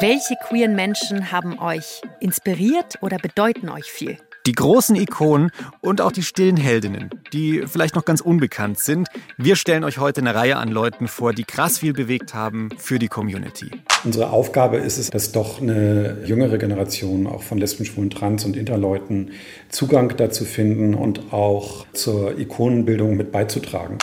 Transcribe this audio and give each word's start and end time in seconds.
Welche 0.00 0.36
queeren 0.36 0.76
Menschen 0.76 1.32
haben 1.32 1.58
euch 1.58 2.02
inspiriert 2.20 2.98
oder 3.00 3.16
bedeuten 3.16 3.68
euch 3.68 3.90
viel? 3.90 4.16
Die 4.46 4.52
großen 4.52 4.94
Ikonen 4.94 5.50
und 5.80 6.00
auch 6.00 6.12
die 6.12 6.22
stillen 6.22 6.56
Heldinnen, 6.56 7.10
die 7.32 7.64
vielleicht 7.66 7.96
noch 7.96 8.04
ganz 8.04 8.20
unbekannt 8.20 8.78
sind. 8.78 9.08
Wir 9.38 9.56
stellen 9.56 9.82
euch 9.82 9.98
heute 9.98 10.20
eine 10.20 10.36
Reihe 10.36 10.56
an 10.56 10.68
Leuten 10.68 11.08
vor, 11.08 11.32
die 11.32 11.42
krass 11.42 11.78
viel 11.78 11.94
bewegt 11.94 12.32
haben 12.32 12.68
für 12.78 13.00
die 13.00 13.08
Community. 13.08 13.72
Unsere 14.04 14.30
Aufgabe 14.30 14.76
ist 14.76 14.98
es, 14.98 15.10
dass 15.10 15.32
doch 15.32 15.60
eine 15.60 16.18
jüngere 16.24 16.58
Generation 16.58 17.26
auch 17.26 17.42
von 17.42 17.58
Lesben, 17.58 17.84
Schwulen, 17.84 18.10
Trans 18.10 18.44
und 18.44 18.56
Interleuten 18.56 19.32
Zugang 19.68 20.16
dazu 20.16 20.44
finden 20.44 20.94
und 20.94 21.32
auch 21.32 21.86
zur 21.92 22.38
Ikonenbildung 22.38 23.16
mit 23.16 23.32
beizutragen. 23.32 23.98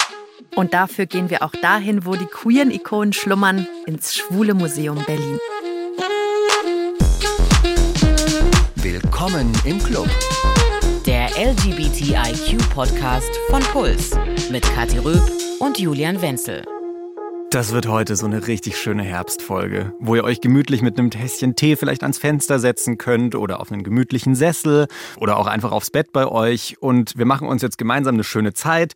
Und 0.56 0.74
dafür 0.74 1.06
gehen 1.06 1.30
wir 1.30 1.42
auch 1.44 1.54
dahin, 1.62 2.06
wo 2.06 2.16
die 2.16 2.26
queeren 2.26 2.72
Ikonen 2.72 3.14
schlummern, 3.14 3.68
ins 3.86 4.16
Schwule 4.16 4.54
Museum 4.54 5.02
Berlin. 5.06 5.40
Willkommen 9.02 9.52
im 9.66 9.78
Club. 9.80 10.08
Der 11.06 11.28
LGBTIQ-Podcast 11.38 13.30
von 13.50 13.62
Puls 13.64 14.12
mit 14.50 14.64
Kathi 14.64 15.00
Röb 15.00 15.22
und 15.60 15.78
Julian 15.78 16.22
Wenzel. 16.22 16.64
Das 17.52 17.74
wird 17.74 17.90
heute 17.90 18.16
so 18.16 18.26
eine 18.26 18.48
richtig 18.48 18.78
schöne 18.78 19.04
Herbstfolge, 19.04 19.92
wo 20.00 20.16
ihr 20.16 20.24
euch 20.24 20.40
gemütlich 20.40 20.82
mit 20.82 20.98
einem 20.98 21.12
Tässchen 21.12 21.58
Tee 21.58 21.76
vielleicht 21.76 22.04
ans 22.04 22.20
Fenster 22.20 22.58
setzen 22.58 22.98
könnt 22.98 23.36
oder 23.36 23.60
auf 23.60 23.70
einen 23.70 23.84
gemütlichen 23.84 24.34
Sessel 24.34 24.88
oder 25.18 25.36
auch 25.40 25.48
einfach 25.48 25.74
aufs 25.74 25.92
Bett 25.92 26.14
bei 26.14 26.26
euch. 26.26 26.78
Und 26.80 27.18
wir 27.18 27.26
machen 27.26 27.50
uns 27.50 27.62
jetzt 27.62 27.78
gemeinsam 27.78 28.16
eine 28.16 28.24
schöne 28.24 28.54
Zeit 28.54 28.94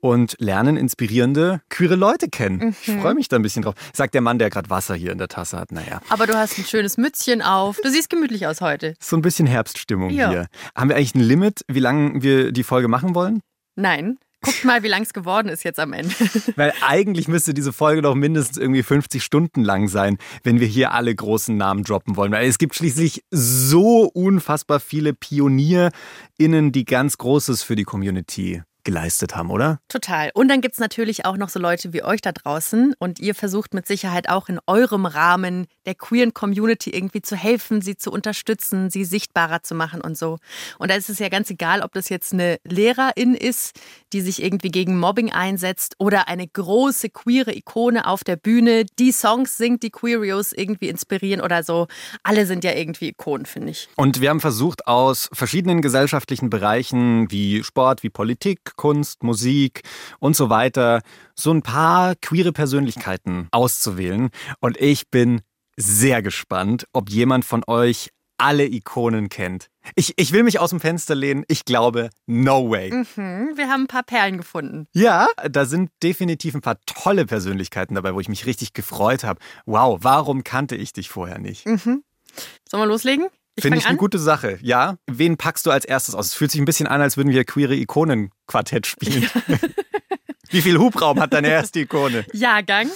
und 0.00 0.36
lernen 0.38 0.76
inspirierende 0.76 1.60
queere 1.68 1.96
Leute 1.96 2.28
kennen. 2.28 2.58
Mhm. 2.58 2.76
Ich 2.80 3.00
freue 3.00 3.14
mich 3.14 3.28
da 3.28 3.36
ein 3.36 3.42
bisschen 3.42 3.62
drauf. 3.62 3.74
Sagt 3.92 4.14
der 4.14 4.20
Mann, 4.20 4.38
der 4.38 4.50
gerade 4.50 4.70
Wasser 4.70 4.94
hier 4.94 5.12
in 5.12 5.18
der 5.18 5.28
Tasse 5.28 5.58
hat. 5.58 5.72
Naja. 5.72 6.00
Aber 6.08 6.26
du 6.26 6.34
hast 6.34 6.58
ein 6.58 6.64
schönes 6.64 6.96
Mützchen 6.96 7.42
auf. 7.42 7.78
Du 7.82 7.90
siehst 7.90 8.10
gemütlich 8.10 8.46
aus 8.46 8.60
heute. 8.60 8.94
So 9.00 9.16
ein 9.16 9.22
bisschen 9.22 9.46
Herbststimmung 9.46 10.10
ja. 10.10 10.30
hier. 10.30 10.46
Haben 10.74 10.90
wir 10.90 10.96
eigentlich 10.96 11.14
ein 11.14 11.20
Limit, 11.20 11.62
wie 11.68 11.80
lange 11.80 12.22
wir 12.22 12.52
die 12.52 12.64
Folge 12.64 12.88
machen 12.88 13.14
wollen? 13.14 13.40
Nein. 13.74 14.18
Guckt 14.42 14.64
mal, 14.64 14.82
wie 14.82 14.88
lang 14.88 15.02
es 15.02 15.12
geworden 15.12 15.48
ist 15.48 15.64
jetzt 15.64 15.80
am 15.80 15.92
Ende. 15.92 16.14
Weil 16.56 16.72
eigentlich 16.86 17.26
müsste 17.26 17.52
diese 17.52 17.72
Folge 17.72 18.02
doch 18.02 18.14
mindestens 18.14 18.58
irgendwie 18.58 18.82
50 18.82 19.24
Stunden 19.24 19.64
lang 19.64 19.88
sein, 19.88 20.18
wenn 20.44 20.60
wir 20.60 20.66
hier 20.66 20.92
alle 20.92 21.12
großen 21.12 21.56
Namen 21.56 21.82
droppen 21.82 22.16
wollen. 22.16 22.30
Weil 22.30 22.46
es 22.46 22.58
gibt 22.58 22.76
schließlich 22.76 23.24
so 23.30 24.02
unfassbar 24.02 24.78
viele 24.78 25.14
PionierInnen, 25.14 26.70
die 26.70 26.84
ganz 26.84 27.18
Großes 27.18 27.62
für 27.62 27.74
die 27.74 27.84
Community 27.84 28.62
geleistet 28.86 29.36
haben, 29.36 29.50
oder? 29.50 29.80
Total. 29.88 30.30
Und 30.32 30.48
dann 30.48 30.62
gibt 30.62 30.74
es 30.74 30.80
natürlich 30.80 31.26
auch 31.26 31.36
noch 31.36 31.50
so 31.50 31.58
Leute 31.58 31.92
wie 31.92 32.04
euch 32.04 32.22
da 32.22 32.32
draußen 32.32 32.94
und 32.98 33.18
ihr 33.18 33.34
versucht 33.34 33.74
mit 33.74 33.86
Sicherheit 33.86 34.28
auch 34.30 34.48
in 34.48 34.58
eurem 34.66 35.04
Rahmen 35.04 35.66
der 35.86 35.96
queeren 35.96 36.32
Community 36.32 36.90
irgendwie 36.90 37.20
zu 37.20 37.36
helfen, 37.36 37.82
sie 37.82 37.96
zu 37.96 38.10
unterstützen, 38.10 38.88
sie 38.88 39.04
sichtbarer 39.04 39.62
zu 39.62 39.74
machen 39.74 40.00
und 40.00 40.16
so. 40.16 40.38
Und 40.78 40.90
da 40.90 40.94
ist 40.94 41.10
es 41.10 41.18
ja 41.18 41.28
ganz 41.28 41.50
egal, 41.50 41.82
ob 41.82 41.92
das 41.92 42.08
jetzt 42.08 42.32
eine 42.32 42.58
Lehrerin 42.64 43.34
ist, 43.34 43.78
die 44.12 44.20
sich 44.20 44.42
irgendwie 44.42 44.70
gegen 44.70 44.98
Mobbing 44.98 45.32
einsetzt 45.32 45.96
oder 45.98 46.28
eine 46.28 46.46
große 46.46 47.10
queere 47.10 47.54
Ikone 47.54 48.06
auf 48.06 48.22
der 48.22 48.36
Bühne, 48.36 48.86
die 49.00 49.10
Songs 49.10 49.56
singt, 49.56 49.82
die 49.82 49.90
Queerios 49.90 50.52
irgendwie 50.52 50.88
inspirieren 50.88 51.40
oder 51.40 51.64
so. 51.64 51.88
Alle 52.22 52.46
sind 52.46 52.62
ja 52.62 52.72
irgendwie 52.72 53.08
Ikonen, 53.08 53.46
finde 53.46 53.72
ich. 53.72 53.88
Und 53.96 54.20
wir 54.20 54.30
haben 54.30 54.40
versucht, 54.40 54.86
aus 54.86 55.28
verschiedenen 55.32 55.82
gesellschaftlichen 55.82 56.50
Bereichen 56.50 57.28
wie 57.32 57.64
Sport, 57.64 58.04
wie 58.04 58.10
Politik, 58.10 58.75
Kunst, 58.76 59.22
Musik 59.22 59.82
und 60.18 60.36
so 60.36 60.50
weiter, 60.50 61.02
so 61.34 61.52
ein 61.52 61.62
paar 61.62 62.14
queere 62.16 62.52
Persönlichkeiten 62.52 63.48
auszuwählen. 63.50 64.30
Und 64.60 64.80
ich 64.80 65.08
bin 65.10 65.40
sehr 65.76 66.22
gespannt, 66.22 66.86
ob 66.92 67.10
jemand 67.10 67.44
von 67.44 67.62
euch 67.66 68.10
alle 68.38 68.66
Ikonen 68.66 69.28
kennt. 69.28 69.68
Ich, 69.94 70.14
ich 70.16 70.32
will 70.32 70.42
mich 70.42 70.58
aus 70.58 70.70
dem 70.70 70.80
Fenster 70.80 71.14
lehnen. 71.14 71.44
Ich 71.48 71.64
glaube, 71.64 72.10
no 72.26 72.70
way. 72.70 72.90
Mhm, 72.90 73.56
wir 73.56 73.68
haben 73.68 73.82
ein 73.82 73.86
paar 73.86 74.02
Perlen 74.02 74.36
gefunden. 74.36 74.88
Ja, 74.92 75.28
da 75.48 75.64
sind 75.64 75.90
definitiv 76.02 76.54
ein 76.54 76.60
paar 76.60 76.78
tolle 76.86 77.24
Persönlichkeiten 77.24 77.94
dabei, 77.94 78.14
wo 78.14 78.20
ich 78.20 78.28
mich 78.28 78.46
richtig 78.46 78.72
gefreut 78.72 79.24
habe. 79.24 79.40
Wow, 79.64 80.00
warum 80.02 80.44
kannte 80.44 80.76
ich 80.76 80.92
dich 80.92 81.08
vorher 81.08 81.38
nicht? 81.38 81.66
Mhm. 81.66 82.02
Sollen 82.68 82.82
wir 82.82 82.86
loslegen? 82.86 83.28
Finde 83.58 83.78
ich 83.78 83.86
eine 83.86 83.96
gute 83.96 84.18
Sache. 84.18 84.58
Ja. 84.60 84.98
Wen 85.06 85.36
packst 85.36 85.66
du 85.66 85.70
als 85.70 85.84
erstes 85.84 86.14
aus? 86.14 86.26
Es 86.26 86.34
fühlt 86.34 86.50
sich 86.50 86.60
ein 86.60 86.66
bisschen 86.66 86.86
an, 86.86 87.00
als 87.00 87.16
würden 87.16 87.32
wir 87.32 87.44
queere 87.44 87.74
Ikonen-Quartett 87.74 88.86
spielen. 88.86 89.22
Ja. 89.48 89.56
Wie 90.50 90.62
viel 90.62 90.78
Hubraum 90.78 91.20
hat 91.20 91.32
deine 91.32 91.48
erste 91.48 91.80
Ikone? 91.80 92.24
Jahrgang. 92.32 92.88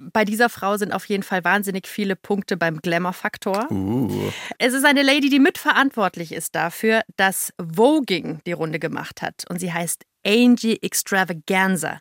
Bei 0.00 0.24
dieser 0.24 0.48
Frau 0.48 0.76
sind 0.76 0.92
auf 0.92 1.04
jeden 1.06 1.22
Fall 1.22 1.44
wahnsinnig 1.44 1.86
viele 1.86 2.16
Punkte 2.16 2.56
beim 2.56 2.78
Glamour-Faktor. 2.78 3.70
Uh. 3.70 4.32
Es 4.58 4.72
ist 4.72 4.84
eine 4.84 5.02
Lady, 5.02 5.28
die 5.28 5.38
mitverantwortlich 5.38 6.32
ist 6.32 6.54
dafür, 6.54 7.02
dass 7.16 7.52
Voging 7.58 8.40
die 8.46 8.52
Runde 8.52 8.78
gemacht 8.78 9.22
hat. 9.22 9.44
Und 9.48 9.60
sie 9.60 9.72
heißt 9.72 10.04
Angie 10.26 10.78
Extravaganza. 10.82 12.00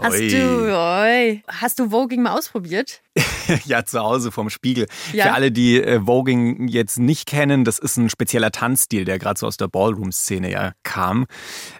Hast 0.00 0.20
du, 0.20 0.76
oi, 0.76 1.42
hast 1.48 1.78
du 1.78 1.90
Voging 1.90 2.22
mal 2.22 2.36
ausprobiert? 2.36 3.02
ja, 3.64 3.84
zu 3.84 4.00
Hause 4.00 4.32
vorm 4.32 4.50
Spiegel. 4.50 4.86
Ja. 5.12 5.24
Für 5.24 5.32
alle, 5.34 5.52
die 5.52 5.80
äh, 5.82 6.00
Voging 6.04 6.68
jetzt 6.68 6.98
nicht 6.98 7.26
kennen, 7.26 7.64
das 7.64 7.78
ist 7.78 7.96
ein 7.96 8.10
spezieller 8.10 8.50
Tanzstil, 8.50 9.04
der 9.04 9.18
gerade 9.18 9.38
so 9.38 9.46
aus 9.46 9.56
der 9.56 9.68
Ballroom-Szene 9.68 10.50
ja 10.50 10.72
kam. 10.82 11.26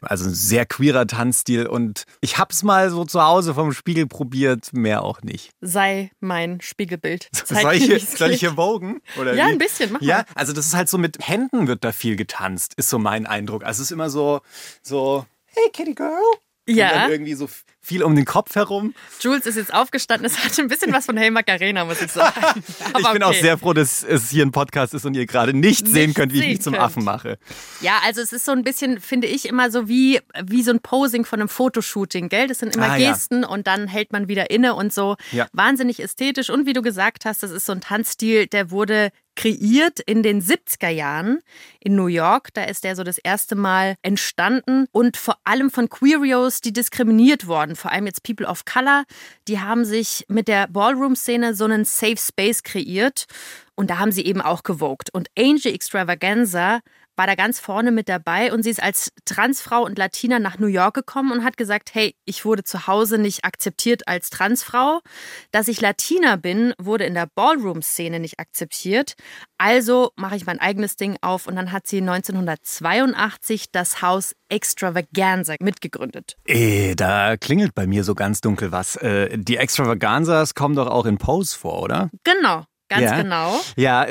Also 0.00 0.26
ein 0.26 0.34
sehr 0.34 0.64
queerer 0.64 1.06
Tanzstil 1.06 1.66
und 1.66 2.04
ich 2.20 2.38
hab's 2.38 2.62
mal 2.62 2.90
so 2.90 3.04
zu 3.04 3.22
Hause 3.22 3.54
vorm 3.54 3.72
Spiegel 3.72 4.06
probiert, 4.06 4.72
mehr 4.72 5.02
auch 5.02 5.22
nicht. 5.22 5.50
Sei 5.60 6.10
mein 6.20 6.60
Spiegelbild. 6.60 7.28
soll 7.44 7.74
ich, 7.74 7.84
hier, 7.84 8.00
soll 8.00 8.30
ich 8.30 8.40
hier 8.40 8.56
Vogen? 8.56 9.00
Oder 9.20 9.34
ja, 9.34 9.46
wie? 9.46 9.52
ein 9.52 9.58
bisschen, 9.58 9.92
mach 9.92 10.00
Ja, 10.00 10.24
also 10.34 10.52
das 10.52 10.66
ist 10.66 10.74
halt 10.74 10.88
so 10.88 10.98
mit 10.98 11.18
Händen 11.20 11.66
wird 11.66 11.84
da 11.84 11.92
viel 11.92 12.16
getanzt, 12.16 12.74
ist 12.76 12.88
so 12.88 12.98
mein 12.98 13.26
Eindruck. 13.26 13.64
Also 13.64 13.82
es 13.82 13.88
ist 13.88 13.92
immer 13.92 14.10
so, 14.10 14.40
so 14.82 15.26
hey 15.54 15.70
Kitty 15.72 15.94
Girl. 15.94 16.22
Ja. 16.68 16.88
Und 16.88 16.94
dann 16.94 17.10
irgendwie 17.10 17.34
so 17.34 17.48
viel 17.84 18.02
um 18.02 18.16
den 18.16 18.24
Kopf 18.24 18.54
herum. 18.54 18.94
Jules 19.20 19.46
ist 19.46 19.56
jetzt 19.56 19.72
aufgestanden. 19.72 20.26
Es 20.26 20.42
hat 20.42 20.58
ein 20.58 20.68
bisschen 20.68 20.92
was 20.92 21.06
von 21.06 21.16
Hey 21.16 21.30
Macarena, 21.30 21.84
muss 21.84 22.00
ich 22.00 22.10
sagen. 22.10 22.32
Aber 22.92 22.98
ich 23.00 23.08
bin 23.12 23.22
okay. 23.22 23.24
auch 23.24 23.34
sehr 23.34 23.58
froh, 23.58 23.74
dass 23.74 24.02
es 24.02 24.30
hier 24.30 24.44
ein 24.44 24.52
Podcast 24.52 24.94
ist 24.94 25.04
und 25.04 25.14
ihr 25.14 25.26
gerade 25.26 25.52
nicht, 25.52 25.84
nicht 25.84 25.92
sehen 25.92 26.14
könnt, 26.14 26.32
wie 26.32 26.40
ich 26.40 26.48
mich 26.48 26.62
zum 26.62 26.72
könnt. 26.72 26.84
Affen 26.84 27.04
mache. 27.04 27.38
Ja, 27.80 28.00
also 28.04 28.22
es 28.22 28.32
ist 28.32 28.44
so 28.44 28.52
ein 28.52 28.64
bisschen, 28.64 29.00
finde 29.00 29.26
ich, 29.26 29.46
immer 29.46 29.70
so 29.70 29.86
wie, 29.88 30.20
wie 30.42 30.62
so 30.62 30.70
ein 30.70 30.80
Posing 30.80 31.24
von 31.24 31.40
einem 31.40 31.48
Fotoshooting, 31.48 32.28
gell? 32.28 32.48
Das 32.48 32.58
sind 32.58 32.74
immer 32.74 32.92
ah, 32.92 32.96
Gesten 32.96 33.42
ja. 33.42 33.48
und 33.48 33.66
dann 33.66 33.86
hält 33.86 34.12
man 34.12 34.28
wieder 34.28 34.50
inne 34.50 34.74
und 34.74 34.92
so. 34.92 35.16
Ja. 35.32 35.46
Wahnsinnig 35.52 36.00
ästhetisch. 36.00 36.48
Und 36.50 36.66
wie 36.66 36.72
du 36.72 36.80
gesagt 36.80 37.26
hast, 37.26 37.42
das 37.42 37.50
ist 37.50 37.66
so 37.66 37.72
ein 37.72 37.80
Tanzstil, 37.80 38.46
der 38.46 38.70
wurde 38.70 39.10
kreiert 39.36 40.00
in 40.00 40.22
den 40.22 40.42
70er 40.42 40.88
Jahren 40.88 41.40
in 41.80 41.96
New 41.96 42.06
York. 42.06 42.48
Da 42.54 42.64
ist 42.64 42.84
der 42.84 42.96
so 42.96 43.02
das 43.02 43.18
erste 43.18 43.56
Mal 43.56 43.96
entstanden 44.02 44.86
und 44.92 45.16
vor 45.16 45.38
allem 45.44 45.70
von 45.70 45.88
Queerios, 45.88 46.60
die 46.60 46.72
diskriminiert 46.72 47.46
wurden, 47.74 47.76
vor 47.76 47.90
allem 47.90 48.06
jetzt 48.06 48.22
People 48.22 48.46
of 48.46 48.64
Color, 48.64 49.04
die 49.48 49.60
haben 49.60 49.84
sich 49.84 50.24
mit 50.28 50.48
der 50.48 50.68
Ballroom-Szene 50.68 51.54
so 51.54 51.64
einen 51.64 51.84
Safe 51.84 52.16
Space 52.16 52.62
kreiert 52.62 53.26
und 53.74 53.90
da 53.90 53.98
haben 53.98 54.12
sie 54.12 54.24
eben 54.24 54.40
auch 54.40 54.62
gewogt. 54.62 55.10
Und 55.12 55.28
Angel 55.38 55.74
Extravaganza 55.74 56.80
war 57.16 57.26
da 57.26 57.34
ganz 57.34 57.60
vorne 57.60 57.90
mit 57.90 58.08
dabei 58.08 58.52
und 58.52 58.62
sie 58.62 58.70
ist 58.70 58.82
als 58.82 59.12
Transfrau 59.24 59.84
und 59.84 59.98
Latina 59.98 60.38
nach 60.38 60.58
New 60.58 60.66
York 60.66 60.94
gekommen 60.94 61.32
und 61.32 61.44
hat 61.44 61.56
gesagt, 61.56 61.94
hey, 61.94 62.14
ich 62.24 62.44
wurde 62.44 62.64
zu 62.64 62.86
Hause 62.86 63.18
nicht 63.18 63.44
akzeptiert 63.44 64.08
als 64.08 64.30
Transfrau. 64.30 65.00
Dass 65.52 65.68
ich 65.68 65.80
Latina 65.80 66.36
bin, 66.36 66.74
wurde 66.78 67.04
in 67.04 67.14
der 67.14 67.28
Ballroom-Szene 67.34 68.20
nicht 68.20 68.40
akzeptiert. 68.40 69.14
Also 69.58 70.12
mache 70.16 70.36
ich 70.36 70.46
mein 70.46 70.60
eigenes 70.60 70.96
Ding 70.96 71.16
auf 71.20 71.46
und 71.46 71.56
dann 71.56 71.72
hat 71.72 71.86
sie 71.86 71.98
1982 71.98 73.70
das 73.70 74.02
Haus 74.02 74.34
Extravaganza 74.48 75.54
mitgegründet. 75.60 76.36
Eh, 76.46 76.94
da 76.94 77.36
klingelt 77.36 77.74
bei 77.74 77.86
mir 77.86 78.04
so 78.04 78.14
ganz 78.14 78.40
dunkel 78.40 78.72
was. 78.72 78.96
Äh, 78.96 79.38
die 79.38 79.56
Extravaganzas 79.56 80.54
kommen 80.54 80.76
doch 80.76 80.88
auch 80.88 81.06
in 81.06 81.18
Pose 81.18 81.56
vor, 81.58 81.82
oder? 81.82 82.10
Genau. 82.24 82.64
Ganz 82.94 83.10
ja. 83.10 83.22
genau. 83.22 83.60
Ja, 83.76 84.06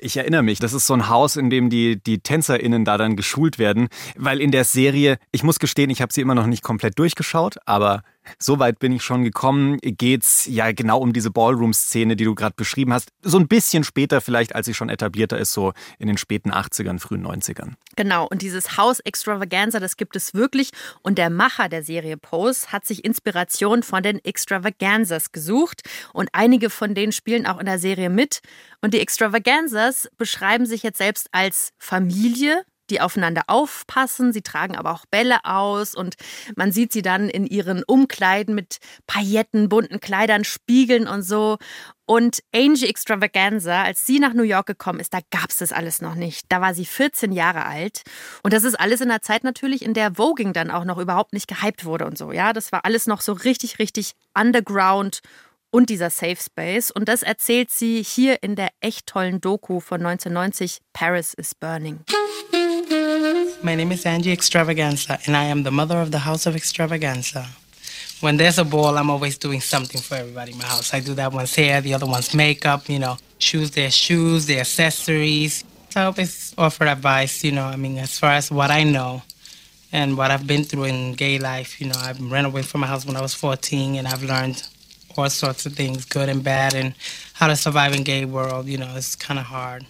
ich 0.00 0.16
erinnere 0.16 0.42
mich. 0.42 0.58
Das 0.58 0.72
ist 0.72 0.86
so 0.86 0.94
ein 0.94 1.08
Haus, 1.08 1.36
in 1.36 1.50
dem 1.50 1.70
die, 1.70 2.02
die 2.02 2.20
TänzerInnen 2.20 2.84
da 2.84 2.98
dann 2.98 3.16
geschult 3.16 3.58
werden. 3.58 3.88
Weil 4.16 4.40
in 4.40 4.50
der 4.50 4.64
Serie, 4.64 5.18
ich 5.32 5.42
muss 5.42 5.58
gestehen, 5.58 5.90
ich 5.90 6.00
habe 6.00 6.12
sie 6.12 6.20
immer 6.20 6.34
noch 6.34 6.46
nicht 6.46 6.62
komplett 6.62 6.98
durchgeschaut, 6.98 7.56
aber 7.66 8.02
so 8.38 8.58
weit 8.58 8.78
bin 8.78 8.92
ich 8.92 9.02
schon 9.02 9.24
gekommen. 9.24 9.78
Geht's 9.82 10.46
ja 10.46 10.72
genau 10.72 10.98
um 11.00 11.12
diese 11.12 11.30
Ballroom-Szene, 11.30 12.16
die 12.16 12.24
du 12.24 12.34
gerade 12.34 12.54
beschrieben 12.56 12.92
hast. 12.92 13.08
So 13.22 13.38
ein 13.38 13.48
bisschen 13.48 13.84
später 13.84 14.20
vielleicht, 14.20 14.54
als 14.54 14.66
sie 14.66 14.74
schon 14.74 14.88
etablierter 14.88 15.38
ist, 15.38 15.52
so 15.52 15.72
in 15.98 16.06
den 16.06 16.18
späten 16.18 16.52
80ern, 16.52 16.98
frühen 16.98 17.26
90ern. 17.26 17.72
Genau. 17.96 18.26
Und 18.26 18.42
dieses 18.42 18.76
Haus 18.76 19.00
Extravaganza, 19.00 19.80
das 19.80 19.96
gibt 19.96 20.16
es 20.16 20.34
wirklich. 20.34 20.70
Und 21.02 21.18
der 21.18 21.30
Macher 21.30 21.68
der 21.68 21.82
Serie 21.82 22.16
Pose 22.16 22.68
hat 22.68 22.86
sich 22.86 23.04
Inspiration 23.04 23.82
von 23.82 24.02
den 24.02 24.24
Extravaganzas 24.24 25.32
gesucht. 25.32 25.82
Und 26.12 26.28
einige 26.32 26.70
von 26.70 26.94
denen 26.94 27.12
spielen 27.12 27.46
auch 27.46 27.58
in 27.58 27.66
der 27.66 27.78
Serie 27.78 28.10
mit. 28.10 28.40
Und 28.80 28.94
die 28.94 29.00
Extravaganzas 29.00 30.08
beschreiben 30.16 30.66
sich 30.66 30.82
jetzt 30.82 30.98
selbst 30.98 31.28
als 31.32 31.72
Familie, 31.78 32.64
die 32.90 33.00
aufeinander 33.00 33.42
aufpassen. 33.46 34.32
Sie 34.32 34.42
tragen 34.42 34.76
aber 34.76 34.92
auch 34.92 35.06
Bälle 35.10 35.44
aus 35.44 35.94
und 35.94 36.14
man 36.56 36.72
sieht 36.72 36.92
sie 36.92 37.02
dann 37.02 37.28
in 37.28 37.46
ihren 37.46 37.82
Umkleiden 37.84 38.54
mit 38.54 38.78
Pailletten, 39.06 39.68
bunten 39.68 40.00
Kleidern, 40.00 40.44
Spiegeln 40.44 41.06
und 41.06 41.22
so. 41.22 41.58
Und 42.04 42.40
Angie 42.54 42.88
Extravaganza, 42.88 43.84
als 43.84 44.04
sie 44.04 44.18
nach 44.18 44.34
New 44.34 44.42
York 44.42 44.66
gekommen 44.66 45.00
ist, 45.00 45.14
da 45.14 45.20
gab 45.30 45.50
es 45.50 45.58
das 45.58 45.72
alles 45.72 46.02
noch 46.02 46.14
nicht. 46.14 46.46
Da 46.50 46.60
war 46.60 46.74
sie 46.74 46.84
14 46.84 47.32
Jahre 47.32 47.64
alt. 47.64 48.02
Und 48.42 48.52
das 48.52 48.64
ist 48.64 48.78
alles 48.78 49.00
in 49.00 49.08
der 49.08 49.22
Zeit 49.22 49.44
natürlich, 49.44 49.82
in 49.82 49.94
der 49.94 50.16
Voging 50.16 50.52
dann 50.52 50.70
auch 50.70 50.84
noch 50.84 50.98
überhaupt 50.98 51.32
nicht 51.32 51.48
gehypt 51.48 51.84
wurde 51.84 52.06
und 52.06 52.18
so. 52.18 52.32
Ja, 52.32 52.52
das 52.52 52.72
war 52.72 52.84
alles 52.84 53.06
noch 53.06 53.20
so 53.20 53.32
richtig, 53.32 53.78
richtig 53.78 54.12
underground 54.38 55.20
und 55.70 55.90
dieser 55.90 56.10
Safe 56.10 56.36
Space. 56.36 56.90
Und 56.90 57.08
das 57.08 57.22
erzählt 57.22 57.70
sie 57.70 58.02
hier 58.02 58.42
in 58.42 58.54
der 58.56 58.68
echt 58.80 59.06
tollen 59.06 59.40
Doku 59.40 59.80
von 59.80 60.04
1990, 60.04 60.78
Paris 60.92 61.34
is 61.34 61.54
Burning. 61.54 62.00
My 63.64 63.76
name 63.76 63.92
is 63.92 64.04
Angie 64.04 64.32
Extravaganza, 64.32 65.20
and 65.24 65.36
I 65.36 65.44
am 65.44 65.62
the 65.62 65.70
mother 65.70 66.00
of 66.00 66.10
the 66.10 66.18
House 66.18 66.46
of 66.46 66.56
Extravaganza. 66.56 67.46
When 68.20 68.36
there's 68.36 68.58
a 68.58 68.64
ball, 68.64 68.98
I'm 68.98 69.08
always 69.08 69.38
doing 69.38 69.60
something 69.60 70.00
for 70.00 70.16
everybody 70.16 70.50
in 70.50 70.58
my 70.58 70.64
house. 70.64 70.92
I 70.92 70.98
do 70.98 71.14
that 71.14 71.32
one's 71.32 71.54
hair, 71.54 71.80
the 71.80 71.94
other 71.94 72.06
one's 72.06 72.34
makeup, 72.34 72.88
you 72.88 72.98
know, 72.98 73.18
shoes, 73.38 73.70
their 73.70 73.92
shoes, 73.92 74.46
their 74.46 74.60
accessories. 74.62 75.62
I 75.94 76.04
always 76.06 76.52
offer 76.58 76.86
advice, 76.86 77.44
you 77.44 77.52
know, 77.52 77.66
I 77.66 77.76
mean, 77.76 77.98
as 77.98 78.18
far 78.18 78.32
as 78.32 78.50
what 78.50 78.72
I 78.72 78.82
know 78.82 79.22
and 79.92 80.18
what 80.18 80.32
I've 80.32 80.46
been 80.46 80.64
through 80.64 80.84
in 80.84 81.12
gay 81.14 81.38
life, 81.38 81.80
you 81.80 81.86
know, 81.86 81.96
I 81.96 82.14
ran 82.18 82.46
away 82.46 82.62
from 82.62 82.80
my 82.80 82.88
house 82.88 83.06
when 83.06 83.16
I 83.16 83.20
was 83.20 83.32
14 83.34 83.94
and 83.94 84.08
I've 84.08 84.24
learned 84.24 84.66
all 85.16 85.30
sorts 85.30 85.66
of 85.66 85.74
things, 85.74 86.04
good 86.04 86.28
and 86.28 86.42
bad, 86.42 86.74
and 86.74 86.94
how 87.34 87.46
to 87.46 87.54
survive 87.54 87.94
in 87.94 88.02
gay 88.02 88.24
world, 88.24 88.66
you 88.66 88.78
know, 88.78 88.92
it's 88.96 89.14
kind 89.14 89.38
of 89.38 89.46
hard. 89.46 89.86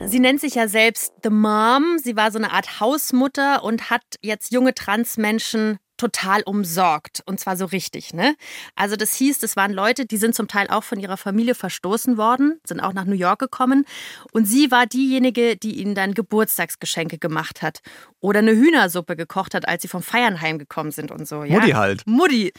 Sie 0.00 0.20
nennt 0.20 0.40
sich 0.40 0.54
ja 0.54 0.68
selbst 0.68 1.12
The 1.22 1.30
Mom. 1.30 1.98
Sie 2.02 2.16
war 2.16 2.30
so 2.30 2.38
eine 2.38 2.52
Art 2.52 2.80
Hausmutter 2.80 3.62
und 3.62 3.90
hat 3.90 4.02
jetzt 4.22 4.52
junge 4.52 4.74
Transmenschen 4.74 5.78
total 5.96 6.42
umsorgt 6.42 7.22
und 7.26 7.38
zwar 7.38 7.56
so 7.56 7.66
richtig, 7.66 8.12
ne? 8.14 8.34
Also 8.74 8.96
das 8.96 9.14
hieß, 9.14 9.38
das 9.38 9.54
waren 9.54 9.72
Leute, 9.72 10.06
die 10.06 10.16
sind 10.16 10.34
zum 10.34 10.48
Teil 10.48 10.66
auch 10.68 10.82
von 10.82 10.98
ihrer 10.98 11.16
Familie 11.16 11.54
verstoßen 11.54 12.16
worden, 12.16 12.60
sind 12.66 12.80
auch 12.80 12.92
nach 12.92 13.04
New 13.04 13.14
York 13.14 13.38
gekommen 13.38 13.84
und 14.32 14.46
sie 14.46 14.70
war 14.70 14.86
diejenige, 14.86 15.56
die 15.56 15.80
ihnen 15.80 15.94
dann 15.94 16.14
Geburtstagsgeschenke 16.14 17.18
gemacht 17.18 17.62
hat 17.62 17.78
oder 18.20 18.40
eine 18.40 18.52
Hühnersuppe 18.52 19.14
gekocht 19.14 19.54
hat, 19.54 19.68
als 19.68 19.82
sie 19.82 19.88
vom 19.88 20.02
Feiern 20.02 20.40
heimgekommen 20.40 20.90
sind 20.90 21.12
und 21.12 21.28
so, 21.28 21.44
ja? 21.44 21.60
Mutti 21.60 21.70
halt. 21.70 22.02
Mutti. 22.06 22.52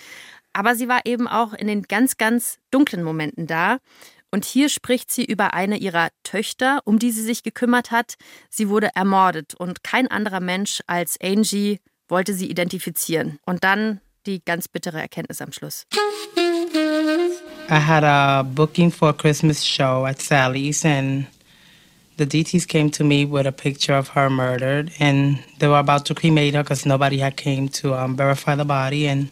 Aber 0.54 0.76
sie 0.76 0.88
war 0.88 1.02
eben 1.04 1.28
auch 1.28 1.52
in 1.54 1.68
den 1.68 1.84
ganz 1.84 2.16
ganz 2.16 2.60
dunklen 2.72 3.04
Momenten 3.04 3.48
da. 3.48 3.80
Und 4.36 4.44
hier 4.44 4.68
spricht 4.68 5.14
sie 5.14 5.24
über 5.24 5.54
eine 5.54 5.78
ihrer 5.78 6.10
Töchter, 6.24 6.82
um 6.84 7.00
die 7.00 7.12
sie 7.12 7.22
sich 7.22 7.42
gekümmert 7.42 7.92
hat. 7.92 8.16
Sie 8.50 8.68
wurde 8.68 8.90
ermordet 8.94 9.54
und 9.56 9.82
kein 9.82 10.10
anderer 10.10 10.42
Mensch 10.42 10.82
als 10.88 11.18
Angie 11.24 11.80
wollte 12.10 12.34
sie 12.34 12.50
identifizieren. 12.50 13.40
Und 13.46 13.64
dann 13.64 14.02
die 14.26 14.44
ganz 14.44 14.68
bittere 14.68 15.00
Erkenntnis 15.00 15.40
am 15.40 15.54
Schluss. 15.54 15.86
I 17.70 17.80
had 17.80 18.04
a 18.04 18.44
booking 18.44 18.92
for 18.92 19.08
a 19.08 19.14
Christmas 19.14 19.66
show 19.66 20.06
at 20.06 20.22
Sally's 20.22 20.84
and 20.84 21.28
the 22.18 22.26
DTs 22.26 22.68
came 22.68 22.92
to 22.92 23.06
me 23.06 23.26
with 23.26 23.48
a 23.48 23.54
picture 23.54 23.98
of 23.98 24.18
her 24.18 24.30
murdered 24.30 24.92
and 25.00 25.40
they 25.60 25.70
were 25.70 25.80
about 25.80 26.04
to 26.08 26.14
cremate 26.14 26.56
her 26.56 26.64
because 26.64 26.86
nobody 26.86 27.20
had 27.20 27.38
came 27.38 27.70
to 27.70 27.94
um, 27.94 28.18
verify 28.18 28.54
the 28.54 28.66
body 28.66 29.08
and 29.08 29.30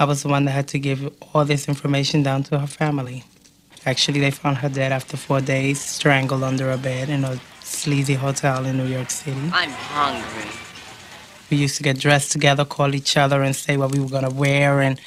I 0.00 0.06
was 0.06 0.24
the 0.24 0.28
one 0.28 0.44
that 0.46 0.50
had 0.50 0.66
to 0.70 0.80
give 0.80 1.08
all 1.32 1.44
this 1.44 1.68
information 1.68 2.24
down 2.24 2.42
to 2.50 2.58
her 2.58 2.66
family. 2.66 3.22
Actually, 3.86 4.20
they 4.20 4.30
found 4.30 4.58
her 4.58 4.68
dead 4.68 4.92
after 4.92 5.16
four 5.16 5.40
days, 5.40 5.80
strangled 5.80 6.42
under 6.42 6.70
a 6.70 6.78
bed 6.78 7.10
in 7.10 7.24
a 7.24 7.38
sleazy 7.60 8.14
hotel 8.14 8.64
in 8.64 8.78
New 8.78 8.86
York 8.86 9.10
City. 9.10 9.50
I'm 9.52 9.70
hungry. 9.70 10.50
We 11.50 11.58
used 11.58 11.76
to 11.76 11.82
get 11.82 11.98
dressed 11.98 12.32
together, 12.32 12.64
call 12.64 12.94
each 12.94 13.16
other, 13.16 13.42
and 13.42 13.54
say 13.54 13.76
what 13.76 13.92
we 13.92 14.00
were 14.00 14.08
going 14.08 14.24
to 14.24 14.34
wear. 14.34 14.80
And, 14.80 14.98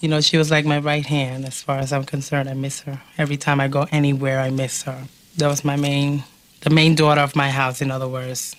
you 0.00 0.08
know, 0.08 0.20
she 0.20 0.36
was 0.36 0.50
like 0.50 0.64
my 0.64 0.80
right 0.80 1.06
hand 1.06 1.44
as 1.44 1.62
far 1.62 1.78
as 1.78 1.92
I'm 1.92 2.04
concerned. 2.04 2.48
I 2.48 2.54
miss 2.54 2.80
her. 2.80 3.00
Every 3.16 3.36
time 3.36 3.60
I 3.60 3.68
go 3.68 3.86
anywhere, 3.92 4.40
I 4.40 4.50
miss 4.50 4.82
her. 4.82 5.04
That 5.36 5.48
was 5.48 5.64
my 5.64 5.76
main, 5.76 6.24
the 6.62 6.70
main 6.70 6.96
daughter 6.96 7.20
of 7.20 7.36
my 7.36 7.50
house, 7.50 7.80
in 7.80 7.92
other 7.92 8.08
words. 8.08 8.56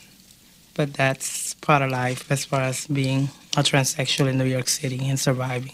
But 0.74 0.94
that's 0.94 1.54
part 1.56 1.82
of 1.82 1.92
life 1.92 2.32
as 2.32 2.46
far 2.46 2.62
as 2.62 2.88
being 2.88 3.30
a 3.58 3.62
transsexual 3.62 4.28
in 4.28 4.38
New 4.38 4.46
York 4.46 4.70
City 4.70 5.08
and 5.08 5.20
surviving. 5.20 5.74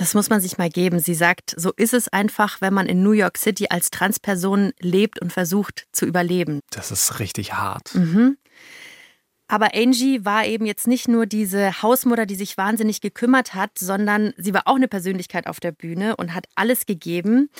Das 0.00 0.14
muss 0.14 0.30
man 0.30 0.40
sich 0.40 0.56
mal 0.56 0.70
geben. 0.70 0.98
Sie 0.98 1.12
sagt, 1.12 1.52
so 1.58 1.74
ist 1.76 1.92
es 1.92 2.08
einfach, 2.08 2.62
wenn 2.62 2.72
man 2.72 2.86
in 2.86 3.02
New 3.02 3.12
York 3.12 3.36
City 3.36 3.66
als 3.68 3.90
Transperson 3.90 4.72
lebt 4.80 5.20
und 5.20 5.30
versucht 5.30 5.88
zu 5.92 6.06
überleben. 6.06 6.60
Das 6.70 6.90
ist 6.90 7.18
richtig 7.18 7.52
hart. 7.52 7.94
Mhm. 7.94 8.38
Aber 9.46 9.74
Angie 9.74 10.24
war 10.24 10.46
eben 10.46 10.64
jetzt 10.64 10.86
nicht 10.86 11.06
nur 11.06 11.26
diese 11.26 11.82
Hausmutter, 11.82 12.24
die 12.24 12.34
sich 12.34 12.56
wahnsinnig 12.56 13.02
gekümmert 13.02 13.52
hat, 13.52 13.78
sondern 13.78 14.32
sie 14.38 14.54
war 14.54 14.62
auch 14.64 14.76
eine 14.76 14.88
Persönlichkeit 14.88 15.46
auf 15.46 15.60
der 15.60 15.72
Bühne 15.72 16.16
und 16.16 16.34
hat 16.34 16.46
alles 16.54 16.86
gegeben. 16.86 17.50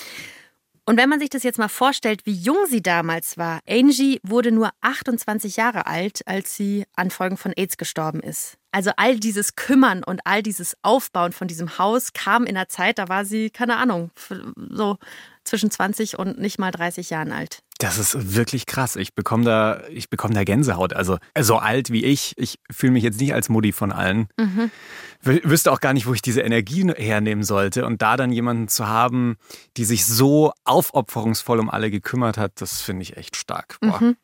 Und 0.91 0.97
wenn 0.97 1.07
man 1.07 1.21
sich 1.21 1.29
das 1.29 1.43
jetzt 1.43 1.57
mal 1.57 1.69
vorstellt, 1.69 2.25
wie 2.25 2.33
jung 2.33 2.65
sie 2.67 2.81
damals 2.81 3.37
war, 3.37 3.61
Angie 3.65 4.19
wurde 4.23 4.51
nur 4.51 4.71
28 4.81 5.55
Jahre 5.55 5.85
alt, 5.85 6.19
als 6.27 6.57
sie 6.57 6.83
an 6.97 7.11
Folgen 7.11 7.37
von 7.37 7.53
AIDS 7.55 7.77
gestorben 7.77 8.19
ist. 8.19 8.57
Also 8.73 8.91
all 8.97 9.17
dieses 9.17 9.55
Kümmern 9.55 10.03
und 10.03 10.19
all 10.25 10.43
dieses 10.43 10.75
Aufbauen 10.81 11.31
von 11.31 11.47
diesem 11.47 11.77
Haus 11.77 12.11
kam 12.11 12.43
in 12.43 12.57
einer 12.57 12.67
Zeit, 12.67 12.99
da 12.99 13.07
war 13.07 13.23
sie, 13.23 13.51
keine 13.51 13.77
Ahnung, 13.77 14.11
so 14.69 14.97
zwischen 15.45 15.71
20 15.71 16.19
und 16.19 16.39
nicht 16.39 16.59
mal 16.59 16.71
30 16.71 17.09
Jahren 17.09 17.31
alt. 17.31 17.63
Das 17.81 17.97
ist 17.97 18.35
wirklich 18.35 18.65
krass. 18.65 18.95
Ich 18.95 19.15
bekomme 19.15 19.43
da, 19.43 19.81
ich 19.89 20.09
bekomme 20.09 20.33
da 20.33 20.43
Gänsehaut. 20.43 20.93
Also 20.93 21.17
so 21.39 21.57
alt 21.57 21.91
wie 21.91 22.05
ich, 22.05 22.33
ich 22.37 22.59
fühle 22.71 22.93
mich 22.93 23.03
jetzt 23.03 23.19
nicht 23.19 23.33
als 23.33 23.49
Mutti 23.49 23.71
von 23.71 23.91
allen. 23.91 24.27
Mhm. 24.37 24.71
Wüsste 25.23 25.71
auch 25.71 25.79
gar 25.79 25.93
nicht, 25.93 26.07
wo 26.07 26.13
ich 26.13 26.21
diese 26.21 26.41
Energie 26.41 26.91
hernehmen 26.95 27.43
sollte. 27.43 27.85
Und 27.85 28.01
da 28.01 28.17
dann 28.17 28.31
jemanden 28.31 28.67
zu 28.67 28.87
haben, 28.87 29.37
die 29.77 29.85
sich 29.85 30.05
so 30.05 30.51
aufopferungsvoll 30.63 31.59
um 31.59 31.69
alle 31.69 31.91
gekümmert 31.91 32.37
hat, 32.37 32.53
das 32.61 32.81
finde 32.81 33.03
ich 33.03 33.17
echt 33.17 33.35
stark. 33.35 33.77
Mhm. 33.81 34.15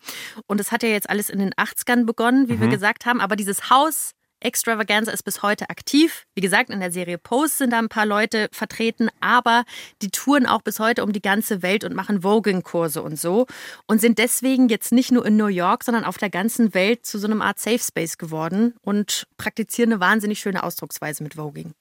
Und 0.48 0.60
es 0.60 0.72
hat 0.72 0.84
ja 0.84 0.90
jetzt 0.90 1.10
alles 1.10 1.30
in 1.30 1.40
den 1.40 1.54
80ern 1.54 2.06
begonnen, 2.06 2.50
wie 2.50 2.54
mhm. 2.54 2.62
wir 2.62 2.68
gesagt 2.68 3.06
haben. 3.06 3.22
Aber 3.22 3.36
dieses 3.36 3.70
Haus 3.70 4.12
Extravaganza 4.40 5.12
ist 5.12 5.24
bis 5.24 5.42
heute 5.42 5.70
aktiv. 5.70 6.26
Wie 6.36 6.42
gesagt, 6.42 6.70
in 6.70 6.80
der 6.80 6.92
Serie 6.92 7.18
Post 7.18 7.58
sind 7.58 7.72
da 7.72 7.80
ein 7.80 7.90
paar 7.90 8.06
Leute 8.06 8.50
vertreten, 8.52 9.10
aber 9.20 9.64
die 10.02 10.10
touren 10.10 10.46
auch 10.46 10.62
bis 10.62 10.80
heute 10.80 11.04
um 11.04 11.12
die 11.12 11.22
ganze 11.22 11.62
Welt 11.62 11.84
und 11.84 11.96
machen 11.96 12.24
Voguing-Kurse 12.24 13.02
und 13.02 13.20
so 13.20 13.48
und 13.88 14.00
sind 14.00 14.20
deswegen 14.20 14.70
jetzt 14.70 14.92
nicht 14.92 15.12
nur 15.12 15.26
in 15.26 15.38
New 15.38 15.48
York, 15.48 15.84
sondern 15.84 16.04
auf 16.04 16.18
der 16.18 16.30
ganzen 16.30 16.74
Welt 16.74 17.06
zu 17.06 17.18
so 17.18 17.28
einem 17.28 17.42
Art 17.42 17.60
Safe 17.60 17.80
Space 17.80 18.18
geworden 18.18 18.76
und 18.82 19.28
praktizieren 19.38 19.92
eine 19.92 20.00
wahnsinnig 20.00 20.40
schöne 20.40 20.64
Ausdrucksweise 20.64 21.24
mit 21.24 21.36
Voging. 21.36 21.74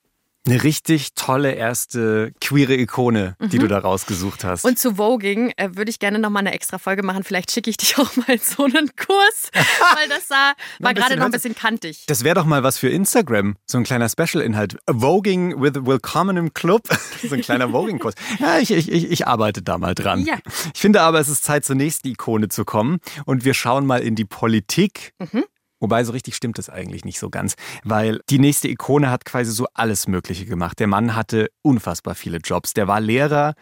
Eine 0.46 0.62
richtig 0.62 1.14
tolle 1.14 1.52
erste 1.52 2.32
queere 2.40 2.76
Ikone, 2.76 3.34
die 3.40 3.56
mhm. 3.56 3.62
du 3.62 3.69
da 3.69 3.78
rausgesucht 3.78 4.44
hast. 4.44 4.64
Und 4.64 4.78
zu 4.78 4.94
Voging 4.94 5.52
äh, 5.56 5.70
würde 5.72 5.90
ich 5.90 5.98
gerne 5.98 6.20
nochmal 6.20 6.41
eine 6.41 6.53
extra 6.53 6.79
Folge 6.79 7.03
machen. 7.03 7.24
Vielleicht 7.24 7.50
schicke 7.50 7.69
ich 7.69 7.76
dich 7.79 7.98
auch 7.98 8.15
mal 8.15 8.29
in 8.29 8.38
so 8.38 8.65
einen 8.65 8.91
Kurs, 8.94 9.50
weil 9.53 10.08
das 10.08 10.29
sah, 10.29 10.53
war 10.79 10.94
gerade 10.94 11.17
noch 11.17 11.24
ein 11.24 11.32
bisschen 11.32 11.56
kantig. 11.56 12.05
Das 12.06 12.22
wäre 12.22 12.36
doch 12.36 12.44
mal 12.44 12.62
was 12.62 12.79
für 12.79 12.88
Instagram, 12.88 13.56
so 13.67 13.79
ein 13.79 13.82
kleiner 13.82 14.08
Special-Inhalt. 14.08 14.76
Voging 14.88 15.60
with 15.60 15.74
Willkommen 15.84 16.36
im 16.36 16.55
Club, 16.55 16.82
so 17.29 17.34
ein 17.34 17.41
kleiner 17.41 17.70
Voging-Kurs. 17.70 18.15
Ja, 18.38 18.58
ich, 18.58 18.70
ich, 18.70 18.88
ich 18.88 19.26
arbeite 19.26 19.62
da 19.62 19.79
mal 19.79 19.96
dran. 19.96 20.24
Ja. 20.24 20.38
Ich 20.72 20.81
finde 20.81 21.00
aber, 21.00 21.19
es 21.19 21.29
ist 21.29 21.43
Zeit, 21.43 21.65
zur 21.65 21.74
nächsten 21.74 22.06
Ikone 22.06 22.48
zu 22.48 22.65
kommen 22.65 23.00
und 23.24 23.44
wir 23.44 23.55
schauen 23.55 23.84
mal 23.84 24.00
in 24.00 24.15
die 24.15 24.24
Politik. 24.24 25.12
Mhm. 25.19 25.44
Wobei 25.81 26.05
so 26.05 26.13
richtig 26.13 26.35
stimmt 26.37 26.59
es 26.59 26.71
eigentlich 26.71 27.05
nicht 27.05 27.19
so 27.19 27.31
ganz, 27.31 27.55
weil 27.85 28.21
die 28.31 28.39
nächste 28.39 28.69
Ikone 28.69 29.11
hat 29.11 29.25
quasi 29.25 29.53
so 29.53 29.67
alles 29.75 30.09
Mögliche 30.09 30.47
gemacht. 30.47 30.79
Der 30.79 30.87
Mann 30.87 31.15
hatte 31.15 31.51
unfassbar 31.63 32.15
viele 32.15 32.39
Jobs. 32.39 32.73
Der 32.73 32.89
war 32.89 33.01
Lehrer, 33.01 33.55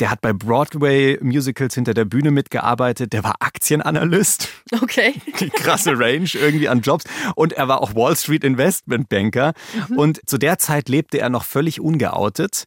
der 0.00 0.10
hat 0.10 0.22
bei 0.22 0.32
Broadway-Musicals 0.32 1.74
hinter 1.74 1.92
der 1.92 2.06
Bühne 2.06 2.30
mitgearbeitet. 2.30 3.12
Der 3.12 3.22
war 3.22 3.34
Aktienanalyst. 3.40 4.48
Okay. 4.80 5.14
Krasse 5.54 5.92
Range 5.98 6.30
irgendwie 6.32 6.68
an 6.68 6.80
Jobs. 6.80 7.04
Und 7.36 7.52
er 7.52 7.68
war 7.68 7.82
auch 7.82 7.94
Wall 7.94 8.16
Street 8.16 8.42
Investment 8.42 9.10
Banker. 9.10 9.52
Mhm. 9.88 9.98
Und 9.98 10.20
zu 10.26 10.38
der 10.38 10.58
Zeit 10.58 10.88
lebte 10.88 11.18
er 11.18 11.28
noch 11.28 11.44
völlig 11.44 11.80
ungeoutet, 11.80 12.64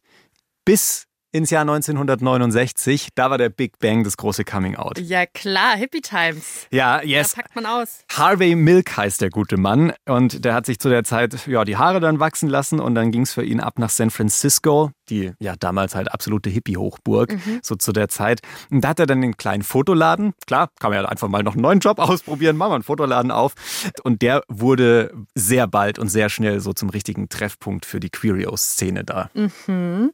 bis 0.64 1.06
ins 1.34 1.50
Jahr 1.50 1.62
1969. 1.62 3.08
Da 3.16 3.28
war 3.28 3.38
der 3.38 3.48
Big 3.48 3.80
Bang 3.80 4.04
das 4.04 4.16
große 4.16 4.44
Coming 4.44 4.76
Out. 4.76 5.00
Ja 5.00 5.26
klar, 5.26 5.76
Hippie 5.76 6.00
Times. 6.00 6.68
Ja, 6.70 7.02
yes. 7.02 7.32
Da 7.32 7.42
packt 7.42 7.56
man 7.56 7.66
aus. 7.66 8.04
Harvey 8.08 8.54
Milk 8.54 8.96
heißt 8.96 9.20
der 9.20 9.30
gute 9.30 9.56
Mann 9.56 9.92
und 10.06 10.44
der 10.44 10.54
hat 10.54 10.64
sich 10.64 10.78
zu 10.78 10.88
der 10.88 11.02
Zeit 11.02 11.48
ja 11.48 11.64
die 11.64 11.76
Haare 11.76 11.98
dann 11.98 12.20
wachsen 12.20 12.48
lassen 12.48 12.78
und 12.78 12.94
dann 12.94 13.10
ging 13.10 13.22
es 13.22 13.34
für 13.34 13.44
ihn 13.44 13.58
ab 13.58 13.80
nach 13.80 13.90
San 13.90 14.10
Francisco 14.10 14.92
die 15.10 15.32
ja 15.38 15.54
damals 15.58 15.94
halt 15.94 16.12
absolute 16.12 16.50
Hippie-Hochburg, 16.50 17.32
mhm. 17.32 17.60
so 17.62 17.74
zu 17.76 17.92
der 17.92 18.08
Zeit. 18.08 18.40
Und 18.70 18.82
da 18.82 18.88
hat 18.88 19.00
er 19.00 19.06
dann 19.06 19.20
den 19.20 19.36
kleinen 19.36 19.62
Fotoladen. 19.62 20.34
Klar, 20.46 20.70
kann 20.80 20.90
man 20.90 21.02
ja 21.02 21.08
einfach 21.08 21.28
mal 21.28 21.42
noch 21.42 21.54
einen 21.54 21.62
neuen 21.62 21.80
Job 21.80 21.98
ausprobieren, 22.00 22.56
machen 22.56 22.70
wir 22.70 22.74
einen 22.76 22.84
Fotoladen 22.84 23.30
auf. 23.30 23.54
Und 24.02 24.22
der 24.22 24.42
wurde 24.48 25.12
sehr 25.34 25.66
bald 25.66 25.98
und 25.98 26.08
sehr 26.08 26.28
schnell 26.28 26.60
so 26.60 26.72
zum 26.72 26.90
richtigen 26.90 27.28
Treffpunkt 27.28 27.86
für 27.86 28.00
die 28.00 28.10
Queerio-Szene 28.10 29.04
da. 29.04 29.30
Mhm. 29.34 30.10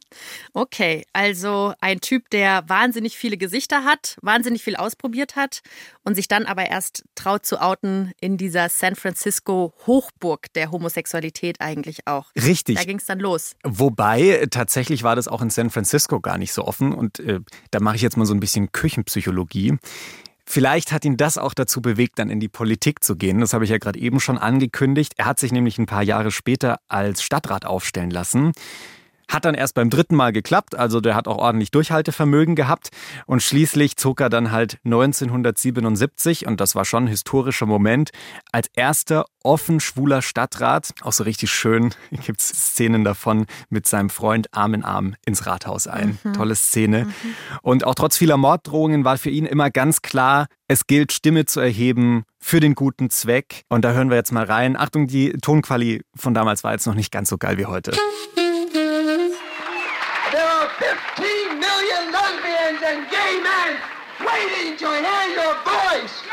Okay, 0.53 1.05
also 1.13 1.73
ein 1.81 2.01
Typ, 2.01 2.29
der 2.29 2.63
wahnsinnig 2.67 3.17
viele 3.17 3.37
Gesichter 3.37 3.83
hat, 3.83 4.17
wahnsinnig 4.21 4.63
viel 4.63 4.75
ausprobiert 4.75 5.35
hat 5.35 5.61
und 6.03 6.15
sich 6.15 6.27
dann 6.27 6.45
aber 6.45 6.67
erst 6.67 7.03
traut 7.15 7.45
zu 7.45 7.61
outen 7.61 8.11
in 8.19 8.37
dieser 8.37 8.69
San 8.69 8.95
Francisco 8.95 9.73
Hochburg 9.87 10.51
der 10.53 10.71
Homosexualität 10.71 11.61
eigentlich 11.61 12.07
auch. 12.07 12.31
Richtig. 12.35 12.77
Da 12.77 12.83
ging 12.83 12.97
es 12.97 13.05
dann 13.05 13.19
los. 13.19 13.55
Wobei 13.63 14.47
tatsächlich 14.49 14.80
tatsächlich 14.81 15.03
war 15.03 15.15
das 15.15 15.27
auch 15.27 15.43
in 15.43 15.51
San 15.51 15.69
Francisco 15.69 16.19
gar 16.19 16.39
nicht 16.39 16.53
so 16.53 16.65
offen. 16.65 16.91
Und 16.91 17.19
äh, 17.19 17.39
da 17.69 17.79
mache 17.79 17.97
ich 17.97 18.01
jetzt 18.01 18.17
mal 18.17 18.25
so 18.25 18.33
ein 18.33 18.39
bisschen 18.39 18.71
Küchenpsychologie. 18.71 19.77
Vielleicht 20.43 20.91
hat 20.91 21.05
ihn 21.05 21.17
das 21.17 21.37
auch 21.37 21.53
dazu 21.53 21.83
bewegt, 21.83 22.17
dann 22.17 22.31
in 22.31 22.39
die 22.39 22.49
Politik 22.49 23.03
zu 23.03 23.15
gehen. 23.15 23.41
Das 23.41 23.53
habe 23.53 23.63
ich 23.63 23.69
ja 23.69 23.77
gerade 23.77 23.99
eben 23.99 24.19
schon 24.19 24.39
angekündigt. 24.39 25.13
Er 25.17 25.25
hat 25.27 25.37
sich 25.37 25.51
nämlich 25.51 25.77
ein 25.77 25.85
paar 25.85 26.01
Jahre 26.01 26.31
später 26.31 26.79
als 26.87 27.21
Stadtrat 27.21 27.63
aufstellen 27.63 28.09
lassen. 28.09 28.53
Hat 29.31 29.45
dann 29.45 29.55
erst 29.55 29.75
beim 29.75 29.89
dritten 29.89 30.15
Mal 30.17 30.33
geklappt, 30.33 30.75
also 30.75 30.99
der 30.99 31.15
hat 31.15 31.25
auch 31.25 31.37
ordentlich 31.37 31.71
Durchhaltevermögen 31.71 32.55
gehabt. 32.55 32.89
Und 33.25 33.41
schließlich 33.41 33.95
zog 33.95 34.19
er 34.19 34.29
dann 34.29 34.51
halt 34.51 34.77
1977, 34.83 36.47
und 36.47 36.59
das 36.59 36.75
war 36.75 36.83
schon 36.83 37.05
ein 37.05 37.07
historischer 37.07 37.65
Moment, 37.65 38.11
als 38.51 38.67
erster 38.73 39.25
offen 39.41 39.79
schwuler 39.79 40.21
Stadtrat, 40.21 40.93
auch 41.01 41.13
so 41.13 41.23
richtig 41.23 41.49
schön, 41.49 41.93
gibt 42.11 42.41
es 42.41 42.49
Szenen 42.49 43.05
davon, 43.05 43.45
mit 43.69 43.87
seinem 43.87 44.09
Freund 44.09 44.53
Arm 44.53 44.73
in 44.73 44.83
Arm 44.83 45.15
ins 45.25 45.45
Rathaus 45.45 45.87
ein. 45.87 46.19
Mhm. 46.23 46.33
Tolle 46.33 46.55
Szene. 46.55 47.05
Mhm. 47.05 47.13
Und 47.61 47.85
auch 47.85 47.95
trotz 47.95 48.17
vieler 48.17 48.35
Morddrohungen 48.35 49.05
war 49.05 49.17
für 49.17 49.29
ihn 49.29 49.45
immer 49.45 49.69
ganz 49.69 50.01
klar, 50.01 50.47
es 50.67 50.87
gilt, 50.87 51.13
Stimme 51.13 51.45
zu 51.45 51.61
erheben 51.61 52.23
für 52.37 52.59
den 52.59 52.75
guten 52.75 53.09
Zweck. 53.09 53.63
Und 53.69 53.85
da 53.85 53.93
hören 53.93 54.09
wir 54.09 54.17
jetzt 54.17 54.33
mal 54.33 54.43
rein. 54.43 54.75
Achtung, 54.75 55.07
die 55.07 55.31
Tonquali 55.41 56.01
von 56.15 56.33
damals 56.33 56.65
war 56.65 56.73
jetzt 56.73 56.85
noch 56.85 56.95
nicht 56.95 57.11
ganz 57.11 57.29
so 57.29 57.37
geil 57.37 57.57
wie 57.57 57.65
heute. 57.65 57.93
15 61.17 61.59
million 61.59 62.11
lesbians 62.11 62.79
and 62.85 63.09
gay 63.11 63.39
men 63.43 63.79
waiting 64.23 64.77
to 64.77 64.87
hear 64.87 65.25
your 65.35 65.55
voice. 65.67 66.23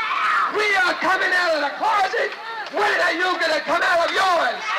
We 0.55 0.63
are 0.75 0.93
coming 1.03 1.29
out 1.35 1.55
of 1.55 1.61
the 1.61 1.75
closet. 1.75 2.31
When 2.71 2.99
are 3.01 3.13
you 3.13 3.39
going 3.39 3.53
to 3.53 3.61
come 3.61 3.81
out 3.81 4.07
of 4.07 4.15
yours? 4.15 4.78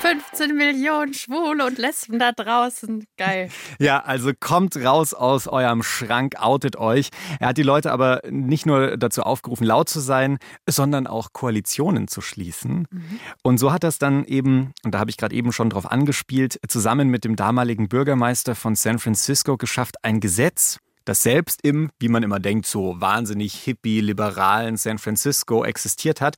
15 0.00 0.56
Millionen 0.56 1.14
Schwule 1.14 1.66
und 1.66 1.78
Lesben 1.78 2.18
da 2.18 2.32
draußen. 2.32 3.06
Geil. 3.16 3.48
Ja, 3.78 4.00
also 4.00 4.32
kommt 4.38 4.76
raus 4.76 5.14
aus 5.14 5.46
eurem 5.46 5.82
Schrank, 5.82 6.36
outet 6.40 6.76
euch. 6.76 7.10
Er 7.40 7.48
hat 7.48 7.58
die 7.58 7.62
Leute 7.62 7.92
aber 7.92 8.22
nicht 8.28 8.66
nur 8.66 8.96
dazu 8.96 9.22
aufgerufen, 9.22 9.64
laut 9.64 9.88
zu 9.88 10.00
sein, 10.00 10.38
sondern 10.68 11.06
auch 11.06 11.32
Koalitionen 11.32 12.08
zu 12.08 12.20
schließen. 12.20 12.86
Mhm. 12.90 13.20
Und 13.42 13.58
so 13.58 13.72
hat 13.72 13.84
das 13.84 13.98
dann 13.98 14.24
eben, 14.24 14.72
und 14.84 14.94
da 14.94 14.98
habe 14.98 15.10
ich 15.10 15.16
gerade 15.16 15.34
eben 15.34 15.52
schon 15.52 15.70
drauf 15.70 15.90
angespielt, 15.90 16.58
zusammen 16.68 17.08
mit 17.08 17.24
dem 17.24 17.36
damaligen 17.36 17.88
Bürgermeister 17.88 18.54
von 18.54 18.74
San 18.74 18.98
Francisco 18.98 19.56
geschafft, 19.56 19.96
ein 20.02 20.20
Gesetz, 20.20 20.78
das 21.04 21.22
selbst 21.22 21.60
im, 21.62 21.90
wie 21.98 22.08
man 22.08 22.22
immer 22.22 22.38
denkt, 22.38 22.66
so 22.66 23.00
wahnsinnig 23.00 23.54
hippie-liberalen 23.54 24.76
San 24.76 24.98
Francisco 24.98 25.64
existiert 25.64 26.20
hat, 26.20 26.36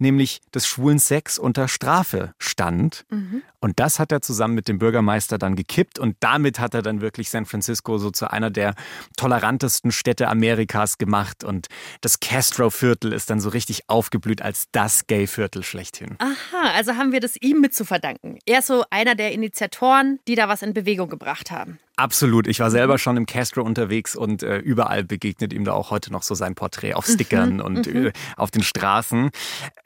nämlich 0.00 0.40
des 0.54 0.66
schwulen 0.66 0.98
Sex 0.98 1.38
unter 1.38 1.68
Strafe 1.68 2.34
stand. 2.38 3.04
Mhm. 3.10 3.42
Und 3.60 3.78
das 3.78 3.98
hat 3.98 4.10
er 4.10 4.22
zusammen 4.22 4.54
mit 4.54 4.68
dem 4.68 4.78
Bürgermeister 4.78 5.36
dann 5.36 5.54
gekippt 5.54 5.98
und 5.98 6.16
damit 6.20 6.58
hat 6.58 6.74
er 6.74 6.82
dann 6.82 7.02
wirklich 7.02 7.28
San 7.30 7.44
Francisco 7.44 7.98
so 7.98 8.10
zu 8.10 8.30
einer 8.30 8.50
der 8.50 8.74
tolerantesten 9.16 9.92
Städte 9.92 10.28
Amerikas 10.28 10.96
gemacht 10.96 11.44
und 11.44 11.66
das 12.00 12.20
Castro-Viertel 12.20 13.12
ist 13.12 13.28
dann 13.28 13.40
so 13.40 13.50
richtig 13.50 13.88
aufgeblüht 13.88 14.40
als 14.40 14.68
das 14.72 15.06
Gay-Viertel 15.06 15.62
schlechthin. 15.62 16.16
Aha, 16.18 16.72
also 16.74 16.96
haben 16.96 17.12
wir 17.12 17.20
das 17.20 17.36
ihm 17.36 17.60
mit 17.60 17.74
zu 17.74 17.84
verdanken. 17.84 18.38
Er 18.46 18.60
ist 18.60 18.68
so 18.68 18.84
einer 18.88 19.14
der 19.14 19.32
Initiatoren, 19.32 20.20
die 20.26 20.34
da 20.34 20.48
was 20.48 20.62
in 20.62 20.72
Bewegung 20.72 21.10
gebracht 21.10 21.50
haben. 21.50 21.78
Absolut. 22.00 22.48
Ich 22.48 22.60
war 22.60 22.70
selber 22.70 22.96
schon 22.96 23.18
im 23.18 23.26
Castro 23.26 23.60
unterwegs 23.60 24.16
und 24.16 24.42
äh, 24.42 24.56
überall 24.56 25.04
begegnet 25.04 25.52
ihm 25.52 25.66
da 25.66 25.74
auch 25.74 25.90
heute 25.90 26.10
noch 26.10 26.22
so 26.22 26.34
sein 26.34 26.54
Porträt 26.54 26.94
auf 26.94 27.04
Stickern 27.04 27.54
mhm, 27.56 27.60
und 27.60 27.86
mhm. 27.86 28.06
äh, 28.06 28.12
auf 28.38 28.50
den 28.50 28.62
Straßen. 28.62 29.28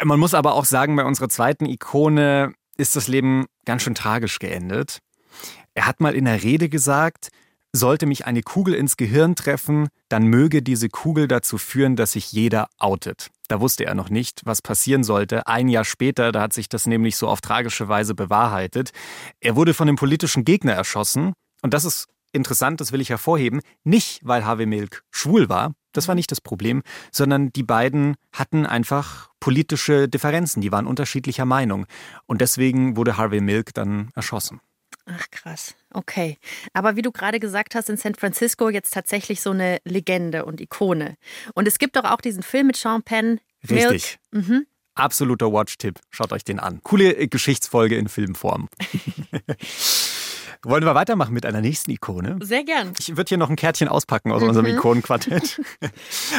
Man 0.05 0.21
muss 0.21 0.33
aber 0.33 0.55
auch 0.55 0.65
sagen, 0.65 0.95
bei 0.95 1.05
unserer 1.05 1.29
zweiten 1.29 1.67
Ikone 1.67 2.55
ist 2.77 2.95
das 2.95 3.09
Leben 3.09 3.47
ganz 3.65 3.83
schön 3.83 3.97
tragisch 3.97 4.39
geendet. 4.39 5.01
Er 5.75 5.89
hat 5.89 6.01
mal 6.01 6.15
in 6.15 6.27
der 6.27 6.45
Rede 6.45 6.69
gesagt, 6.69 7.31
sollte 7.73 8.07
mich 8.07 8.27
eine 8.27 8.43
Kugel 8.43 8.75
ins 8.75 8.97
Gehirn 8.97 9.35
treffen, 9.35 9.89
dann 10.09 10.29
möge 10.29 10.63
diese 10.63 10.89
Kugel 10.89 11.27
dazu 11.27 11.59
führen, 11.59 11.97
dass 11.97 12.13
sich 12.13 12.31
jeder 12.31 12.69
outet. 12.79 13.31
Da 13.49 13.61
wusste 13.61 13.87
er 13.87 13.97
noch 13.97 14.09
nicht, 14.09 14.43
was 14.45 14.63
passieren 14.63 15.03
sollte. 15.03 15.49
Ein 15.49 15.69
Jahr 15.69 15.85
später, 15.85 16.31
da 16.31 16.43
hat 16.43 16.53
sich 16.53 16.69
das 16.69 16.87
nämlich 16.87 17.17
so 17.17 17.27
auf 17.27 17.41
tragische 17.41 17.89
Weise 17.89 18.15
bewahrheitet. 18.15 18.93
Er 19.41 19.57
wurde 19.57 19.75
von 19.75 19.89
dem 19.89 19.97
politischen 19.97 20.45
Gegner 20.45 20.75
erschossen. 20.75 21.33
Und 21.65 21.73
das 21.73 21.87
ist 21.87 22.09
interessant, 22.33 22.83
das 22.83 22.93
will 22.93 23.01
ich 23.01 23.09
hervorheben, 23.09 23.63
nicht 23.85 24.21
weil 24.23 24.45
Harvey 24.45 24.67
Milk 24.67 25.03
schwul 25.11 25.49
war, 25.49 25.73
das 25.93 26.09
war 26.09 26.15
nicht 26.15 26.31
das 26.31 26.43
Problem, 26.43 26.83
sondern 27.11 27.55
die 27.55 27.63
beiden 27.63 28.17
hatten 28.33 28.67
einfach 28.67 29.31
politische 29.41 30.07
Differenzen, 30.07 30.61
die 30.61 30.71
waren 30.73 30.87
unterschiedlicher 30.87 31.47
Meinung. 31.47 31.87
Und 32.27 32.43
deswegen 32.43 32.99
wurde 32.99 33.17
Harvey 33.17 33.41
Milk 33.41 33.73
dann 33.73 34.11
erschossen. 34.15 34.61
Ach 35.07 35.31
krass, 35.31 35.75
okay. 35.95 36.37
Aber 36.75 36.97
wie 36.97 37.03
du 37.03 37.13
gerade 37.13 37.41
gesagt 37.41 37.75
hast, 37.75 37.89
in 37.89 37.97
San 37.97 38.15
Francisco 38.15 38.69
jetzt 38.69 38.93
tatsächlich 38.93 39.41
so 39.41 39.53
eine 39.53 39.79
Legende 39.85 40.45
und 40.45 40.61
Ikone. 40.61 41.17
Und 41.55 41.67
es 41.67 41.79
gibt 41.79 41.97
doch 41.97 42.05
auch 42.05 42.21
diesen 42.21 42.43
Film 42.43 42.67
mit 42.67 42.77
Sean 42.77 43.03
Penn. 43.03 43.41
Richtig. 43.71 44.19
Mhm. 44.33 44.67
Absoluter 44.97 45.51
Watch-Tipp. 45.51 45.99
Schaut 46.11 46.33
euch 46.33 46.45
den 46.45 46.61
an. 46.61 46.83
Coole 46.83 47.27
Geschichtsfolge 47.27 47.97
in 47.97 48.09
Filmform. 48.09 48.69
Wollen 50.65 50.85
wir 50.85 50.95
weitermachen 50.95 51.35
mit 51.35 51.45
einer 51.45 51.61
nächsten 51.61 51.91
Ikone? 51.91 52.39
Sehr 52.41 52.65
gern. 52.65 52.93
Ich 52.99 53.17
würde 53.17 53.29
hier 53.29 53.39
noch 53.39 53.51
ein 53.51 53.57
Kärtchen 53.57 53.89
auspacken 53.89 54.33
aus 54.33 54.43
mhm. 54.43 54.49
unserem 54.49 54.67
Ikonenquartett. 54.67 55.61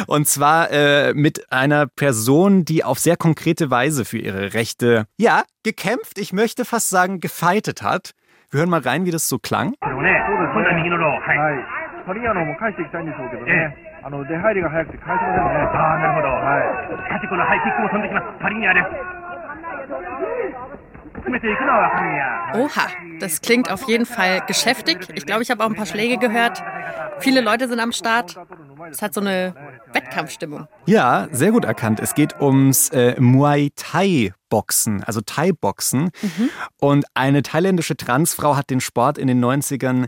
Und 0.06 0.26
zwar 0.26 0.70
äh, 0.70 1.14
mit 1.14 1.52
einer 1.52 1.86
Person, 1.86 2.64
die 2.64 2.82
auf 2.82 2.98
sehr 2.98 3.16
konkrete 3.16 3.70
Weise 3.70 4.04
für 4.04 4.18
ihre 4.18 4.54
Rechte, 4.54 5.06
ja, 5.16 5.42
gekämpft, 5.62 6.18
ich 6.18 6.32
möchte 6.32 6.64
fast 6.64 6.90
sagen, 6.90 7.20
gefeitet 7.20 7.82
hat. 7.82 8.12
Wir 8.50 8.60
hören 8.60 8.70
mal 8.70 8.80
rein, 8.80 9.04
wie 9.04 9.10
das 9.10 9.28
so 9.28 9.38
klang. 9.38 9.74
Oha, 22.54 22.88
das 23.20 23.40
klingt 23.40 23.70
auf 23.70 23.88
jeden 23.88 24.06
Fall 24.06 24.42
geschäftig. 24.46 25.08
Ich 25.14 25.26
glaube, 25.26 25.42
ich 25.42 25.50
habe 25.50 25.64
auch 25.64 25.68
ein 25.68 25.74
paar 25.74 25.86
Schläge 25.86 26.18
gehört. 26.18 26.62
Viele 27.18 27.40
Leute 27.40 27.68
sind 27.68 27.80
am 27.80 27.92
Start. 27.92 28.36
Es 28.90 29.02
hat 29.02 29.14
so 29.14 29.20
eine 29.20 29.54
Wettkampfstimmung. 29.92 30.68
Ja, 30.86 31.28
sehr 31.32 31.50
gut 31.50 31.64
erkannt. 31.64 32.00
Es 32.00 32.14
geht 32.14 32.40
ums 32.40 32.90
äh, 32.90 33.18
Muay 33.18 33.70
Thai 33.74 34.32
Boxen, 34.48 35.02
also 35.04 35.20
Thai 35.20 35.52
Boxen. 35.52 36.10
Mhm. 36.22 36.50
Und 36.78 37.04
eine 37.14 37.42
thailändische 37.42 37.96
Transfrau 37.96 38.56
hat 38.56 38.70
den 38.70 38.80
Sport 38.80 39.18
in 39.18 39.26
den 39.26 39.42
90ern 39.44 40.06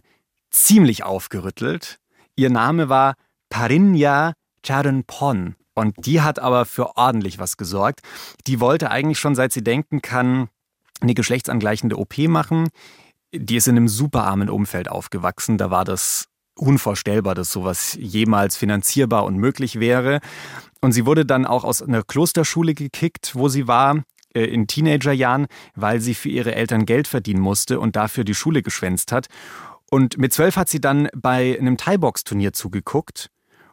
ziemlich 0.50 1.04
aufgerüttelt. 1.04 1.98
Ihr 2.36 2.50
Name 2.50 2.88
war 2.88 3.14
Parinya 3.50 4.34
Charanpon. 4.64 5.56
Und 5.74 6.06
die 6.06 6.20
hat 6.22 6.40
aber 6.40 6.64
für 6.64 6.96
ordentlich 6.96 7.38
was 7.38 7.56
gesorgt. 7.56 8.00
Die 8.46 8.60
wollte 8.60 8.90
eigentlich 8.90 9.20
schon, 9.20 9.36
seit 9.36 9.52
sie 9.52 9.62
denken 9.62 10.02
kann, 10.02 10.48
eine 11.00 11.14
geschlechtsangleichende 11.14 11.96
OP 11.96 12.18
machen. 12.18 12.68
Die 13.34 13.56
ist 13.56 13.68
in 13.68 13.76
einem 13.76 13.88
superarmen 13.88 14.48
Umfeld 14.48 14.90
aufgewachsen. 14.90 15.58
Da 15.58 15.70
war 15.70 15.84
das 15.84 16.26
unvorstellbar, 16.54 17.34
dass 17.34 17.50
sowas 17.50 17.96
jemals 18.00 18.56
finanzierbar 18.56 19.24
und 19.24 19.36
möglich 19.36 19.78
wäre. 19.78 20.20
Und 20.80 20.92
sie 20.92 21.06
wurde 21.06 21.24
dann 21.24 21.46
auch 21.46 21.64
aus 21.64 21.82
einer 21.82 22.02
Klosterschule 22.02 22.74
gekickt, 22.74 23.34
wo 23.34 23.48
sie 23.48 23.68
war 23.68 24.02
äh, 24.34 24.44
in 24.44 24.66
Teenagerjahren, 24.66 25.46
weil 25.74 26.00
sie 26.00 26.14
für 26.14 26.28
ihre 26.28 26.54
Eltern 26.54 26.86
Geld 26.86 27.08
verdienen 27.08 27.40
musste 27.40 27.80
und 27.80 27.96
dafür 27.96 28.24
die 28.24 28.34
Schule 28.34 28.62
geschwänzt 28.62 29.12
hat. 29.12 29.28
Und 29.90 30.18
mit 30.18 30.32
zwölf 30.32 30.56
hat 30.56 30.68
sie 30.68 30.80
dann 30.80 31.08
bei 31.16 31.56
einem 31.58 31.76
Thai-Box-Turnier 31.76 32.52
zugeguckt 32.52 33.30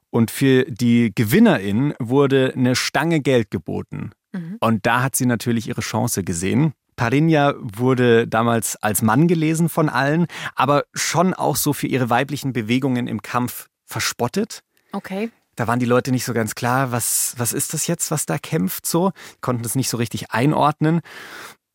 und 0.09 0.31
für 0.31 0.63
die 0.63 1.11
Gewinnerin 1.13 1.93
wurde 1.99 2.53
eine 2.55 2.75
Stange 2.75 3.19
Geld 3.19 3.51
geboten. 3.51 4.11
Mhm. 4.31 4.57
Und 4.61 4.85
da 4.85 5.03
hat 5.03 5.15
sie 5.15 5.25
natürlich 5.25 5.67
ihre 5.67 5.81
Chance 5.81 6.23
gesehen. 6.23 6.73
Parinja 6.95 7.53
wurde 7.57 8.27
damals 8.27 8.75
als 8.77 9.01
Mann 9.01 9.27
gelesen 9.27 9.69
von 9.69 9.89
allen, 9.89 10.27
aber 10.55 10.85
schon 10.93 11.33
auch 11.33 11.55
so 11.55 11.73
für 11.73 11.87
ihre 11.87 12.09
weiblichen 12.09 12.53
Bewegungen 12.53 13.07
im 13.07 13.21
Kampf 13.21 13.67
verspottet. 13.85 14.63
Okay. 14.91 15.29
Da 15.55 15.67
waren 15.67 15.79
die 15.79 15.85
Leute 15.85 16.11
nicht 16.11 16.25
so 16.25 16.33
ganz 16.33 16.55
klar, 16.55 16.91
was, 16.91 17.35
was 17.37 17.53
ist 17.53 17.73
das 17.73 17.87
jetzt, 17.87 18.11
was 18.11 18.25
da 18.25 18.37
kämpft 18.37 18.85
so, 18.85 19.11
konnten 19.41 19.63
es 19.63 19.75
nicht 19.75 19.89
so 19.89 19.97
richtig 19.97 20.31
einordnen. 20.31 21.01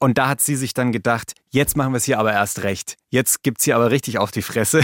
Und 0.03 0.17
da 0.17 0.29
hat 0.29 0.41
sie 0.41 0.57
sich 0.57 0.73
dann 0.73 0.93
gedacht, 0.93 1.35
jetzt 1.50 1.77
machen 1.77 1.93
wir 1.93 1.99
es 1.99 2.05
hier 2.05 2.19
aber 2.19 2.33
erst 2.33 2.62
recht. 2.62 2.97
Jetzt 3.11 3.43
gibt 3.43 3.59
es 3.59 3.65
hier 3.65 3.77
aber 3.77 3.91
richtig 3.91 4.19
auf 4.19 4.31
die 4.31 4.41
Fresse. 4.41 4.83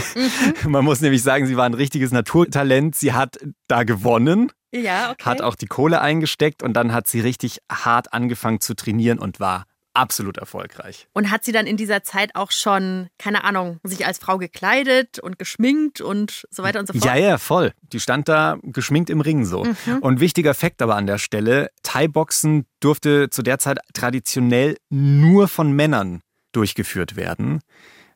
Mhm. 0.64 0.70
Man 0.70 0.84
muss 0.84 1.00
nämlich 1.00 1.22
sagen, 1.22 1.46
sie 1.46 1.56
war 1.56 1.64
ein 1.64 1.74
richtiges 1.74 2.12
Naturtalent. 2.12 2.94
Sie 2.94 3.14
hat 3.14 3.38
da 3.66 3.84
gewonnen. 3.84 4.52
Ja, 4.72 5.12
okay. 5.12 5.24
Hat 5.24 5.40
auch 5.40 5.54
die 5.54 5.66
Kohle 5.66 6.02
eingesteckt 6.02 6.62
und 6.62 6.74
dann 6.74 6.92
hat 6.92 7.08
sie 7.08 7.20
richtig 7.20 7.60
hart 7.70 8.12
angefangen 8.12 8.60
zu 8.60 8.74
trainieren 8.76 9.18
und 9.18 9.40
war 9.40 9.64
absolut 9.96 10.38
erfolgreich. 10.38 11.08
Und 11.12 11.30
hat 11.30 11.44
sie 11.44 11.52
dann 11.52 11.66
in 11.66 11.76
dieser 11.76 12.02
Zeit 12.02 12.34
auch 12.34 12.50
schon, 12.50 13.08
keine 13.18 13.44
Ahnung, 13.44 13.80
sich 13.82 14.06
als 14.06 14.18
Frau 14.18 14.38
gekleidet 14.38 15.18
und 15.18 15.38
geschminkt 15.38 16.00
und 16.00 16.46
so 16.50 16.62
weiter 16.62 16.80
und 16.80 16.86
so 16.86 16.92
fort? 16.92 17.04
Ja, 17.04 17.16
ja, 17.16 17.38
voll. 17.38 17.72
Die 17.92 18.00
stand 18.00 18.28
da 18.28 18.58
geschminkt 18.62 19.10
im 19.10 19.20
Ring 19.20 19.44
so. 19.44 19.64
Mhm. 19.64 19.98
Und 20.00 20.20
wichtiger 20.20 20.54
Fakt 20.54 20.82
aber 20.82 20.96
an 20.96 21.06
der 21.06 21.18
Stelle, 21.18 21.70
Thai-Boxen 21.82 22.66
durfte 22.80 23.30
zu 23.30 23.42
der 23.42 23.58
Zeit 23.58 23.78
traditionell 23.94 24.76
nur 24.90 25.48
von 25.48 25.72
Männern 25.72 26.20
durchgeführt 26.52 27.16
werden. 27.16 27.60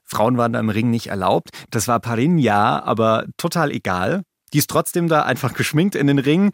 Frauen 0.04 0.36
waren 0.36 0.52
da 0.52 0.60
im 0.60 0.70
Ring 0.70 0.90
nicht 0.90 1.06
erlaubt. 1.06 1.50
Das 1.70 1.86
war 1.86 2.00
Parinja, 2.00 2.82
aber 2.82 3.26
total 3.36 3.70
egal. 3.70 4.22
Die 4.52 4.58
ist 4.58 4.70
trotzdem 4.70 5.08
da 5.08 5.22
einfach 5.22 5.54
geschminkt 5.60 5.94
in 5.94 6.06
den 6.06 6.18
Ring. 6.18 6.50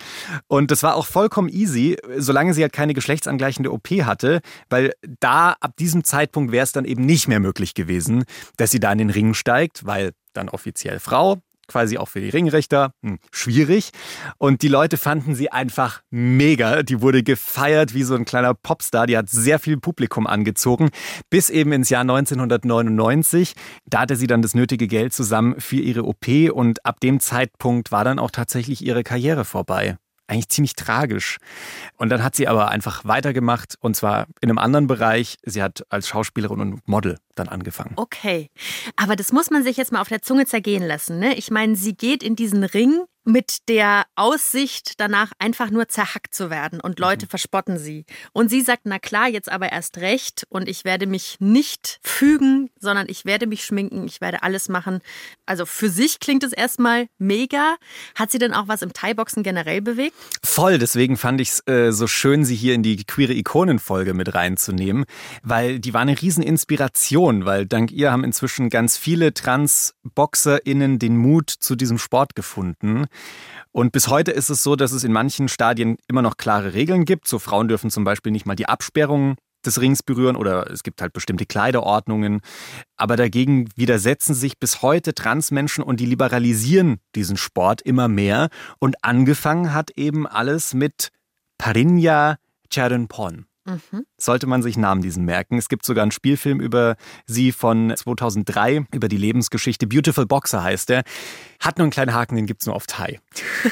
Und 0.48 0.70
das 0.70 0.82
war 0.82 0.94
auch 0.96 1.06
vollkommen 1.06 1.48
easy, 1.48 1.96
solange 2.16 2.54
sie 2.54 2.62
halt 2.62 2.72
keine 2.72 2.94
geschlechtsangleichende 2.94 3.72
OP 3.72 3.88
hatte, 3.88 4.40
weil 4.68 4.92
da 5.20 5.56
ab 5.60 5.76
diesem 5.78 6.04
Zeitpunkt 6.04 6.52
wäre 6.52 6.64
es 6.64 6.72
dann 6.72 6.84
eben 6.84 7.04
nicht 7.04 7.28
mehr 7.28 7.40
möglich 7.40 7.74
gewesen, 7.74 8.24
dass 8.56 8.70
sie 8.70 8.80
da 8.80 8.92
in 8.92 8.98
den 8.98 9.10
Ring 9.10 9.34
steigt, 9.34 9.86
weil 9.86 10.12
dann 10.32 10.48
offiziell 10.48 11.00
Frau, 11.00 11.40
quasi 11.66 11.98
auch 11.98 12.08
für 12.08 12.20
die 12.20 12.28
Ringrichter. 12.28 12.92
Hm, 13.02 13.18
schwierig. 13.30 13.90
Und 14.38 14.62
die 14.62 14.68
Leute 14.68 14.96
fanden 14.96 15.34
sie 15.34 15.50
einfach 15.50 16.02
mega. 16.10 16.82
Die 16.82 17.00
wurde 17.00 17.22
gefeiert 17.22 17.94
wie 17.94 18.02
so 18.02 18.14
ein 18.14 18.24
kleiner 18.24 18.54
Popstar. 18.54 19.06
Die 19.06 19.16
hat 19.16 19.28
sehr 19.28 19.58
viel 19.58 19.76
Publikum 19.78 20.26
angezogen. 20.26 20.90
Bis 21.30 21.50
eben 21.50 21.72
ins 21.72 21.90
Jahr 21.90 22.02
1999. 22.02 23.54
Da 23.86 24.00
hatte 24.00 24.16
sie 24.16 24.26
dann 24.26 24.42
das 24.42 24.54
nötige 24.54 24.86
Geld 24.86 25.12
zusammen 25.12 25.60
für 25.60 25.76
ihre 25.76 26.04
OP 26.04 26.26
und 26.52 26.84
ab 26.84 27.00
dem 27.00 27.20
Zeitpunkt 27.20 27.92
war 27.92 28.04
dann 28.04 28.18
auch 28.18 28.30
tatsächlich 28.30 28.84
ihre 28.84 29.02
Karriere 29.02 29.44
vorbei 29.44 29.96
eigentlich 30.28 30.48
ziemlich 30.48 30.74
tragisch. 30.74 31.38
Und 31.96 32.08
dann 32.08 32.22
hat 32.22 32.36
sie 32.36 32.48
aber 32.48 32.68
einfach 32.70 33.04
weitergemacht 33.04 33.76
und 33.80 33.96
zwar 33.96 34.26
in 34.40 34.50
einem 34.50 34.58
anderen 34.58 34.86
Bereich. 34.86 35.36
Sie 35.44 35.62
hat 35.62 35.84
als 35.88 36.08
Schauspielerin 36.08 36.60
und 36.60 36.88
Model 36.88 37.18
dann 37.34 37.48
angefangen. 37.48 37.92
Okay, 37.96 38.50
aber 38.96 39.16
das 39.16 39.32
muss 39.32 39.50
man 39.50 39.62
sich 39.62 39.76
jetzt 39.76 39.92
mal 39.92 40.00
auf 40.00 40.08
der 40.08 40.22
Zunge 40.22 40.46
zergehen 40.46 40.82
lassen. 40.82 41.18
Ne? 41.18 41.34
Ich 41.34 41.50
meine, 41.50 41.76
sie 41.76 41.94
geht 41.94 42.22
in 42.22 42.36
diesen 42.36 42.64
Ring 42.64 43.04
mit 43.26 43.68
der 43.68 44.06
Aussicht, 44.14 45.00
danach 45.00 45.32
einfach 45.40 45.70
nur 45.70 45.88
zerhackt 45.88 46.32
zu 46.32 46.48
werden 46.48 46.80
und 46.80 47.00
Leute 47.00 47.26
mhm. 47.26 47.30
verspotten 47.30 47.76
sie. 47.76 48.06
Und 48.32 48.50
sie 48.50 48.60
sagt, 48.60 48.82
na 48.84 49.00
klar, 49.00 49.28
jetzt 49.28 49.50
aber 49.50 49.72
erst 49.72 49.98
recht 49.98 50.46
und 50.48 50.68
ich 50.68 50.84
werde 50.84 51.06
mich 51.06 51.36
nicht 51.40 51.98
fügen, 52.02 52.70
sondern 52.78 53.06
ich 53.08 53.24
werde 53.24 53.48
mich 53.48 53.64
schminken, 53.64 54.06
ich 54.06 54.20
werde 54.20 54.44
alles 54.44 54.68
machen. 54.68 55.00
Also 55.44 55.66
für 55.66 55.90
sich 55.90 56.20
klingt 56.20 56.44
es 56.44 56.52
erstmal 56.52 57.08
mega. 57.18 57.76
Hat 58.14 58.30
sie 58.30 58.38
denn 58.38 58.54
auch 58.54 58.68
was 58.68 58.82
im 58.82 58.92
Thai-Boxen 58.92 59.42
generell 59.42 59.82
bewegt? 59.82 60.14
Voll, 60.44 60.78
deswegen 60.78 61.16
fand 61.16 61.40
ich 61.40 61.50
es 61.50 61.66
äh, 61.66 61.92
so 61.92 62.06
schön, 62.06 62.44
sie 62.44 62.54
hier 62.54 62.74
in 62.74 62.84
die 62.84 63.04
queere 63.04 63.32
Ikonen-Folge 63.32 64.14
mit 64.14 64.34
reinzunehmen, 64.34 65.04
weil 65.42 65.80
die 65.80 65.92
war 65.92 66.02
eine 66.02 66.20
Rieseninspiration, 66.20 67.44
weil 67.44 67.66
dank 67.66 67.90
ihr 67.90 68.12
haben 68.12 68.22
inzwischen 68.22 68.70
ganz 68.70 68.96
viele 68.96 69.34
Trans-BoxerInnen 69.34 71.00
den 71.00 71.16
Mut 71.16 71.50
zu 71.50 71.74
diesem 71.74 71.98
Sport 71.98 72.36
gefunden. 72.36 73.06
Und 73.72 73.92
bis 73.92 74.08
heute 74.08 74.30
ist 74.30 74.48
es 74.48 74.62
so, 74.62 74.74
dass 74.74 74.92
es 74.92 75.04
in 75.04 75.12
manchen 75.12 75.48
Stadien 75.48 75.96
immer 76.08 76.22
noch 76.22 76.38
klare 76.38 76.72
Regeln 76.72 77.04
gibt. 77.04 77.28
So 77.28 77.38
Frauen 77.38 77.68
dürfen 77.68 77.90
zum 77.90 78.04
Beispiel 78.04 78.32
nicht 78.32 78.46
mal 78.46 78.56
die 78.56 78.68
Absperrung 78.68 79.36
des 79.66 79.80
Rings 79.80 80.02
berühren 80.02 80.36
oder 80.36 80.70
es 80.70 80.82
gibt 80.82 81.02
halt 81.02 81.12
bestimmte 81.12 81.44
Kleiderordnungen. 81.44 82.40
Aber 82.96 83.16
dagegen 83.16 83.68
widersetzen 83.76 84.34
sich 84.34 84.58
bis 84.58 84.80
heute 84.80 85.14
Transmenschen 85.14 85.84
und 85.84 86.00
die 86.00 86.06
liberalisieren 86.06 87.00
diesen 87.14 87.36
Sport 87.36 87.82
immer 87.82 88.08
mehr. 88.08 88.48
Und 88.78 88.96
angefangen 89.02 89.74
hat 89.74 89.90
eben 89.96 90.26
alles 90.26 90.72
mit 90.72 91.10
Parinja 91.58 92.36
Charenpon. 92.72 93.46
Mhm. 93.66 94.06
Sollte 94.16 94.46
man 94.46 94.62
sich 94.62 94.76
Namen 94.76 95.02
diesen 95.02 95.24
merken. 95.24 95.58
Es 95.58 95.68
gibt 95.68 95.84
sogar 95.84 96.02
einen 96.02 96.12
Spielfilm 96.12 96.60
über 96.60 96.96
sie 97.26 97.52
von 97.52 97.92
2003, 97.94 98.86
über 98.92 99.08
die 99.08 99.16
Lebensgeschichte. 99.16 99.86
Beautiful 99.86 100.26
Boxer 100.26 100.62
heißt 100.62 100.88
der. 100.88 101.02
Hat 101.60 101.78
nur 101.78 101.84
einen 101.84 101.90
kleinen 101.90 102.14
Haken, 102.14 102.36
den 102.36 102.46
gibt 102.46 102.62
es 102.62 102.66
nur 102.66 102.76
auf 102.76 102.86
Thai. 102.86 103.20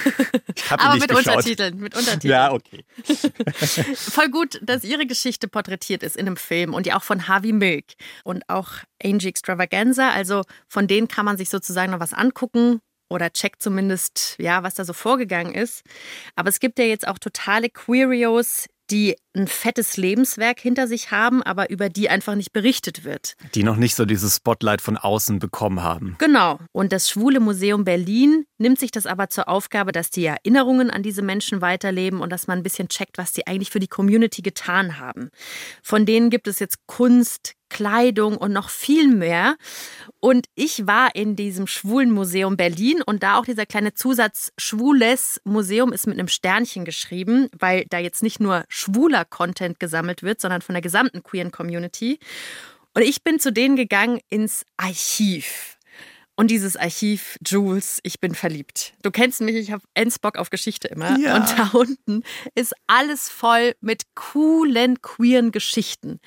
Aber 0.70 0.94
mit 0.94 1.08
geschaut. 1.08 1.26
Untertiteln, 1.26 1.78
mit 1.78 1.96
Untertiteln. 1.96 2.30
Ja, 2.30 2.52
okay. 2.52 2.84
Voll 3.94 4.30
gut, 4.30 4.60
dass 4.62 4.84
ihre 4.84 5.06
Geschichte 5.06 5.48
porträtiert 5.48 6.02
ist 6.02 6.16
in 6.16 6.26
einem 6.26 6.36
Film 6.36 6.74
und 6.74 6.86
ja 6.86 6.96
auch 6.96 7.02
von 7.02 7.28
Harvey 7.28 7.52
Milk 7.52 7.94
und 8.24 8.48
auch 8.48 8.70
Angie 9.02 9.28
Extravaganza. 9.28 10.10
Also 10.10 10.42
von 10.68 10.86
denen 10.86 11.08
kann 11.08 11.24
man 11.24 11.36
sich 11.36 11.48
sozusagen 11.50 11.92
noch 11.92 12.00
was 12.00 12.12
angucken 12.14 12.80
oder 13.08 13.32
checkt 13.32 13.62
zumindest, 13.62 14.36
ja, 14.38 14.62
was 14.62 14.74
da 14.74 14.84
so 14.84 14.92
vorgegangen 14.92 15.54
ist. 15.54 15.82
Aber 16.36 16.48
es 16.48 16.60
gibt 16.60 16.78
ja 16.78 16.84
jetzt 16.84 17.06
auch 17.06 17.18
totale 17.18 17.70
Queerios, 17.70 18.66
die 18.90 19.16
ein 19.36 19.48
fettes 19.48 19.96
Lebenswerk 19.96 20.60
hinter 20.60 20.86
sich 20.86 21.10
haben, 21.10 21.42
aber 21.42 21.70
über 21.70 21.88
die 21.88 22.08
einfach 22.08 22.34
nicht 22.34 22.52
berichtet 22.52 23.04
wird. 23.04 23.34
Die 23.54 23.62
noch 23.62 23.76
nicht 23.76 23.94
so 23.94 24.04
dieses 24.04 24.36
Spotlight 24.36 24.80
von 24.80 24.96
außen 24.96 25.38
bekommen 25.38 25.82
haben. 25.82 26.16
Genau. 26.18 26.58
Und 26.72 26.92
das 26.92 27.08
Schwule 27.10 27.40
Museum 27.40 27.84
Berlin 27.84 28.46
nimmt 28.58 28.78
sich 28.78 28.90
das 28.90 29.06
aber 29.06 29.28
zur 29.30 29.48
Aufgabe, 29.48 29.92
dass 29.92 30.10
die 30.10 30.24
Erinnerungen 30.24 30.90
an 30.90 31.02
diese 31.02 31.22
Menschen 31.22 31.60
weiterleben 31.60 32.20
und 32.20 32.30
dass 32.30 32.46
man 32.46 32.58
ein 32.58 32.62
bisschen 32.62 32.88
checkt, 32.88 33.18
was 33.18 33.32
die 33.32 33.46
eigentlich 33.46 33.70
für 33.70 33.80
die 33.80 33.88
Community 33.88 34.42
getan 34.42 34.98
haben. 34.98 35.30
Von 35.82 36.06
denen 36.06 36.30
gibt 36.30 36.46
es 36.46 36.58
jetzt 36.58 36.86
Kunst, 36.86 37.54
Kleidung 37.74 38.36
und 38.36 38.52
noch 38.52 38.70
viel 38.70 39.08
mehr. 39.08 39.56
Und 40.20 40.46
ich 40.54 40.86
war 40.86 41.16
in 41.16 41.34
diesem 41.34 41.66
Schwulen 41.66 42.12
Museum 42.12 42.56
Berlin 42.56 43.02
und 43.04 43.24
da 43.24 43.36
auch 43.36 43.44
dieser 43.44 43.66
kleine 43.66 43.94
Zusatz 43.94 44.52
Schwules 44.56 45.40
Museum 45.42 45.92
ist 45.92 46.06
mit 46.06 46.16
einem 46.16 46.28
Sternchen 46.28 46.84
geschrieben, 46.84 47.48
weil 47.58 47.84
da 47.90 47.98
jetzt 47.98 48.22
nicht 48.22 48.38
nur 48.38 48.64
schwuler 48.68 49.24
Content 49.24 49.80
gesammelt 49.80 50.22
wird, 50.22 50.40
sondern 50.40 50.62
von 50.62 50.74
der 50.74 50.82
gesamten 50.82 51.24
queeren 51.24 51.50
Community. 51.50 52.20
Und 52.94 53.02
ich 53.02 53.24
bin 53.24 53.40
zu 53.40 53.52
denen 53.52 53.74
gegangen 53.74 54.20
ins 54.28 54.64
Archiv. 54.76 55.73
Und 56.36 56.50
dieses 56.50 56.76
Archiv, 56.76 57.38
Jules, 57.46 58.00
ich 58.02 58.18
bin 58.18 58.34
verliebt. 58.34 58.94
Du 59.02 59.12
kennst 59.12 59.40
mich, 59.40 59.54
ich 59.54 59.70
habe 59.70 59.82
Bock 60.20 60.36
auf 60.36 60.50
Geschichte 60.50 60.88
immer. 60.88 61.16
Ja. 61.18 61.36
Und 61.36 61.58
da 61.58 61.70
unten 61.72 62.22
ist 62.54 62.74
alles 62.88 63.28
voll 63.28 63.74
mit 63.80 64.14
coolen, 64.16 65.00
queeren 65.00 65.52
Geschichten. 65.52 66.18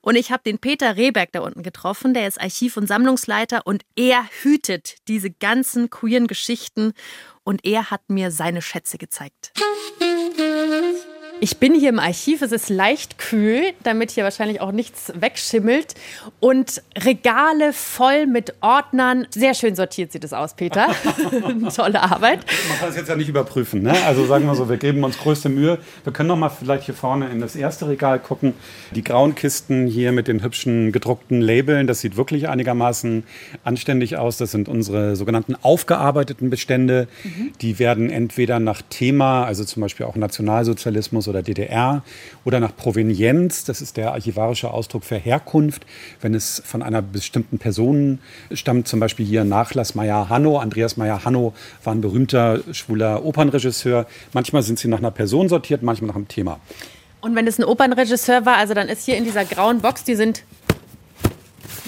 Und 0.00 0.14
ich 0.14 0.30
habe 0.30 0.42
den 0.44 0.58
Peter 0.58 0.96
Rehberg 0.96 1.32
da 1.32 1.40
unten 1.40 1.62
getroffen, 1.62 2.14
der 2.14 2.28
ist 2.28 2.40
Archiv- 2.40 2.76
und 2.76 2.86
Sammlungsleiter 2.86 3.66
und 3.66 3.82
er 3.96 4.28
hütet 4.42 4.96
diese 5.08 5.30
ganzen 5.30 5.90
queeren 5.90 6.28
Geschichten 6.28 6.92
und 7.42 7.64
er 7.64 7.90
hat 7.90 8.08
mir 8.08 8.30
seine 8.30 8.62
Schätze 8.62 8.98
gezeigt. 8.98 9.52
Ich 11.38 11.58
bin 11.58 11.74
hier 11.74 11.90
im 11.90 11.98
Archiv, 11.98 12.40
es 12.40 12.50
ist 12.50 12.70
leicht 12.70 13.18
kühl, 13.18 13.74
damit 13.82 14.10
hier 14.10 14.24
wahrscheinlich 14.24 14.62
auch 14.62 14.72
nichts 14.72 15.12
wegschimmelt. 15.20 15.94
Und 16.40 16.82
Regale 16.96 17.74
voll 17.74 18.26
mit 18.26 18.54
Ordnern. 18.62 19.26
Sehr 19.30 19.52
schön 19.52 19.76
sortiert 19.76 20.12
sieht 20.12 20.24
es 20.24 20.32
aus, 20.32 20.54
Peter. 20.54 20.86
Tolle 21.76 22.02
Arbeit. 22.02 22.46
Man 22.70 22.78
kann 22.78 22.88
es 22.88 22.96
jetzt 22.96 23.10
ja 23.10 23.16
nicht 23.16 23.28
überprüfen. 23.28 23.82
Ne? 23.82 23.92
Also 24.06 24.24
sagen 24.24 24.46
wir 24.46 24.54
so, 24.54 24.70
wir 24.70 24.78
geben 24.78 25.04
uns 25.04 25.18
größte 25.18 25.50
Mühe. 25.50 25.78
Wir 26.04 26.12
können 26.14 26.28
noch 26.28 26.38
mal 26.38 26.48
vielleicht 26.48 26.84
hier 26.84 26.94
vorne 26.94 27.28
in 27.28 27.38
das 27.40 27.54
erste 27.54 27.86
Regal 27.86 28.18
gucken. 28.18 28.54
Die 28.92 29.04
grauen 29.04 29.34
Kisten 29.34 29.86
hier 29.86 30.12
mit 30.12 30.28
den 30.28 30.42
hübschen 30.42 30.90
gedruckten 30.90 31.42
Labeln, 31.42 31.86
das 31.86 32.00
sieht 32.00 32.16
wirklich 32.16 32.48
einigermaßen 32.48 33.24
anständig 33.62 34.16
aus. 34.16 34.38
Das 34.38 34.52
sind 34.52 34.70
unsere 34.70 35.16
sogenannten 35.16 35.54
aufgearbeiteten 35.60 36.48
Bestände. 36.48 37.08
Mhm. 37.24 37.52
Die 37.60 37.78
werden 37.78 38.08
entweder 38.08 38.58
nach 38.58 38.80
Thema, 38.88 39.44
also 39.44 39.64
zum 39.64 39.82
Beispiel 39.82 40.06
auch 40.06 40.16
Nationalsozialismus, 40.16 41.25
oder 41.28 41.42
DDR 41.42 42.02
oder 42.44 42.60
nach 42.60 42.74
Provenienz, 42.76 43.64
das 43.64 43.80
ist 43.80 43.96
der 43.96 44.12
archivarische 44.12 44.70
Ausdruck 44.70 45.04
für 45.04 45.16
Herkunft, 45.16 45.86
wenn 46.20 46.34
es 46.34 46.62
von 46.64 46.82
einer 46.82 47.02
bestimmten 47.02 47.58
Person 47.58 48.18
stammt, 48.52 48.88
zum 48.88 49.00
Beispiel 49.00 49.26
hier 49.26 49.44
Nachlass 49.44 49.94
Meyer 49.94 50.28
Hanno. 50.28 50.58
Andreas 50.58 50.96
Meyer 50.96 51.24
Hanno 51.24 51.54
war 51.84 51.94
ein 51.94 52.00
berühmter 52.00 52.60
schwuler 52.72 53.24
Opernregisseur. 53.24 54.06
Manchmal 54.32 54.62
sind 54.62 54.78
sie 54.78 54.88
nach 54.88 54.98
einer 54.98 55.10
Person 55.10 55.48
sortiert, 55.48 55.82
manchmal 55.82 56.08
nach 56.08 56.16
einem 56.16 56.28
Thema. 56.28 56.60
Und 57.20 57.34
wenn 57.34 57.46
es 57.46 57.58
ein 57.58 57.64
Opernregisseur 57.64 58.46
war, 58.46 58.56
also 58.56 58.74
dann 58.74 58.88
ist 58.88 59.04
hier 59.04 59.16
in 59.16 59.24
dieser 59.24 59.44
grauen 59.44 59.80
Box, 59.80 60.04
die 60.04 60.14
sind 60.14 60.44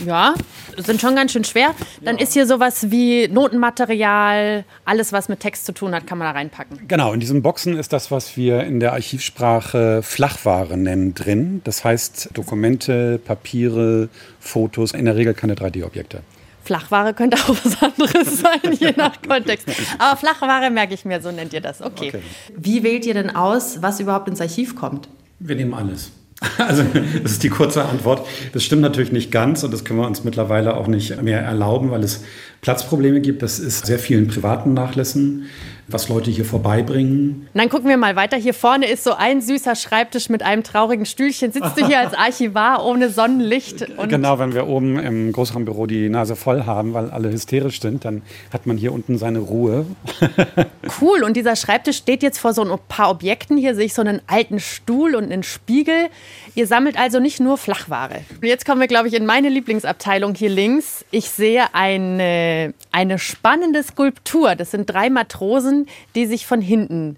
ja, 0.06 0.34
sind 0.76 1.00
schon 1.00 1.14
ganz 1.14 1.32
schön 1.32 1.44
schwer. 1.44 1.74
Dann 2.02 2.16
ja. 2.16 2.22
ist 2.22 2.32
hier 2.32 2.46
sowas 2.46 2.90
wie 2.90 3.28
Notenmaterial, 3.28 4.64
alles, 4.84 5.12
was 5.12 5.28
mit 5.28 5.40
Text 5.40 5.66
zu 5.66 5.72
tun 5.72 5.94
hat, 5.94 6.06
kann 6.06 6.18
man 6.18 6.26
da 6.26 6.32
reinpacken. 6.32 6.86
Genau, 6.88 7.12
in 7.12 7.20
diesen 7.20 7.42
Boxen 7.42 7.76
ist 7.76 7.92
das, 7.92 8.10
was 8.10 8.36
wir 8.36 8.64
in 8.64 8.80
der 8.80 8.92
Archivsprache 8.92 10.02
Flachware 10.02 10.76
nennen, 10.76 11.14
drin. 11.14 11.60
Das 11.64 11.84
heißt 11.84 12.30
Dokumente, 12.34 13.18
Papiere, 13.24 14.08
Fotos, 14.40 14.92
in 14.92 15.04
der 15.04 15.16
Regel 15.16 15.34
keine 15.34 15.54
3D-Objekte. 15.54 16.20
Flachware 16.68 17.14
könnte 17.14 17.38
auch 17.38 17.56
was 17.64 17.82
anderes 17.82 18.40
sein, 18.40 18.72
je 18.78 18.92
nach 18.94 19.22
Kontext. 19.26 19.66
Aber 19.98 20.18
Flachware 20.18 20.70
merke 20.70 20.92
ich 20.92 21.06
mir, 21.06 21.20
so 21.22 21.32
nennt 21.32 21.54
ihr 21.54 21.62
das. 21.62 21.80
Okay. 21.80 22.08
okay. 22.08 22.22
Wie 22.54 22.82
wählt 22.82 23.06
ihr 23.06 23.14
denn 23.14 23.34
aus, 23.34 23.80
was 23.80 24.00
überhaupt 24.00 24.28
ins 24.28 24.40
Archiv 24.40 24.76
kommt? 24.76 25.08
Wir 25.38 25.56
nehmen 25.56 25.72
alles. 25.72 26.12
Also, 26.58 26.84
das 27.22 27.32
ist 27.32 27.42
die 27.42 27.48
kurze 27.48 27.84
Antwort. 27.84 28.26
Das 28.52 28.62
stimmt 28.62 28.82
natürlich 28.82 29.12
nicht 29.12 29.30
ganz 29.30 29.64
und 29.64 29.72
das 29.72 29.84
können 29.84 29.98
wir 30.00 30.06
uns 30.06 30.24
mittlerweile 30.24 30.76
auch 30.76 30.86
nicht 30.86 31.20
mehr 31.22 31.40
erlauben, 31.40 31.90
weil 31.90 32.02
es 32.02 32.24
Platzprobleme 32.60 33.20
gibt. 33.20 33.42
Das 33.42 33.58
ist 33.58 33.86
sehr 33.86 33.98
vielen 33.98 34.28
privaten 34.28 34.74
Nachlässen 34.74 35.46
was 35.88 36.08
Leute 36.08 36.30
hier 36.30 36.44
vorbeibringen. 36.44 37.48
dann 37.54 37.68
gucken 37.70 37.88
wir 37.88 37.96
mal 37.96 38.14
weiter. 38.14 38.36
Hier 38.36 38.52
vorne 38.52 38.86
ist 38.86 39.04
so 39.04 39.14
ein 39.14 39.40
süßer 39.40 39.74
Schreibtisch 39.74 40.28
mit 40.28 40.42
einem 40.42 40.62
traurigen 40.62 41.06
Stühlchen. 41.06 41.50
Sitzt 41.50 41.78
du 41.78 41.86
hier 41.86 41.98
als 41.98 42.12
Archivar 42.18 42.84
ohne 42.84 43.08
Sonnenlicht? 43.08 43.86
genau, 44.08 44.38
wenn 44.38 44.54
wir 44.54 44.66
oben 44.66 44.98
im 44.98 45.32
Großraumbüro 45.32 45.86
die 45.86 46.10
Nase 46.10 46.36
voll 46.36 46.66
haben, 46.66 46.92
weil 46.92 47.10
alle 47.10 47.32
hysterisch 47.32 47.80
sind, 47.80 48.04
dann 48.04 48.22
hat 48.52 48.66
man 48.66 48.76
hier 48.76 48.92
unten 48.92 49.16
seine 49.16 49.38
Ruhe. 49.38 49.86
cool. 51.00 51.22
Und 51.22 51.36
dieser 51.36 51.56
Schreibtisch 51.56 51.96
steht 51.96 52.22
jetzt 52.22 52.38
vor 52.38 52.52
so 52.52 52.62
ein 52.62 52.78
paar 52.88 53.10
Objekten. 53.10 53.56
Hier 53.56 53.74
sehe 53.74 53.86
ich 53.86 53.94
so 53.94 54.02
einen 54.02 54.20
alten 54.26 54.60
Stuhl 54.60 55.14
und 55.14 55.32
einen 55.32 55.42
Spiegel. 55.42 56.08
Ihr 56.54 56.66
sammelt 56.66 56.98
also 56.98 57.18
nicht 57.18 57.40
nur 57.40 57.56
Flachware. 57.56 58.20
Und 58.40 58.46
jetzt 58.46 58.66
kommen 58.66 58.80
wir, 58.80 58.88
glaube 58.88 59.08
ich, 59.08 59.14
in 59.14 59.24
meine 59.24 59.48
Lieblingsabteilung 59.48 60.34
hier 60.34 60.50
links. 60.50 61.04
Ich 61.10 61.30
sehe 61.30 61.64
eine, 61.72 62.47
eine 62.92 63.18
spannende 63.18 63.82
Skulptur. 63.82 64.54
Das 64.54 64.70
sind 64.70 64.90
drei 64.90 65.10
Matrosen, 65.10 65.86
die 66.14 66.26
sich 66.26 66.46
von 66.46 66.60
hinten 66.60 67.16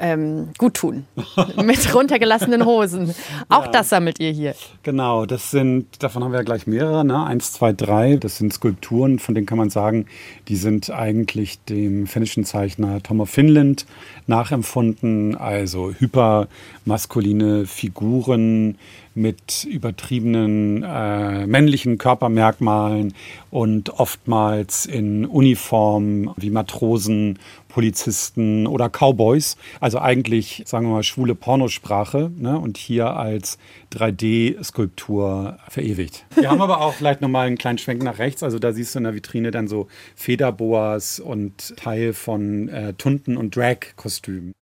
ähm, 0.00 0.48
gut 0.58 0.74
tun. 0.74 1.04
Mit 1.62 1.94
runtergelassenen 1.94 2.64
Hosen. 2.64 3.14
Auch 3.48 3.66
ja. 3.66 3.70
das 3.70 3.90
sammelt 3.90 4.18
ihr 4.18 4.30
hier. 4.30 4.54
Genau, 4.82 5.26
das 5.26 5.50
sind, 5.50 6.02
davon 6.02 6.24
haben 6.24 6.32
wir 6.32 6.38
ja 6.38 6.44
gleich 6.44 6.66
mehrere, 6.66 7.04
ne? 7.04 7.24
Eins, 7.24 7.52
zwei, 7.52 7.72
drei. 7.72 8.16
Das 8.16 8.38
sind 8.38 8.52
Skulpturen, 8.52 9.18
von 9.18 9.34
denen 9.34 9.46
kann 9.46 9.58
man 9.58 9.70
sagen, 9.70 10.06
die 10.48 10.56
sind 10.56 10.90
eigentlich 10.90 11.62
dem 11.64 12.06
finnischen 12.06 12.44
Zeichner 12.44 13.02
Tom 13.02 13.20
of 13.20 13.30
Finland 13.30 13.86
nachempfunden. 14.26 15.36
Also 15.36 15.92
hypermaskuline 15.98 17.66
Figuren 17.66 18.78
mit 19.14 19.64
übertriebenen 19.64 20.82
äh, 20.82 21.46
männlichen 21.46 21.98
Körpermerkmalen 21.98 23.14
und 23.50 23.90
oftmals 23.90 24.86
in 24.86 25.26
Uniform 25.26 26.32
wie 26.36 26.50
Matrosen, 26.50 27.38
Polizisten 27.68 28.66
oder 28.66 28.88
Cowboys. 28.88 29.56
Also 29.80 29.98
eigentlich, 29.98 30.62
sagen 30.66 30.86
wir 30.86 30.94
mal, 30.94 31.02
schwule 31.02 31.34
Pornosprache 31.34 32.30
ne? 32.36 32.58
und 32.58 32.76
hier 32.76 33.16
als 33.16 33.58
3D-Skulptur 33.92 35.58
verewigt. 35.68 36.26
Wir 36.34 36.50
haben 36.50 36.62
aber 36.62 36.80
auch 36.80 36.94
vielleicht 36.94 37.20
nochmal 37.20 37.46
einen 37.46 37.58
kleinen 37.58 37.78
Schwenk 37.78 38.02
nach 38.02 38.18
rechts. 38.18 38.42
Also 38.42 38.58
da 38.58 38.72
siehst 38.72 38.94
du 38.94 38.98
in 38.98 39.04
der 39.04 39.14
Vitrine 39.14 39.50
dann 39.50 39.68
so 39.68 39.88
Federboas 40.14 41.20
und 41.20 41.76
Teil 41.76 42.12
von 42.12 42.68
äh, 42.68 42.92
Tunten- 42.94 43.36
und 43.36 43.56
Drag-Kostümen. 43.56 44.52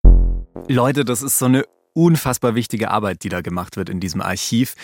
Leute, 0.68 1.04
das 1.04 1.22
ist 1.22 1.38
so 1.38 1.46
eine 1.46 1.64
unfassbar 1.98 2.54
wichtige 2.54 2.90
Arbeit, 2.90 3.24
die 3.24 3.28
da 3.28 3.40
gemacht 3.40 3.76
wird 3.76 3.90
in 3.90 3.98
diesem 3.98 4.20
Archiv, 4.20 4.74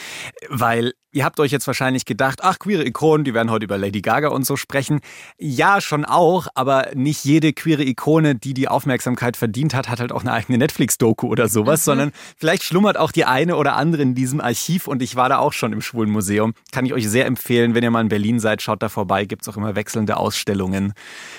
weil 0.48 0.92
Ihr 1.14 1.24
habt 1.24 1.38
euch 1.38 1.52
jetzt 1.52 1.68
wahrscheinlich 1.68 2.06
gedacht, 2.06 2.40
ach, 2.42 2.58
queere 2.58 2.84
Ikonen, 2.84 3.22
die 3.22 3.34
werden 3.34 3.48
heute 3.48 3.66
über 3.66 3.78
Lady 3.78 4.00
Gaga 4.00 4.30
und 4.30 4.44
so 4.44 4.56
sprechen. 4.56 5.00
Ja, 5.38 5.80
schon 5.80 6.04
auch, 6.04 6.48
aber 6.56 6.88
nicht 6.94 7.24
jede 7.24 7.52
queere 7.52 7.84
Ikone, 7.84 8.34
die 8.34 8.52
die 8.52 8.66
Aufmerksamkeit 8.66 9.36
verdient 9.36 9.74
hat, 9.74 9.88
hat 9.88 10.00
halt 10.00 10.10
auch 10.10 10.22
eine 10.22 10.32
eigene 10.32 10.58
Netflix-Doku 10.58 11.28
oder 11.28 11.48
sowas, 11.48 11.82
mhm. 11.82 11.84
sondern 11.84 12.12
vielleicht 12.36 12.64
schlummert 12.64 12.96
auch 12.96 13.12
die 13.12 13.26
eine 13.26 13.54
oder 13.54 13.76
andere 13.76 14.02
in 14.02 14.16
diesem 14.16 14.40
Archiv 14.40 14.88
und 14.88 15.02
ich 15.02 15.14
war 15.14 15.28
da 15.28 15.38
auch 15.38 15.52
schon 15.52 15.72
im 15.72 15.82
Schwulen 15.82 16.10
Museum. 16.10 16.52
Kann 16.72 16.84
ich 16.84 16.92
euch 16.92 17.08
sehr 17.08 17.26
empfehlen, 17.26 17.76
wenn 17.76 17.84
ihr 17.84 17.92
mal 17.92 18.00
in 18.00 18.08
Berlin 18.08 18.40
seid, 18.40 18.60
schaut 18.60 18.82
da 18.82 18.88
vorbei, 18.88 19.24
gibt's 19.24 19.48
auch 19.48 19.56
immer 19.56 19.76
wechselnde 19.76 20.16
Ausstellungen 20.16 20.94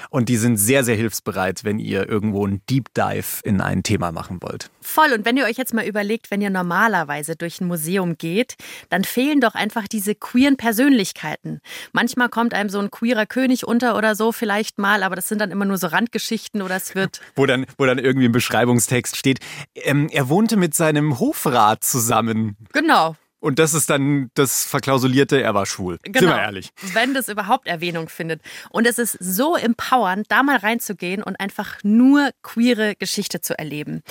und 0.09 0.29
die 0.29 0.37
sind 0.37 0.55
sehr, 0.55 0.85
sehr 0.85 0.95
hilfsbereit, 0.95 1.65
wenn 1.65 1.79
ihr 1.79 2.07
irgendwo 2.07 2.45
einen 2.45 2.61
Deep 2.69 2.93
Dive 2.93 3.41
in 3.43 3.59
ein 3.59 3.83
Thema 3.83 4.13
machen 4.13 4.37
wollt. 4.41 4.69
Voll 4.85 5.13
und 5.13 5.25
wenn 5.25 5.35
ihr 5.35 5.45
euch 5.45 5.57
jetzt 5.57 5.73
mal 5.73 5.85
überlegt, 5.85 6.29
wenn 6.29 6.41
ihr 6.41 6.51
normalerweise 6.51 7.35
durch 7.35 7.59
ein 7.59 7.67
Museum 7.67 8.17
geht, 8.17 8.55
dann 8.89 9.03
fehlen 9.03 9.41
doch 9.41 9.55
einfach 9.55 9.87
diese 9.87 10.13
queeren 10.13 10.57
Persönlichkeiten. 10.57 11.59
Manchmal 11.91 12.29
kommt 12.29 12.53
einem 12.53 12.69
so 12.69 12.79
ein 12.79 12.91
queerer 12.91 13.25
König 13.25 13.65
unter 13.65 13.97
oder 13.97 14.15
so 14.15 14.31
vielleicht 14.31 14.77
mal, 14.77 15.01
aber 15.01 15.15
das 15.15 15.27
sind 15.27 15.41
dann 15.41 15.49
immer 15.49 15.65
nur 15.65 15.79
so 15.79 15.87
Randgeschichten 15.87 16.61
oder 16.61 16.75
es 16.75 16.93
wird. 16.93 17.19
wo, 17.35 17.47
dann, 17.47 17.65
wo 17.79 17.85
dann 17.85 17.97
irgendwie 17.97 18.27
im 18.27 18.31
Beschreibungstext 18.31 19.17
steht, 19.17 19.39
ähm, 19.73 20.07
er 20.11 20.29
wohnte 20.29 20.55
mit 20.55 20.75
seinem 20.75 21.19
Hofrat 21.19 21.83
zusammen. 21.83 22.55
Genau. 22.71 23.15
Und 23.45 23.59
das 23.59 23.75
ist 23.75 23.91
dann 23.91 24.31
das 24.33 24.65
verklausulierte, 24.65 25.39
er 25.39 25.53
war 25.53 25.67
schwul. 25.67 25.99
Genau. 26.01 26.19
Sind 26.19 26.29
wir 26.29 26.41
ehrlich. 26.41 26.71
Wenn 26.93 27.13
das 27.13 27.29
überhaupt 27.29 27.67
Erwähnung 27.67 28.09
findet. 28.09 28.41
Und 28.71 28.87
es 28.87 28.97
ist 28.97 29.15
so 29.19 29.55
empowernd, 29.55 30.25
da 30.31 30.41
mal 30.41 30.57
reinzugehen 30.57 31.21
und 31.21 31.39
einfach 31.39 31.77
nur 31.83 32.31
queere 32.41 32.95
Geschichte 32.95 33.41
zu 33.41 33.55
erleben. 33.55 34.01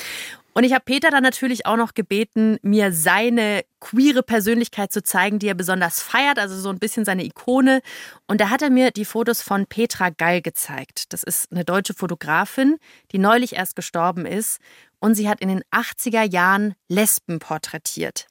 Und 0.53 0.62
ich 0.62 0.73
habe 0.73 0.85
Peter 0.85 1.11
dann 1.11 1.25
natürlich 1.25 1.66
auch 1.66 1.77
noch 1.77 1.94
gebeten, 1.94 2.59
mir 2.62 2.92
seine 2.92 3.64
queere 3.81 4.23
Persönlichkeit 4.23 4.92
zu 4.92 5.03
zeigen, 5.03 5.40
die 5.40 5.49
er 5.49 5.55
besonders 5.55 6.01
feiert, 6.01 6.38
also 6.38 6.57
so 6.57 6.68
ein 6.68 6.79
bisschen 6.79 7.05
seine 7.05 7.25
Ikone. 7.25 7.81
Und 8.29 8.40
da 8.40 8.51
hat 8.51 8.62
er 8.62 8.70
mir 8.70 8.92
die 8.92 9.05
Fotos 9.05 9.42
von 9.42 9.66
Petra 9.66 10.11
Gall 10.11 10.42
gezeigt. 10.42 11.12
Das 11.12 11.25
ist 11.25 11.51
eine 11.51 11.64
deutsche 11.64 11.92
Fotografin, 11.92 12.77
die 13.11 13.18
neulich 13.18 13.55
erst 13.55 13.75
gestorben 13.75 14.27
ist. 14.27 14.61
Und 15.01 15.16
sie 15.16 15.29
hat 15.29 15.40
in 15.40 15.49
den 15.49 15.64
80er 15.73 16.23
Jahren 16.23 16.75
Lesben 16.88 17.40
porträtiert. 17.40 18.27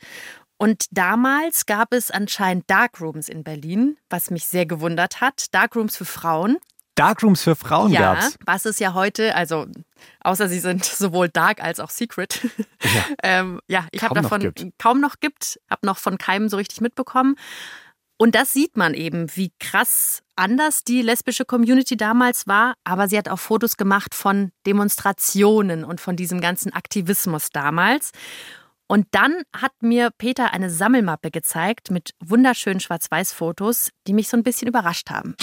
Und 0.64 0.86
damals 0.92 1.66
gab 1.66 1.92
es 1.92 2.10
anscheinend 2.10 2.70
Darkrooms 2.70 3.28
in 3.28 3.44
Berlin, 3.44 3.98
was 4.10 4.32
mich 4.32 4.48
sehr 4.48 4.66
gewundert 4.66 5.20
hat. 5.20 5.54
Darkrooms 5.54 5.98
für 5.98 6.06
Frauen. 6.06 6.58
Darkrooms 6.96 7.44
für 7.44 7.58
Frauen 7.58 7.92
ja, 7.92 8.14
gab's. 8.14 8.38
was 8.46 8.64
es 8.64 8.80
ja 8.80 8.94
heute, 8.94 9.36
also 9.36 9.66
außer 10.22 10.48
sie 10.48 10.60
sind 10.60 10.86
sowohl 10.86 11.28
dark 11.28 11.62
als 11.62 11.82
auch 11.82 11.90
secret. 11.90 12.48
Ja, 12.82 13.06
ähm, 13.24 13.60
ja 13.68 13.88
ich 13.92 14.04
habe 14.04 14.16
davon 14.16 14.42
noch 14.42 14.54
kaum 14.78 15.02
noch 15.02 15.20
gibt, 15.20 15.60
habe 15.70 15.86
noch 15.86 15.98
von 15.98 16.18
keinem 16.18 16.48
so 16.48 16.56
richtig 16.56 16.80
mitbekommen. 16.80 17.36
Und 18.16 18.34
das 18.34 18.54
sieht 18.54 18.78
man 18.78 18.94
eben, 18.94 19.36
wie 19.36 19.52
krass 19.60 20.22
anders 20.38 20.86
die 20.86 21.02
lesbische 21.02 21.44
Community 21.44 21.98
damals 21.98 22.48
war. 22.48 22.76
Aber 22.86 23.10
sie 23.10 23.18
hat 23.18 23.28
auch 23.28 23.40
Fotos 23.40 23.76
gemacht 23.76 24.16
von 24.16 24.54
Demonstrationen 24.66 25.84
und 25.84 26.00
von 26.00 26.16
diesem 26.16 26.40
ganzen 26.40 26.72
Aktivismus 26.72 27.50
damals. 27.52 28.14
Und 28.88 29.08
dann 29.12 29.44
hat 29.56 29.72
mir 29.82 30.10
Peter 30.18 30.54
eine 30.54 30.70
Sammelmappe 30.70 31.32
gezeigt 31.32 31.90
mit 31.90 32.12
wunderschönen 32.20 32.80
Schwarz-Weiß-Fotos, 32.80 33.90
die 34.08 34.14
mich 34.14 34.28
so 34.28 34.38
ein 34.38 34.44
bisschen 34.44 34.68
überrascht 34.68 35.10
haben. 35.10 35.36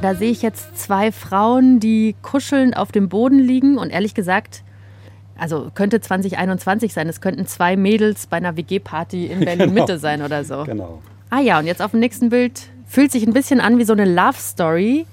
Da 0.00 0.14
sehe 0.14 0.30
ich 0.30 0.42
jetzt 0.42 0.78
zwei 0.78 1.10
Frauen, 1.12 1.80
die 1.80 2.14
kuschelnd 2.22 2.76
auf 2.76 2.92
dem 2.92 3.08
Boden 3.08 3.38
liegen 3.38 3.78
und 3.78 3.90
ehrlich 3.90 4.14
gesagt, 4.14 4.62
also 5.36 5.70
könnte 5.74 6.00
2021 6.00 6.92
sein, 6.92 7.08
es 7.08 7.20
könnten 7.20 7.46
zwei 7.46 7.76
Mädels 7.76 8.26
bei 8.26 8.36
einer 8.36 8.56
WG-Party 8.56 9.26
in 9.26 9.40
Berlin-Mitte 9.44 9.86
genau. 9.86 9.98
sein 9.98 10.22
oder 10.22 10.44
so. 10.44 10.64
Genau. 10.64 11.02
Ah 11.30 11.40
ja, 11.40 11.58
und 11.58 11.66
jetzt 11.66 11.82
auf 11.82 11.92
dem 11.92 12.00
nächsten 12.00 12.28
Bild 12.28 12.62
fühlt 12.86 13.12
sich 13.12 13.26
ein 13.26 13.32
bisschen 13.32 13.60
an 13.60 13.78
wie 13.78 13.84
so 13.84 13.92
eine 13.92 14.04
Love-Story, 14.04 15.06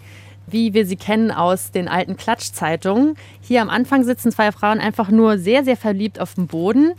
wie 0.47 0.73
wir 0.73 0.85
sie 0.85 0.95
kennen 0.95 1.31
aus 1.31 1.71
den 1.71 1.87
alten 1.87 2.17
Klatschzeitungen. 2.17 3.15
Hier 3.41 3.61
am 3.61 3.69
Anfang 3.69 4.03
sitzen 4.03 4.31
zwei 4.31 4.51
Frauen 4.51 4.79
einfach 4.79 5.09
nur 5.09 5.37
sehr, 5.37 5.63
sehr 5.63 5.77
verliebt 5.77 6.19
auf 6.19 6.35
dem 6.35 6.47
Boden. 6.47 6.93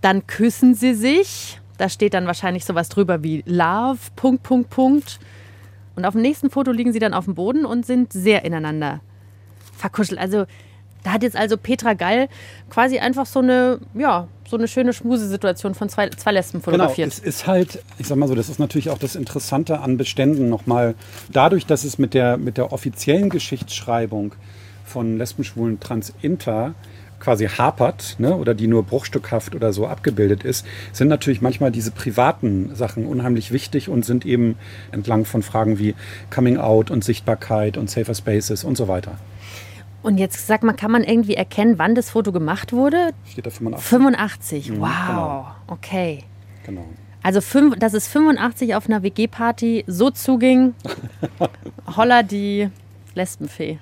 Dann 0.00 0.26
küssen 0.26 0.74
sie 0.74 0.94
sich. 0.94 1.60
Da 1.78 1.88
steht 1.88 2.14
dann 2.14 2.26
wahrscheinlich 2.26 2.64
sowas 2.64 2.88
drüber 2.88 3.22
wie 3.22 3.42
Love, 3.46 3.98
Punkt, 4.16 4.42
Punkt, 4.42 4.70
Punkt. 4.70 5.18
Und 5.96 6.04
auf 6.04 6.14
dem 6.14 6.22
nächsten 6.22 6.50
Foto 6.50 6.72
liegen 6.72 6.92
sie 6.92 6.98
dann 6.98 7.14
auf 7.14 7.26
dem 7.26 7.34
Boden 7.34 7.64
und 7.64 7.86
sind 7.86 8.12
sehr 8.12 8.44
ineinander 8.44 9.00
verkuschelt. 9.76 10.18
Also 10.18 10.46
da 11.02 11.12
hat 11.12 11.22
jetzt 11.22 11.36
also 11.36 11.56
Petra 11.56 11.94
Gall 11.94 12.28
quasi 12.70 12.98
einfach 12.98 13.26
so 13.26 13.40
eine, 13.40 13.80
ja, 13.94 14.28
so 14.52 14.58
eine 14.58 14.68
schöne 14.68 14.92
Schmusesituation 14.92 15.74
von 15.74 15.88
zwei, 15.88 16.10
zwei 16.10 16.32
Lesben 16.32 16.60
fotografiert. 16.60 17.10
Genau, 17.10 17.20
es 17.22 17.26
ist 17.26 17.46
halt, 17.46 17.82
ich 17.96 18.06
sag 18.06 18.18
mal 18.18 18.28
so, 18.28 18.34
das 18.34 18.50
ist 18.50 18.58
natürlich 18.58 18.90
auch 18.90 18.98
das 18.98 19.16
Interessante 19.16 19.80
an 19.80 19.96
Beständen 19.96 20.50
nochmal. 20.50 20.94
Dadurch, 21.32 21.64
dass 21.64 21.84
es 21.84 21.98
mit 21.98 22.12
der, 22.12 22.36
mit 22.36 22.58
der 22.58 22.70
offiziellen 22.70 23.30
Geschichtsschreibung 23.30 24.34
von 24.84 25.16
Lesben, 25.16 25.42
Schwulen, 25.42 25.80
Trans, 25.80 26.12
Inter 26.20 26.74
quasi 27.18 27.46
hapert 27.46 28.16
ne, 28.18 28.36
oder 28.36 28.52
die 28.52 28.66
nur 28.66 28.82
bruchstückhaft 28.82 29.54
oder 29.54 29.72
so 29.72 29.86
abgebildet 29.86 30.44
ist, 30.44 30.66
sind 30.92 31.08
natürlich 31.08 31.40
manchmal 31.40 31.70
diese 31.70 31.90
privaten 31.90 32.74
Sachen 32.74 33.06
unheimlich 33.06 33.52
wichtig 33.52 33.88
und 33.88 34.04
sind 34.04 34.26
eben 34.26 34.56
entlang 34.90 35.24
von 35.24 35.42
Fragen 35.42 35.78
wie 35.78 35.94
Coming 36.28 36.58
Out 36.58 36.90
und 36.90 37.02
Sichtbarkeit 37.02 37.78
und 37.78 37.88
Safer 37.88 38.14
Spaces 38.14 38.64
und 38.64 38.76
so 38.76 38.86
weiter. 38.86 39.16
Und 40.02 40.18
jetzt 40.18 40.46
sag 40.46 40.62
mal, 40.64 40.72
kann 40.72 40.90
man 40.90 41.04
irgendwie 41.04 41.34
erkennen, 41.34 41.78
wann 41.78 41.94
das 41.94 42.10
Foto 42.10 42.32
gemacht 42.32 42.72
wurde? 42.72 43.10
Steht 43.30 43.46
da 43.46 43.50
85. 43.50 43.88
85, 43.88 44.70
mhm, 44.70 44.80
wow, 44.80 44.88
genau. 45.06 45.54
okay. 45.68 46.24
Genau. 46.66 46.84
Also, 47.22 47.40
fünf, 47.40 47.76
dass 47.76 47.94
es 47.94 48.08
85 48.08 48.74
auf 48.74 48.86
einer 48.86 49.04
WG-Party 49.04 49.84
so 49.86 50.10
zuging, 50.10 50.74
holla 51.96 52.24
die 52.24 52.68
Lesbenfee. 53.14 53.78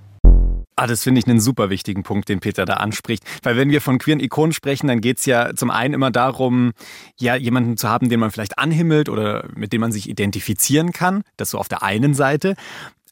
Ah, 0.76 0.86
das 0.86 1.02
finde 1.02 1.20
ich 1.20 1.26
einen 1.26 1.40
super 1.40 1.68
wichtigen 1.68 2.02
Punkt, 2.02 2.28
den 2.28 2.40
Peter 2.40 2.64
da 2.64 2.74
anspricht. 2.74 3.22
Weil 3.42 3.56
wenn 3.56 3.70
wir 3.70 3.80
von 3.80 3.98
queeren 3.98 4.20
Ikonen 4.20 4.52
sprechen, 4.52 4.88
dann 4.88 5.00
geht 5.00 5.18
es 5.18 5.26
ja 5.26 5.54
zum 5.54 5.70
einen 5.70 5.94
immer 5.94 6.10
darum, 6.10 6.72
ja, 7.18 7.34
jemanden 7.34 7.76
zu 7.76 7.88
haben, 7.88 8.08
den 8.08 8.20
man 8.20 8.30
vielleicht 8.30 8.58
anhimmelt 8.58 9.08
oder 9.08 9.46
mit 9.54 9.72
dem 9.72 9.80
man 9.82 9.92
sich 9.92 10.08
identifizieren 10.08 10.92
kann. 10.92 11.22
Das 11.36 11.50
so 11.50 11.58
auf 11.58 11.68
der 11.68 11.82
einen 11.82 12.14
Seite. 12.14 12.56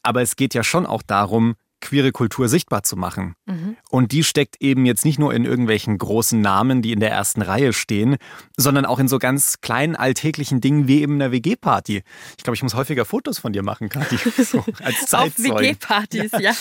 Aber 0.03 0.23
es 0.23 0.37
geht 0.37 0.55
ja 0.55 0.64
schon 0.64 0.87
auch 0.87 1.03
darum, 1.03 1.57
queere 1.81 2.12
Kultur 2.12 2.49
sichtbar 2.49 2.83
zu 2.83 2.97
machen. 2.97 3.35
Mhm. 3.47 3.77
Und 3.91 4.12
die 4.12 4.25
steckt 4.25 4.57
eben 4.61 4.87
jetzt 4.87 5.05
nicht 5.05 5.19
nur 5.19 5.35
in 5.35 5.45
irgendwelchen 5.45 5.97
großen 5.99 6.41
Namen, 6.41 6.83
die 6.83 6.93
in 6.93 7.01
der 7.01 7.11
ersten 7.11 7.43
Reihe 7.43 7.73
stehen, 7.73 8.17
sondern 8.57 8.85
auch 8.85 8.99
in 8.99 9.09
so 9.09 9.19
ganz 9.19 9.61
kleinen 9.61 9.97
alltäglichen 9.97 10.61
Dingen 10.61 10.88
wie 10.88 11.03
eben 11.03 11.14
einer 11.14 11.33
WG-Party. 11.33 12.03
Ich 12.37 12.45
glaube, 12.45 12.55
ich 12.55 12.62
muss 12.62 12.75
häufiger 12.75 13.05
Fotos 13.05 13.38
von 13.38 13.53
dir 13.53 13.62
machen, 13.62 13.88
Kathi, 13.88 14.17
so 14.43 14.64
als 14.83 15.07
Zeitzeugen. 15.07 15.53
Auf 15.53 15.61
WG-Partys, 15.61 16.33
ja. 16.33 16.41
ja. 16.41 16.55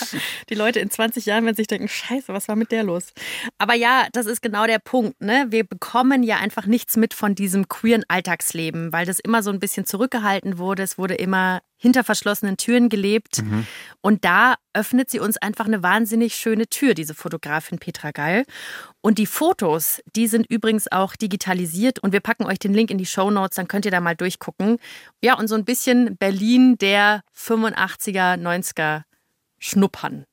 Die 0.48 0.54
Leute 0.54 0.80
in 0.80 0.90
20 0.90 1.26
Jahren 1.26 1.44
werden 1.44 1.56
sich 1.56 1.66
denken, 1.66 1.88
scheiße, 1.88 2.32
was 2.32 2.48
war 2.48 2.56
mit 2.56 2.72
der 2.72 2.84
los? 2.84 3.12
Aber 3.58 3.74
ja, 3.74 4.06
das 4.12 4.26
ist 4.26 4.42
genau 4.42 4.66
der 4.66 4.78
Punkt. 4.78 5.20
Ne? 5.20 5.46
Wir 5.50 5.64
bekommen 5.64 6.22
ja 6.22 6.36
einfach 6.38 6.66
nichts 6.66 6.96
mit 6.96 7.14
von 7.14 7.34
diesem 7.34 7.68
queeren 7.68 8.04
Alltagsleben, 8.08 8.92
weil 8.92 9.06
das 9.06 9.18
immer 9.18 9.42
so 9.42 9.50
ein 9.50 9.60
bisschen 9.60 9.86
zurückgehalten 9.86 10.58
wurde. 10.58 10.82
Es 10.82 10.98
wurde 10.98 11.14
immer 11.14 11.60
hinter 11.78 12.04
verschlossenen 12.04 12.56
Türen 12.56 12.88
gelebt. 12.88 13.42
Mhm. 13.42 13.66
Und 14.00 14.24
da 14.24 14.56
öffnet 14.74 15.10
sie 15.10 15.20
uns 15.20 15.36
einfach 15.38 15.66
eine 15.66 15.82
wahnsinnig 15.82 16.34
schöne 16.34 16.66
Tür, 16.66 16.94
diese 16.94 17.14
Fotografin 17.14 17.78
Petra 17.78 18.10
Geil. 18.10 18.44
Und 19.00 19.18
die 19.18 19.26
Fotos, 19.26 20.02
die 20.14 20.26
sind 20.26 20.46
übrigens 20.50 20.90
auch 20.90 21.16
digitalisiert 21.16 22.00
und 22.00 22.12
wir 22.12 22.20
packen 22.20 22.44
euch 22.44 22.58
den 22.58 22.74
Link 22.74 22.90
in 22.90 22.98
die 22.98 23.06
Show 23.06 23.30
Notes, 23.30 23.56
dann 23.56 23.68
könnt 23.68 23.84
ihr 23.84 23.90
da 23.90 24.00
mal 24.00 24.16
durchgucken. 24.16 24.78
Ja, 25.22 25.38
und 25.38 25.48
so 25.48 25.54
ein 25.54 25.64
bisschen 25.64 26.16
Berlin 26.16 26.76
der 26.78 27.22
85er, 27.34 28.36
90er 28.36 29.02
schnuppern. 29.58 30.24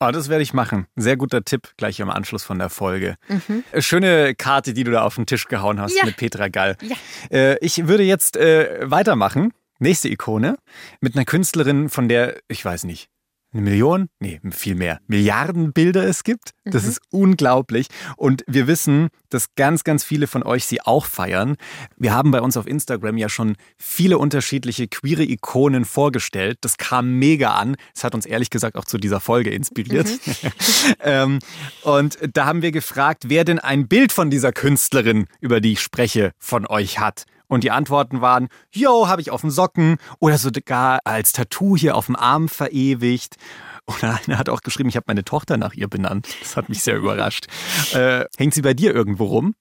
Oh, 0.00 0.10
das 0.10 0.28
werde 0.28 0.42
ich 0.42 0.52
machen. 0.52 0.86
Sehr 0.96 1.16
guter 1.16 1.44
Tipp 1.44 1.74
gleich 1.76 2.00
im 2.00 2.10
Anschluss 2.10 2.42
von 2.42 2.58
der 2.58 2.70
Folge. 2.70 3.16
Mhm. 3.28 3.62
Schöne 3.78 4.34
Karte, 4.34 4.72
die 4.72 4.84
du 4.84 4.90
da 4.90 5.02
auf 5.02 5.14
den 5.14 5.26
Tisch 5.26 5.46
gehauen 5.46 5.80
hast 5.80 5.96
ja. 5.96 6.04
mit 6.04 6.16
Petra 6.16 6.48
Gall. 6.48 6.76
Ja. 6.82 6.96
Äh, 7.30 7.58
ich 7.60 7.86
würde 7.86 8.02
jetzt 8.02 8.36
äh, 8.36 8.90
weitermachen 8.90 9.52
Nächste 9.82 10.08
Ikone 10.08 10.58
mit 11.00 11.16
einer 11.16 11.24
Künstlerin, 11.24 11.88
von 11.88 12.08
der, 12.08 12.38
ich 12.46 12.64
weiß 12.64 12.84
nicht, 12.84 13.08
eine 13.52 13.62
Million? 13.62 14.08
Nee, 14.20 14.40
viel 14.52 14.76
mehr. 14.76 15.00
Milliarden 15.08 15.72
Bilder 15.72 16.04
es 16.04 16.22
gibt. 16.22 16.52
Das 16.64 16.84
mhm. 16.84 16.88
ist 16.88 17.00
unglaublich. 17.10 17.88
Und 18.16 18.44
wir 18.46 18.68
wissen, 18.68 19.08
dass 19.28 19.56
ganz, 19.56 19.82
ganz 19.82 20.04
viele 20.04 20.28
von 20.28 20.44
euch 20.44 20.66
sie 20.66 20.80
auch 20.80 21.04
feiern. 21.04 21.56
Wir 21.96 22.14
haben 22.14 22.30
bei 22.30 22.40
uns 22.40 22.56
auf 22.56 22.68
Instagram 22.68 23.18
ja 23.18 23.28
schon 23.28 23.56
viele 23.76 24.18
unterschiedliche 24.18 24.86
queere 24.86 25.24
Ikonen 25.24 25.84
vorgestellt. 25.84 26.58
Das 26.60 26.78
kam 26.78 27.18
mega 27.18 27.56
an. 27.56 27.74
Es 27.92 28.04
hat 28.04 28.14
uns 28.14 28.24
ehrlich 28.24 28.50
gesagt 28.50 28.76
auch 28.76 28.84
zu 28.84 28.98
dieser 28.98 29.18
Folge 29.18 29.50
inspiriert. 29.50 30.06
Mhm. 30.08 30.32
ähm, 31.00 31.38
und 31.82 32.18
da 32.34 32.46
haben 32.46 32.62
wir 32.62 32.70
gefragt, 32.70 33.24
wer 33.26 33.44
denn 33.44 33.58
ein 33.58 33.88
Bild 33.88 34.12
von 34.12 34.30
dieser 34.30 34.52
Künstlerin, 34.52 35.26
über 35.40 35.60
die 35.60 35.72
ich 35.72 35.80
spreche, 35.80 36.30
von 36.38 36.68
euch 36.68 37.00
hat. 37.00 37.24
Und 37.52 37.64
die 37.64 37.70
Antworten 37.70 38.22
waren, 38.22 38.48
yo, 38.70 39.08
habe 39.08 39.20
ich 39.20 39.30
auf 39.30 39.42
dem 39.42 39.50
Socken 39.50 39.98
oder 40.20 40.38
sogar 40.38 41.00
als 41.04 41.32
Tattoo 41.32 41.76
hier 41.76 41.98
auf 41.98 42.06
dem 42.06 42.16
Arm 42.16 42.48
verewigt. 42.48 43.36
Oder 43.86 44.18
einer 44.24 44.38
hat 44.38 44.48
auch 44.48 44.62
geschrieben, 44.62 44.88
ich 44.88 44.96
habe 44.96 45.04
meine 45.06 45.22
Tochter 45.22 45.58
nach 45.58 45.74
ihr 45.74 45.86
benannt. 45.86 46.34
Das 46.40 46.56
hat 46.56 46.70
mich 46.70 46.82
sehr 46.82 46.96
überrascht. 46.96 47.48
Äh, 47.92 48.24
hängt 48.38 48.54
sie 48.54 48.62
bei 48.62 48.72
dir 48.72 48.94
irgendwo 48.94 49.26
rum? 49.26 49.54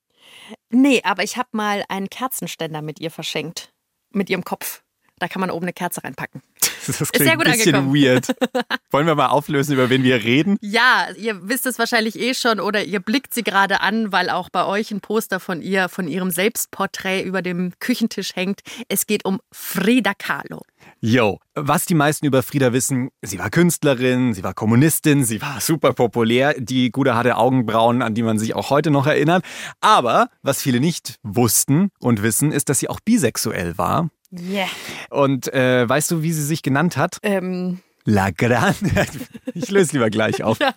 Nee, 0.70 1.02
aber 1.04 1.24
ich 1.24 1.36
habe 1.36 1.50
mal 1.52 1.84
einen 1.90 2.10
Kerzenständer 2.10 2.82
mit 2.82 3.02
ihr 3.02 3.12
verschenkt. 3.12 3.74
Mit 4.14 4.30
ihrem 4.30 4.46
Kopf. 4.46 4.84
Da 5.20 5.28
kann 5.28 5.42
man 5.42 5.52
oben 5.52 5.66
eine 5.66 5.74
Kerze 5.74 6.02
reinpacken. 6.02 6.42
Das 7.02 7.12
klingt 7.12 7.32
ein 7.32 7.38
bisschen 7.40 7.76
angekommen. 7.76 7.96
weird. 7.96 8.28
Wollen 8.92 9.08
wir 9.08 9.16
mal 9.16 9.28
auflösen, 9.28 9.74
über 9.74 9.90
wen 9.90 10.04
wir 10.04 10.24
reden? 10.24 10.58
Ja, 10.62 11.08
ihr 11.18 11.48
wisst 11.48 11.66
es 11.66 11.80
wahrscheinlich 11.80 12.20
eh 12.20 12.34
schon 12.34 12.60
oder 12.60 12.84
ihr 12.84 13.00
blickt 13.00 13.34
sie 13.34 13.44
gerade 13.44 13.82
an, 13.82 14.12
weil 14.12 14.30
auch 14.30 14.50
bei 14.50 14.66
euch 14.66 14.92
ein 14.92 15.02
Poster 15.02 15.40
von 15.40 15.62
ihr, 15.62 15.90
von 15.90 16.08
ihrem 16.08 16.32
Selbstporträt 16.32 17.24
über 17.24 17.42
dem 17.42 17.74
Küchentisch 17.80 18.36
hängt. 18.36 18.62
Es 18.88 19.08
geht 19.08 19.26
um 19.26 19.40
Frida 19.52 20.14
Kahlo. 20.14 20.62
Yo, 21.00 21.40
was 21.56 21.86
die 21.86 21.96
meisten 21.96 22.26
über 22.26 22.44
Frida 22.44 22.74
wissen, 22.74 23.10
sie 23.22 23.40
war 23.40 23.50
Künstlerin, 23.50 24.34
sie 24.34 24.44
war 24.44 24.54
Kommunistin, 24.54 25.24
sie 25.24 25.42
war 25.42 25.60
super 25.60 25.94
populär, 25.94 26.56
die 26.58 26.92
gute 26.92 27.16
hatte 27.16 27.38
Augenbrauen, 27.38 28.02
an 28.02 28.14
die 28.14 28.24
man 28.24 28.40
sich 28.40 28.56
auch 28.56 28.70
heute 28.70 28.92
noch 28.92 29.08
erinnert. 29.08 29.44
Aber 29.80 30.30
was 30.42 30.62
viele 30.62 30.80
nicht 30.80 31.16
wussten 31.24 31.90
und 32.00 32.22
wissen, 32.24 32.52
ist, 32.52 32.70
dass 32.70 32.80
sie 32.80 32.90
auch 32.90 33.00
bisexuell 33.00 33.78
war 33.78 34.10
Yeah. 34.32 34.68
Und 35.10 35.54
äh, 35.54 35.88
weißt 35.88 36.12
du, 36.12 36.24
wie 36.24 36.32
sie 36.32 36.44
sich 36.44 36.64
genannt 36.64 36.98
hat? 36.98 37.18
Ähm. 37.24 37.80
La 38.06 38.32
Gran. 38.32 38.76
ich 39.54 39.70
löse 39.70 39.94
lieber 39.94 40.10
gleich 40.10 40.44
auf. 40.44 40.60
ja. 40.62 40.74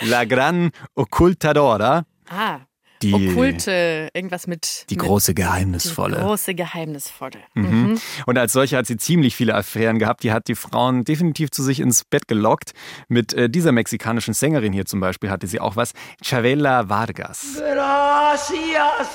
La 0.00 0.24
Gran 0.24 0.70
Occultadora. 0.94 2.04
Ah. 2.28 2.60
Die, 3.02 3.14
Okkulte, 3.14 4.10
irgendwas 4.12 4.46
mit. 4.46 4.84
Die 4.90 4.94
mit, 4.94 5.04
große 5.04 5.32
Geheimnisvolle. 5.32 6.16
Die 6.16 6.22
große 6.22 6.54
Geheimnisvolle. 6.54 7.38
Mhm. 7.54 7.64
Mhm. 7.64 8.00
Und 8.26 8.36
als 8.36 8.52
solche 8.52 8.76
hat 8.76 8.86
sie 8.86 8.98
ziemlich 8.98 9.34
viele 9.34 9.54
Affären 9.54 9.98
gehabt. 9.98 10.22
Die 10.22 10.32
hat 10.32 10.48
die 10.48 10.54
Frauen 10.54 11.04
definitiv 11.04 11.50
zu 11.50 11.62
sich 11.62 11.80
ins 11.80 12.04
Bett 12.04 12.28
gelockt. 12.28 12.72
Mit 13.08 13.32
äh, 13.32 13.48
dieser 13.48 13.72
mexikanischen 13.72 14.34
Sängerin 14.34 14.74
hier 14.74 14.84
zum 14.84 15.00
Beispiel 15.00 15.30
hatte 15.30 15.46
sie 15.46 15.60
auch 15.60 15.76
was. 15.76 15.92
Chavela 16.22 16.90
Vargas. 16.90 17.56
Gracias 17.56 19.08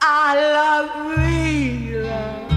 a 0.00 0.34
la 0.34 1.16
vida. 1.16 2.53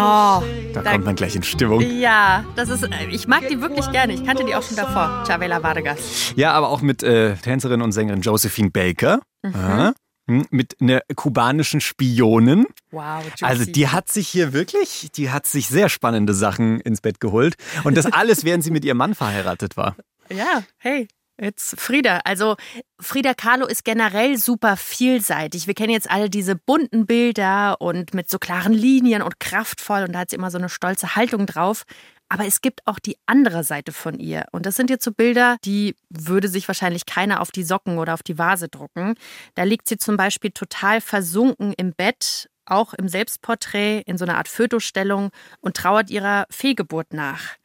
Oh, 0.00 0.42
da, 0.74 0.82
da 0.82 0.92
kommt 0.92 1.04
man 1.04 1.16
gleich 1.16 1.34
in 1.34 1.42
Stimmung. 1.42 1.80
Ja, 1.80 2.44
das 2.56 2.68
ist, 2.68 2.84
äh, 2.84 3.06
ich 3.10 3.26
mag 3.26 3.48
die 3.48 3.60
wirklich 3.60 3.90
gerne. 3.90 4.12
Ich 4.12 4.24
kannte 4.24 4.44
die 4.44 4.54
auch 4.54 4.62
schon 4.62 4.76
davor, 4.76 5.24
Chavela 5.26 5.62
Vargas. 5.62 6.32
Ja, 6.36 6.52
aber 6.52 6.68
auch 6.68 6.82
mit 6.82 7.02
äh, 7.02 7.34
Tänzerin 7.36 7.82
und 7.82 7.92
Sängerin 7.92 8.20
Josephine 8.20 8.70
Baker. 8.70 9.20
Mhm. 9.42 9.94
Hm, 10.28 10.46
mit 10.50 10.76
einer 10.80 11.00
kubanischen 11.16 11.80
Spionin. 11.80 12.66
Wow, 12.90 13.24
juicy. 13.24 13.44
Also 13.44 13.64
die 13.64 13.88
hat 13.88 14.08
sich 14.08 14.28
hier 14.28 14.52
wirklich, 14.52 15.08
die 15.16 15.30
hat 15.30 15.46
sich 15.46 15.68
sehr 15.68 15.88
spannende 15.88 16.34
Sachen 16.34 16.80
ins 16.80 17.00
Bett 17.00 17.18
geholt. 17.18 17.54
Und 17.84 17.96
das 17.96 18.06
alles, 18.12 18.44
während 18.44 18.62
sie 18.62 18.70
mit 18.70 18.84
ihrem 18.84 18.98
Mann 18.98 19.14
verheiratet 19.14 19.76
war. 19.76 19.96
Ja, 20.30 20.62
hey, 20.76 21.08
Jetzt 21.40 21.80
Frieda. 21.80 22.20
Also 22.24 22.56
Frieda 23.00 23.32
Kahlo 23.32 23.66
ist 23.66 23.84
generell 23.84 24.36
super 24.38 24.76
vielseitig. 24.76 25.68
Wir 25.68 25.74
kennen 25.74 25.92
jetzt 25.92 26.10
alle 26.10 26.28
diese 26.28 26.56
bunten 26.56 27.06
Bilder 27.06 27.80
und 27.80 28.12
mit 28.12 28.28
so 28.28 28.38
klaren 28.38 28.72
Linien 28.72 29.22
und 29.22 29.38
kraftvoll 29.38 30.02
und 30.02 30.12
da 30.12 30.20
hat 30.20 30.30
sie 30.30 30.36
immer 30.36 30.50
so 30.50 30.58
eine 30.58 30.68
stolze 30.68 31.14
Haltung 31.14 31.46
drauf. 31.46 31.84
Aber 32.28 32.44
es 32.44 32.60
gibt 32.60 32.86
auch 32.86 32.98
die 32.98 33.16
andere 33.26 33.64
Seite 33.64 33.92
von 33.92 34.18
ihr. 34.18 34.46
Und 34.52 34.66
das 34.66 34.76
sind 34.76 34.90
jetzt 34.90 35.04
so 35.04 35.12
Bilder, 35.12 35.56
die 35.64 35.96
würde 36.10 36.48
sich 36.48 36.68
wahrscheinlich 36.68 37.06
keiner 37.06 37.40
auf 37.40 37.50
die 37.50 37.62
Socken 37.62 37.98
oder 37.98 38.14
auf 38.14 38.22
die 38.22 38.36
Vase 38.36 38.68
drucken. 38.68 39.14
Da 39.54 39.62
liegt 39.62 39.88
sie 39.88 39.96
zum 39.96 40.16
Beispiel 40.16 40.50
total 40.50 41.00
versunken 41.00 41.72
im 41.72 41.94
Bett, 41.94 42.50
auch 42.66 42.92
im 42.94 43.08
Selbstporträt, 43.08 44.02
in 44.04 44.18
so 44.18 44.26
einer 44.26 44.36
Art 44.36 44.48
Fötostellung 44.48 45.30
und 45.60 45.76
trauert 45.76 46.10
ihrer 46.10 46.46
Fehlgeburt 46.50 47.14
nach. 47.14 47.56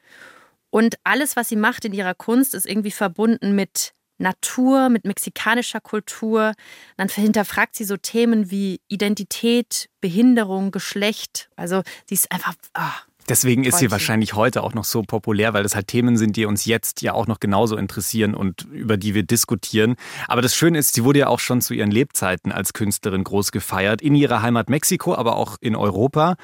Und 0.74 0.96
alles, 1.04 1.36
was 1.36 1.50
sie 1.50 1.56
macht 1.56 1.86
in 1.86 1.94
ihrer 1.94 2.16
Kunst, 2.16 2.56
ist 2.56 2.66
irgendwie 2.66 2.90
verbunden 2.90 3.54
mit 3.54 3.94
Natur, 4.18 4.90
mit 4.90 5.06
mexikanischer 5.06 5.80
Kultur. 5.80 6.54
Dann 6.98 7.10
hinterfragt 7.10 7.76
sie 7.76 7.84
so 7.84 7.96
Themen 7.96 8.50
wie 8.50 8.82
Identität, 8.88 9.88
Behinderung, 10.02 10.72
Geschlecht. 10.72 11.52
Also 11.56 11.84
sie 12.08 12.16
ist 12.16 12.32
einfach. 12.32 12.56
Oh, 12.76 12.82
Deswegen 13.30 13.66
ist 13.66 13.78
sie 13.78 13.92
wahrscheinlich 13.92 14.34
heute 14.34 14.64
auch 14.64 14.74
noch 14.74 14.84
so 14.84 15.04
populär, 15.04 15.54
weil 15.54 15.62
das 15.62 15.76
halt 15.76 15.88
Themen 15.90 16.18
sind, 16.18 16.38
die 16.38 16.46
uns 16.46 16.66
jetzt 16.66 17.04
ja 17.04 17.14
auch 17.14 17.28
noch 17.28 17.40
genauso 17.40 17.78
interessieren 17.78 18.34
und 18.34 18.64
über 18.72 18.98
die 18.98 19.14
wir 19.14 19.24
diskutieren. 19.24 19.96
Aber 20.28 20.42
das 20.42 20.56
Schöne 20.56 20.80
ist, 20.80 20.96
sie 20.96 21.04
wurde 21.04 21.20
ja 21.20 21.28
auch 21.28 21.40
schon 21.40 21.62
zu 21.62 21.76
ihren 21.76 21.92
Lebzeiten 21.92 22.52
als 22.52 22.74
Künstlerin 22.74 23.24
groß 23.24 23.52
gefeiert, 23.52 24.02
in 24.02 24.16
ihrer 24.16 24.42
Heimat 24.42 24.72
Mexiko, 24.72 25.14
aber 25.14 25.36
auch 25.36 25.58
in 25.62 25.76
Europa. 25.76 26.36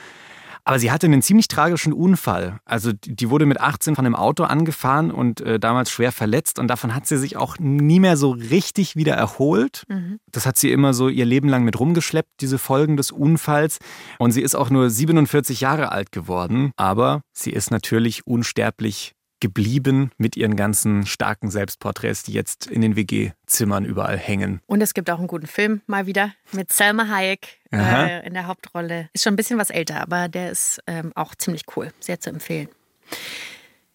Aber 0.69 0.77
sie 0.77 0.91
hatte 0.91 1.07
einen 1.07 1.23
ziemlich 1.23 1.47
tragischen 1.47 1.93
Unfall. 1.93 2.59
Also 2.63 2.91
die 2.93 3.31
wurde 3.31 3.47
mit 3.47 3.59
18 3.59 3.95
von 3.95 4.05
einem 4.05 4.13
Auto 4.13 4.43
angefahren 4.43 5.09
und 5.09 5.41
äh, 5.41 5.59
damals 5.59 5.89
schwer 5.89 6.11
verletzt 6.11 6.59
und 6.59 6.67
davon 6.67 6.93
hat 6.93 7.07
sie 7.07 7.17
sich 7.17 7.37
auch 7.37 7.57
nie 7.57 7.99
mehr 7.99 8.15
so 8.17 8.29
richtig 8.29 8.95
wieder 8.95 9.15
erholt. 9.15 9.85
Mhm. 9.89 10.19
Das 10.31 10.45
hat 10.45 10.57
sie 10.57 10.71
immer 10.71 10.93
so 10.93 11.09
ihr 11.09 11.25
Leben 11.25 11.49
lang 11.49 11.63
mit 11.63 11.79
rumgeschleppt, 11.79 12.29
diese 12.41 12.59
Folgen 12.59 12.97
des 12.97 13.11
Unfalls. 13.11 13.79
Und 14.19 14.29
sie 14.29 14.43
ist 14.43 14.53
auch 14.53 14.69
nur 14.69 14.91
47 14.91 15.59
Jahre 15.59 15.91
alt 15.91 16.11
geworden, 16.11 16.71
aber 16.77 17.21
sie 17.33 17.49
ist 17.49 17.71
natürlich 17.71 18.27
unsterblich 18.27 19.15
geblieben 19.39 20.11
mit 20.17 20.37
ihren 20.37 20.55
ganzen 20.55 21.05
starken 21.05 21.49
Selbstporträts, 21.49 22.23
die 22.23 22.33
jetzt 22.33 22.67
in 22.67 22.81
den 22.81 22.95
WG-Zimmern 22.95 23.85
überall 23.85 24.17
hängen. 24.17 24.61
Und 24.65 24.81
es 24.81 24.93
gibt 24.93 25.09
auch 25.09 25.19
einen 25.19 25.27
guten 25.27 25.47
Film 25.47 25.81
mal 25.87 26.05
wieder 26.05 26.33
mit 26.51 26.71
Selma 26.71 27.07
Hayek 27.07 27.59
äh, 27.71 28.25
in 28.25 28.33
der 28.33 28.47
Hauptrolle. 28.47 29.09
Ist 29.13 29.23
schon 29.23 29.33
ein 29.33 29.37
bisschen 29.37 29.59
was 29.59 29.69
älter, 29.69 30.01
aber 30.01 30.27
der 30.27 30.51
ist 30.51 30.81
ähm, 30.87 31.11
auch 31.15 31.35
ziemlich 31.35 31.63
cool. 31.75 31.91
Sehr 31.99 32.19
zu 32.19 32.29
empfehlen. 32.29 32.69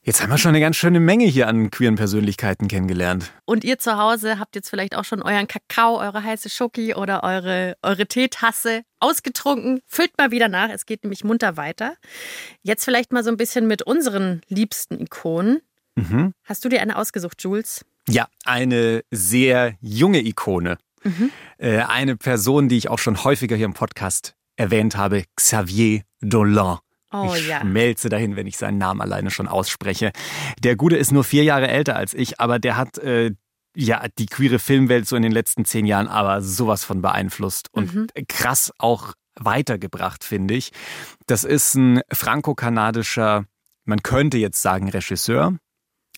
Jetzt 0.06 0.22
haben 0.22 0.28
wir 0.28 0.36
schon 0.36 0.50
eine 0.50 0.60
ganz 0.60 0.76
schöne 0.76 1.00
Menge 1.00 1.24
hier 1.24 1.48
an 1.48 1.70
queeren 1.70 1.94
Persönlichkeiten 1.94 2.68
kennengelernt. 2.68 3.32
Und 3.46 3.64
ihr 3.64 3.78
zu 3.78 3.96
Hause 3.96 4.38
habt 4.38 4.54
jetzt 4.54 4.68
vielleicht 4.68 4.94
auch 4.96 5.04
schon 5.04 5.22
euren 5.22 5.48
Kakao, 5.48 5.98
eure 5.98 6.22
heiße 6.22 6.50
Schoki 6.50 6.94
oder 6.94 7.24
eure, 7.24 7.78
eure 7.82 8.04
Teetasse 8.04 8.82
ausgetrunken. 9.00 9.80
Füllt 9.86 10.18
mal 10.18 10.30
wieder 10.30 10.48
nach, 10.48 10.68
es 10.68 10.84
geht 10.84 11.04
nämlich 11.04 11.24
munter 11.24 11.56
weiter. 11.56 11.94
Jetzt 12.62 12.84
vielleicht 12.84 13.14
mal 13.14 13.24
so 13.24 13.30
ein 13.30 13.38
bisschen 13.38 13.66
mit 13.66 13.80
unseren 13.80 14.42
liebsten 14.48 15.00
Ikonen. 15.00 15.62
Mhm. 15.94 16.34
Hast 16.44 16.66
du 16.66 16.68
dir 16.68 16.82
eine 16.82 16.98
ausgesucht, 16.98 17.42
Jules? 17.42 17.86
Ja, 18.06 18.28
eine 18.44 19.04
sehr 19.10 19.72
junge 19.80 20.20
Ikone. 20.20 20.76
Mhm. 21.02 21.30
Äh, 21.56 21.78
eine 21.78 22.16
Person, 22.16 22.68
die 22.68 22.76
ich 22.76 22.90
auch 22.90 22.98
schon 22.98 23.24
häufiger 23.24 23.56
hier 23.56 23.64
im 23.64 23.72
Podcast 23.72 24.34
erwähnt 24.56 24.98
habe, 24.98 25.24
Xavier 25.34 26.02
Dolan. 26.20 26.78
Oh, 27.14 27.32
ich 27.34 27.48
ja. 27.48 27.60
schmelze 27.60 28.08
dahin, 28.08 28.36
wenn 28.36 28.46
ich 28.46 28.56
seinen 28.56 28.78
Namen 28.78 29.00
alleine 29.00 29.30
schon 29.30 29.46
ausspreche. 29.48 30.10
Der 30.62 30.76
Gute 30.76 30.96
ist 30.96 31.12
nur 31.12 31.24
vier 31.24 31.44
Jahre 31.44 31.68
älter 31.68 31.96
als 31.96 32.12
ich, 32.14 32.40
aber 32.40 32.58
der 32.58 32.76
hat 32.76 32.98
äh, 32.98 33.32
ja 33.76 34.04
die 34.18 34.26
queere 34.26 34.58
Filmwelt 34.58 35.06
so 35.06 35.16
in 35.16 35.22
den 35.22 35.32
letzten 35.32 35.64
zehn 35.64 35.86
Jahren 35.86 36.08
aber 36.08 36.42
sowas 36.42 36.84
von 36.84 37.02
beeinflusst 37.02 37.68
und 37.72 37.94
mhm. 37.94 38.06
krass 38.28 38.72
auch 38.78 39.14
weitergebracht, 39.36 40.24
finde 40.24 40.54
ich. 40.54 40.70
Das 41.26 41.44
ist 41.44 41.74
ein 41.74 42.00
franco-kanadischer, 42.12 43.46
man 43.84 44.02
könnte 44.02 44.38
jetzt 44.38 44.62
sagen 44.62 44.88
Regisseur, 44.88 45.56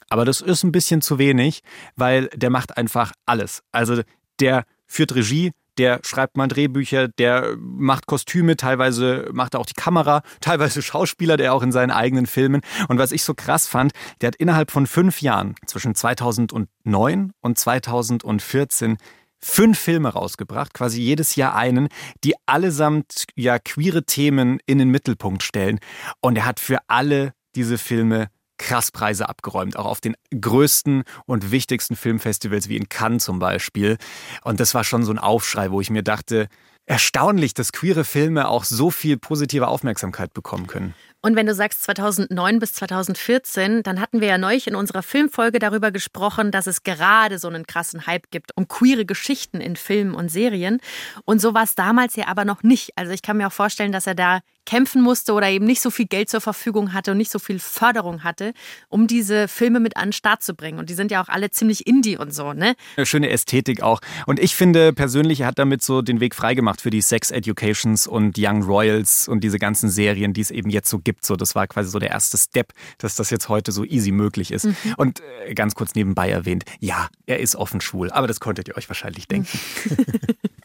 aber 0.09 0.25
das 0.25 0.41
ist 0.41 0.63
ein 0.63 0.73
bisschen 0.73 1.03
zu 1.03 1.19
wenig, 1.19 1.61
weil 1.97 2.29
der 2.29 2.51
macht 2.51 2.77
einfach 2.77 3.13
alles. 3.25 3.63
Also 3.73 4.03
der 4.41 4.65
führt 4.87 5.15
Regie, 5.15 5.53
der 5.79 6.01
schreibt 6.05 6.37
mal 6.37 6.49
Drehbücher, 6.49 7.09
der 7.09 7.57
macht 7.59 8.07
Kostüme, 8.07 8.57
teilweise 8.57 9.29
macht 9.33 9.55
er 9.55 9.61
auch 9.61 9.67
die 9.67 9.75
Kamera, 9.75 10.23
teilweise 10.41 10.83
Schauspieler, 10.83 11.37
der 11.37 11.55
auch 11.55 11.63
in 11.63 11.73
seinen 11.73 11.91
eigenen 11.91 12.27
Filmen. 12.27 12.63
Und 12.89 12.99
was 12.99 13.13
ich 13.13 13.23
so 13.23 13.35
krass 13.35 13.67
fand, 13.67 13.93
der 14.21 14.29
hat 14.29 14.37
innerhalb 14.37 14.71
von 14.71 14.87
fünf 14.87 15.21
Jahren, 15.21 15.55
zwischen 15.67 15.95
2009 15.95 17.33
und 17.41 17.59
2014, 17.59 18.97
fünf 19.39 19.79
Filme 19.79 20.09
rausgebracht, 20.09 20.75
quasi 20.75 21.01
jedes 21.01 21.37
Jahr 21.37 21.55
einen, 21.55 21.89
die 22.25 22.35
allesamt 22.47 23.27
ja 23.35 23.59
queere 23.59 24.05
Themen 24.05 24.59
in 24.67 24.79
den 24.79 24.91
Mittelpunkt 24.91 25.43
stellen. 25.43 25.79
Und 26.21 26.37
er 26.37 26.47
hat 26.47 26.61
für 26.61 26.79
alle 26.89 27.33
diese 27.55 27.79
Filme 27.79 28.29
krass 28.59 28.91
Preise 28.91 29.29
abgeräumt, 29.29 29.77
auch 29.77 29.87
auf 29.87 30.01
den 30.01 30.17
größten 30.39 31.05
und 31.27 31.51
wichtigsten 31.51 31.97
Filmfestivals 31.97 32.69
wie 32.69 32.77
in 32.77 32.89
Cannes 32.89 33.25
zum 33.25 33.39
Beispiel. 33.39 33.97
Und 34.43 34.61
das 34.61 34.75
war 34.75 34.85
schon 34.85 35.05
so 35.05 35.13
ein 35.13 35.19
Aufschrei, 35.19 35.71
wo 35.71 35.81
ich 35.81 35.91
mir 35.91 36.03
dachte, 36.03 36.49
erstaunlich, 36.87 37.53
dass 37.53 37.73
queere 37.73 38.05
Filme 38.05 38.49
auch 38.49 38.65
so 38.65 38.91
viel 38.91 39.17
positive 39.17 39.69
Aufmerksamkeit 39.69 40.33
bekommen 40.33 40.69
können. 40.69 40.95
Und 41.21 41.35
wenn 41.35 41.47
du 41.47 41.55
sagst 41.55 41.83
2009 41.83 42.61
bis 42.61 42.75
2014, 42.75 43.83
dann 43.83 44.01
hatten 44.01 44.21
wir 44.21 44.29
ja 44.29 44.39
neulich 44.39 44.69
in 44.69 44.77
unserer 44.77 45.03
Filmfolge 45.03 45.59
darüber 45.59 45.91
gesprochen, 45.91 46.53
dass 46.53 46.69
es 46.69 46.85
gerade 46.85 47.41
so 47.41 47.49
einen 47.49 47.67
krassen 47.67 48.07
Hype 48.07 48.31
gibt 48.31 48.57
um 48.57 48.69
queere 48.69 49.05
Geschichten 49.05 49.61
in 49.61 49.75
Filmen 49.75 50.15
und 50.15 50.31
Serien. 50.31 50.79
Und 51.25 51.41
so 51.41 51.53
war 51.53 51.65
es 51.65 51.75
damals 51.75 52.15
ja 52.15 52.29
aber 52.29 52.45
noch 52.45 52.63
nicht. 52.63 52.93
Also 52.97 53.13
ich 53.13 53.23
kann 53.23 53.39
mir 53.39 53.49
auch 53.49 53.53
vorstellen, 53.53 53.91
dass 53.91 54.07
er 54.07 54.15
da 54.15 54.41
kämpfen 54.67 55.01
musste 55.01 55.33
oder 55.33 55.49
eben 55.49 55.65
nicht 55.65 55.81
so 55.81 55.91
viel 55.91 56.07
Geld 56.07 56.29
zur 56.29 56.41
Verfügung 56.41 56.93
hatte 56.93 57.13
und 57.13 57.17
nicht 57.17 57.31
so 57.31 57.39
viel 57.39 57.59
Förderung 57.59 58.25
hatte, 58.25 58.53
um 58.89 59.07
diese 59.07 59.49
Filme 59.49 59.81
mit 59.81 59.97
an 59.97 60.09
den 60.09 60.13
Start 60.13 60.43
zu 60.43 60.55
bringen. 60.55 60.79
Und 60.79 60.91
die 60.91 60.95
sind 60.95 61.11
ja 61.11 61.23
auch 61.23 61.29
alle 61.29 61.51
ziemlich 61.51 61.87
indie 61.87 62.19
und 62.19 62.35
so, 62.35 62.53
ne? 62.53 62.75
Schöne 63.05 63.31
Ästhetik 63.31 63.83
auch. 63.83 64.01
Und 64.27 64.39
ich 64.39 64.55
finde 64.55 64.93
persönlich, 64.93 65.41
er 65.41 65.47
hat 65.47 65.59
damit 65.59 65.83
so 65.83 66.03
den 66.03 66.21
Weg 66.21 66.35
freigemacht 66.35 66.81
für 66.81 66.91
die 66.91 67.01
Sex 67.01 67.31
Educations 67.31 68.07
und 68.07 68.37
Young 68.39 68.63
Royals 68.63 69.29
und 69.29 69.43
diese 69.43 69.59
ganzen 69.59 69.89
Serien, 69.89 70.33
die 70.33 70.41
es 70.41 70.51
eben 70.51 70.69
jetzt 70.69 70.91
so 70.91 70.99
gibt. 70.99 71.25
So, 71.25 71.37
das 71.37 71.55
war 71.55 71.67
quasi 71.67 71.89
so 71.91 71.99
der 71.99 72.11
erste 72.11 72.37
Step, 72.37 72.73
dass 72.99 73.17
das 73.17 73.31
jetzt 73.31 73.49
heute 73.49 73.73
so 73.73 73.85
easy 73.85 74.11
möglich 74.11 74.51
ist. 74.51 74.65
Mhm. 74.65 74.77
Und 74.97 75.23
äh, 75.47 75.55
ganz 75.55 75.75
kurz 75.75 75.95
nebenbei 75.95 76.31
erwähnt, 76.31 76.65
ja, 76.81 77.09
er 77.27 77.39
ist 77.41 77.57
offen 77.57 77.81
schwul, 77.81 78.11
aber 78.11 78.27
das 78.27 78.41
konntet 78.41 78.69
ihr 78.69 78.77
euch 78.77 78.89
wahrscheinlich 78.89 79.29
denken. 79.29 79.59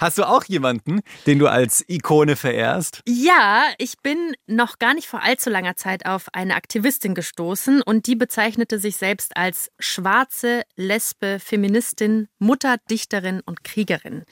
Hast 0.00 0.18
du 0.18 0.24
auch 0.24 0.44
jemanden, 0.44 1.00
den 1.26 1.38
du 1.38 1.48
als 1.48 1.84
Ikone 1.88 2.36
verehrst? 2.36 3.00
Ja, 3.06 3.64
ich 3.78 3.98
bin 4.02 4.34
noch 4.46 4.78
gar 4.78 4.94
nicht 4.94 5.08
vor 5.08 5.22
allzu 5.22 5.50
langer 5.50 5.76
Zeit 5.76 6.06
auf 6.06 6.26
eine 6.32 6.54
Aktivistin 6.54 7.14
gestoßen 7.14 7.82
und 7.82 8.06
die 8.06 8.16
bezeichnete 8.16 8.78
sich 8.78 8.96
selbst 8.96 9.36
als 9.36 9.70
schwarze, 9.78 10.62
lesbe, 10.76 11.38
Feministin, 11.40 12.28
Mutter, 12.38 12.76
Dichterin 12.90 13.40
und 13.44 13.64
Kriegerin. 13.64 14.24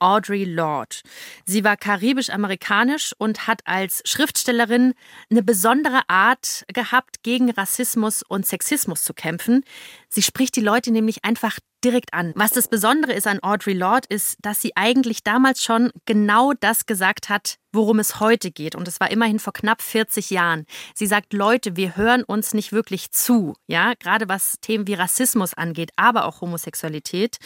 Audre 0.00 0.44
Lorde. 0.44 0.96
Sie 1.44 1.64
war 1.64 1.76
karibisch-amerikanisch 1.76 3.14
und 3.18 3.46
hat 3.46 3.62
als 3.66 4.02
Schriftstellerin 4.04 4.94
eine 5.30 5.42
besondere 5.42 6.02
Art 6.08 6.64
gehabt, 6.72 7.22
gegen 7.22 7.50
Rassismus 7.50 8.22
und 8.22 8.46
Sexismus 8.46 9.02
zu 9.02 9.12
kämpfen. 9.12 9.64
Sie 10.08 10.22
spricht 10.22 10.56
die 10.56 10.60
Leute 10.60 10.92
nämlich 10.92 11.24
einfach 11.24 11.58
direkt 11.84 12.14
an. 12.14 12.32
Was 12.36 12.50
das 12.50 12.68
Besondere 12.68 13.12
ist 13.12 13.26
an 13.26 13.40
Audre 13.42 13.72
Lorde 13.72 14.06
ist, 14.08 14.36
dass 14.42 14.60
sie 14.60 14.76
eigentlich 14.76 15.22
damals 15.22 15.62
schon 15.62 15.90
genau 16.06 16.52
das 16.58 16.86
gesagt 16.86 17.28
hat, 17.28 17.56
worum 17.72 17.98
es 17.98 18.20
heute 18.20 18.50
geht. 18.50 18.74
Und 18.74 18.88
es 18.88 19.00
war 19.00 19.10
immerhin 19.10 19.38
vor 19.38 19.52
knapp 19.52 19.82
40 19.82 20.30
Jahren. 20.30 20.66
Sie 20.94 21.06
sagt, 21.06 21.32
Leute, 21.32 21.76
wir 21.76 21.96
hören 21.96 22.24
uns 22.24 22.54
nicht 22.54 22.72
wirklich 22.72 23.12
zu. 23.12 23.54
Ja, 23.66 23.94
gerade 23.94 24.28
was 24.28 24.56
Themen 24.60 24.86
wie 24.86 24.94
Rassismus 24.94 25.54
angeht, 25.54 25.90
aber 25.96 26.24
auch 26.24 26.40
Homosexualität. 26.40 27.36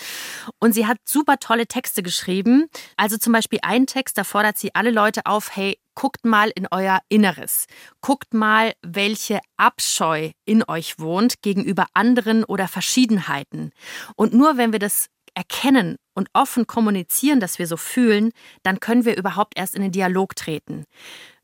Und 0.58 0.72
sie 0.72 0.86
hat 0.86 0.98
super 1.04 1.38
tolle 1.38 1.66
Texte 1.66 2.02
geschrieben. 2.02 2.68
Also 2.96 3.18
zum 3.18 3.32
Beispiel 3.32 3.58
ein 3.62 3.86
Text, 3.86 4.16
da 4.16 4.24
fordert 4.24 4.58
sie 4.58 4.74
alle 4.74 4.90
Leute 4.90 5.26
auf, 5.26 5.54
hey, 5.56 5.78
guckt 5.94 6.24
mal 6.24 6.50
in 6.54 6.66
euer 6.70 7.00
Inneres. 7.08 7.66
Guckt 8.00 8.34
mal, 8.34 8.72
welche 8.82 9.40
Abscheu 9.56 10.30
in 10.44 10.64
euch 10.66 10.98
wohnt 10.98 11.42
gegenüber 11.42 11.86
anderen 11.94 12.44
oder 12.44 12.68
Verschiedenheiten. 12.68 13.70
Und 14.16 14.32
nur 14.34 14.56
wenn 14.56 14.72
wir 14.72 14.78
das 14.78 15.06
erkennen 15.34 15.96
und 16.14 16.28
offen 16.34 16.66
kommunizieren, 16.66 17.40
dass 17.40 17.58
wir 17.58 17.66
so 17.66 17.76
fühlen, 17.76 18.32
dann 18.62 18.80
können 18.80 19.04
wir 19.04 19.16
überhaupt 19.16 19.54
erst 19.56 19.74
in 19.74 19.82
den 19.82 19.92
Dialog 19.92 20.36
treten. 20.36 20.84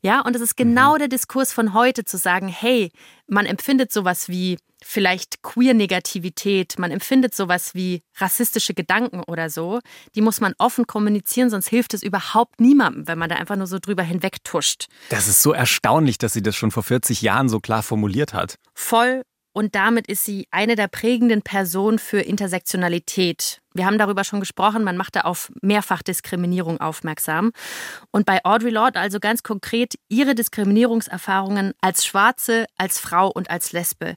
Ja, 0.01 0.21
und 0.21 0.35
es 0.35 0.41
ist 0.41 0.55
genau 0.55 0.95
mhm. 0.95 0.99
der 0.99 1.07
Diskurs 1.09 1.51
von 1.51 1.73
heute 1.73 2.05
zu 2.05 2.17
sagen, 2.17 2.47
hey, 2.47 2.91
man 3.27 3.45
empfindet 3.45 3.91
sowas 3.91 4.29
wie 4.29 4.57
vielleicht 4.81 5.41
Queer-Negativität, 5.41 6.79
man 6.79 6.91
empfindet 6.91 7.35
sowas 7.35 7.75
wie 7.75 8.01
rassistische 8.15 8.73
Gedanken 8.73 9.21
oder 9.27 9.49
so, 9.49 9.79
die 10.15 10.21
muss 10.21 10.39
man 10.39 10.53
offen 10.57 10.87
kommunizieren, 10.87 11.49
sonst 11.49 11.67
hilft 11.67 11.93
es 11.93 12.01
überhaupt 12.01 12.61
niemandem, 12.61 13.07
wenn 13.07 13.17
man 13.17 13.29
da 13.29 13.35
einfach 13.35 13.57
nur 13.57 13.67
so 13.67 13.77
drüber 13.79 14.03
hinwegtuscht. 14.03 14.87
Das 15.09 15.27
ist 15.27 15.41
so 15.41 15.51
erstaunlich, 15.51 16.17
dass 16.17 16.31
sie 16.31 16.41
das 16.41 16.55
schon 16.55 16.71
vor 16.71 16.83
40 16.83 17.21
Jahren 17.21 17.49
so 17.49 17.59
klar 17.59 17.83
formuliert 17.83 18.33
hat. 18.33 18.55
Voll 18.73 19.23
und 19.51 19.75
damit 19.75 20.07
ist 20.07 20.23
sie 20.23 20.47
eine 20.51 20.75
der 20.75 20.87
prägenden 20.87 21.41
Personen 21.41 21.99
für 21.99 22.21
Intersektionalität. 22.21 23.61
Wir 23.73 23.85
haben 23.85 23.97
darüber 23.97 24.23
schon 24.23 24.39
gesprochen, 24.39 24.83
man 24.83 24.97
macht 24.97 25.15
da 25.15 25.21
auf 25.21 25.51
Mehrfachdiskriminierung 25.61 26.81
aufmerksam. 26.81 27.51
Und 28.11 28.25
bei 28.25 28.43
Audre 28.43 28.69
Lorde 28.69 28.99
also 28.99 29.19
ganz 29.19 29.43
konkret 29.43 29.95
ihre 30.07 30.33
Diskriminierungserfahrungen 30.33 31.73
als 31.81 32.05
Schwarze, 32.05 32.65
als 32.77 32.99
Frau 32.99 33.29
und 33.29 33.51
als 33.51 33.71
Lesbe. 33.71 34.15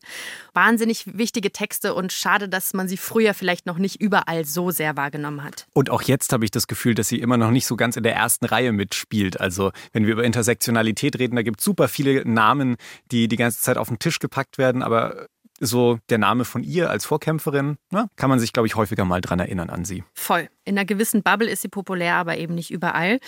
Wahnsinnig 0.54 1.18
wichtige 1.18 1.52
Texte 1.52 1.94
und 1.94 2.12
schade, 2.12 2.48
dass 2.48 2.72
man 2.72 2.88
sie 2.88 2.96
früher 2.96 3.34
vielleicht 3.34 3.66
noch 3.66 3.78
nicht 3.78 4.00
überall 4.00 4.44
so 4.44 4.70
sehr 4.70 4.96
wahrgenommen 4.96 5.44
hat. 5.44 5.66
Und 5.74 5.90
auch 5.90 6.02
jetzt 6.02 6.32
habe 6.32 6.44
ich 6.44 6.50
das 6.50 6.66
Gefühl, 6.66 6.94
dass 6.94 7.08
sie 7.08 7.18
immer 7.18 7.36
noch 7.36 7.50
nicht 7.50 7.66
so 7.66 7.76
ganz 7.76 7.96
in 7.96 8.02
der 8.02 8.14
ersten 8.14 8.46
Reihe 8.46 8.72
mitspielt. 8.72 9.38
Also 9.38 9.70
wenn 9.92 10.06
wir 10.06 10.12
über 10.12 10.24
Intersektionalität 10.24 11.18
reden, 11.18 11.36
da 11.36 11.42
gibt 11.42 11.60
es 11.60 11.64
super 11.64 11.88
viele 11.88 12.26
Namen, 12.26 12.76
die 13.10 13.28
die 13.28 13.36
ganze 13.36 13.60
Zeit 13.60 13.76
auf 13.76 13.88
den 13.88 13.98
Tisch 13.98 14.18
gepackt 14.18 14.56
werden, 14.56 14.82
aber 14.82 15.28
so 15.62 15.98
der 16.08 16.18
Name 16.18 16.44
von 16.44 16.64
ihr 16.64 16.90
als 16.90 17.04
Vorkämpferin, 17.04 17.76
ne, 17.90 18.08
kann 18.16 18.28
man 18.28 18.40
sich, 18.40 18.52
glaube 18.52 18.66
ich, 18.66 18.74
häufiger 18.74 19.04
mal 19.04 19.20
dran 19.20 19.38
erinnern 19.38 19.70
an 19.70 19.84
sie. 19.84 20.02
Voll. 20.12 20.48
In 20.64 20.76
einer 20.76 20.84
gewissen 20.84 21.22
Bubble 21.22 21.48
ist 21.48 21.62
sie 21.62 21.68
populär, 21.68 22.16
aber 22.16 22.36
eben 22.36 22.54
nicht 22.54 22.70
überall. 22.72 23.20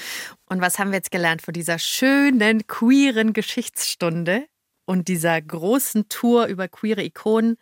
Und 0.46 0.60
was 0.60 0.78
haben 0.78 0.90
wir 0.90 0.96
jetzt 0.96 1.12
gelernt 1.12 1.42
von 1.42 1.54
dieser 1.54 1.78
schönen, 1.78 2.66
queeren 2.66 3.32
Geschichtsstunde 3.32 4.46
und 4.84 5.06
dieser 5.08 5.40
großen 5.40 6.08
Tour 6.08 6.46
über 6.46 6.66
queere 6.66 7.04
Ikonen? 7.04 7.56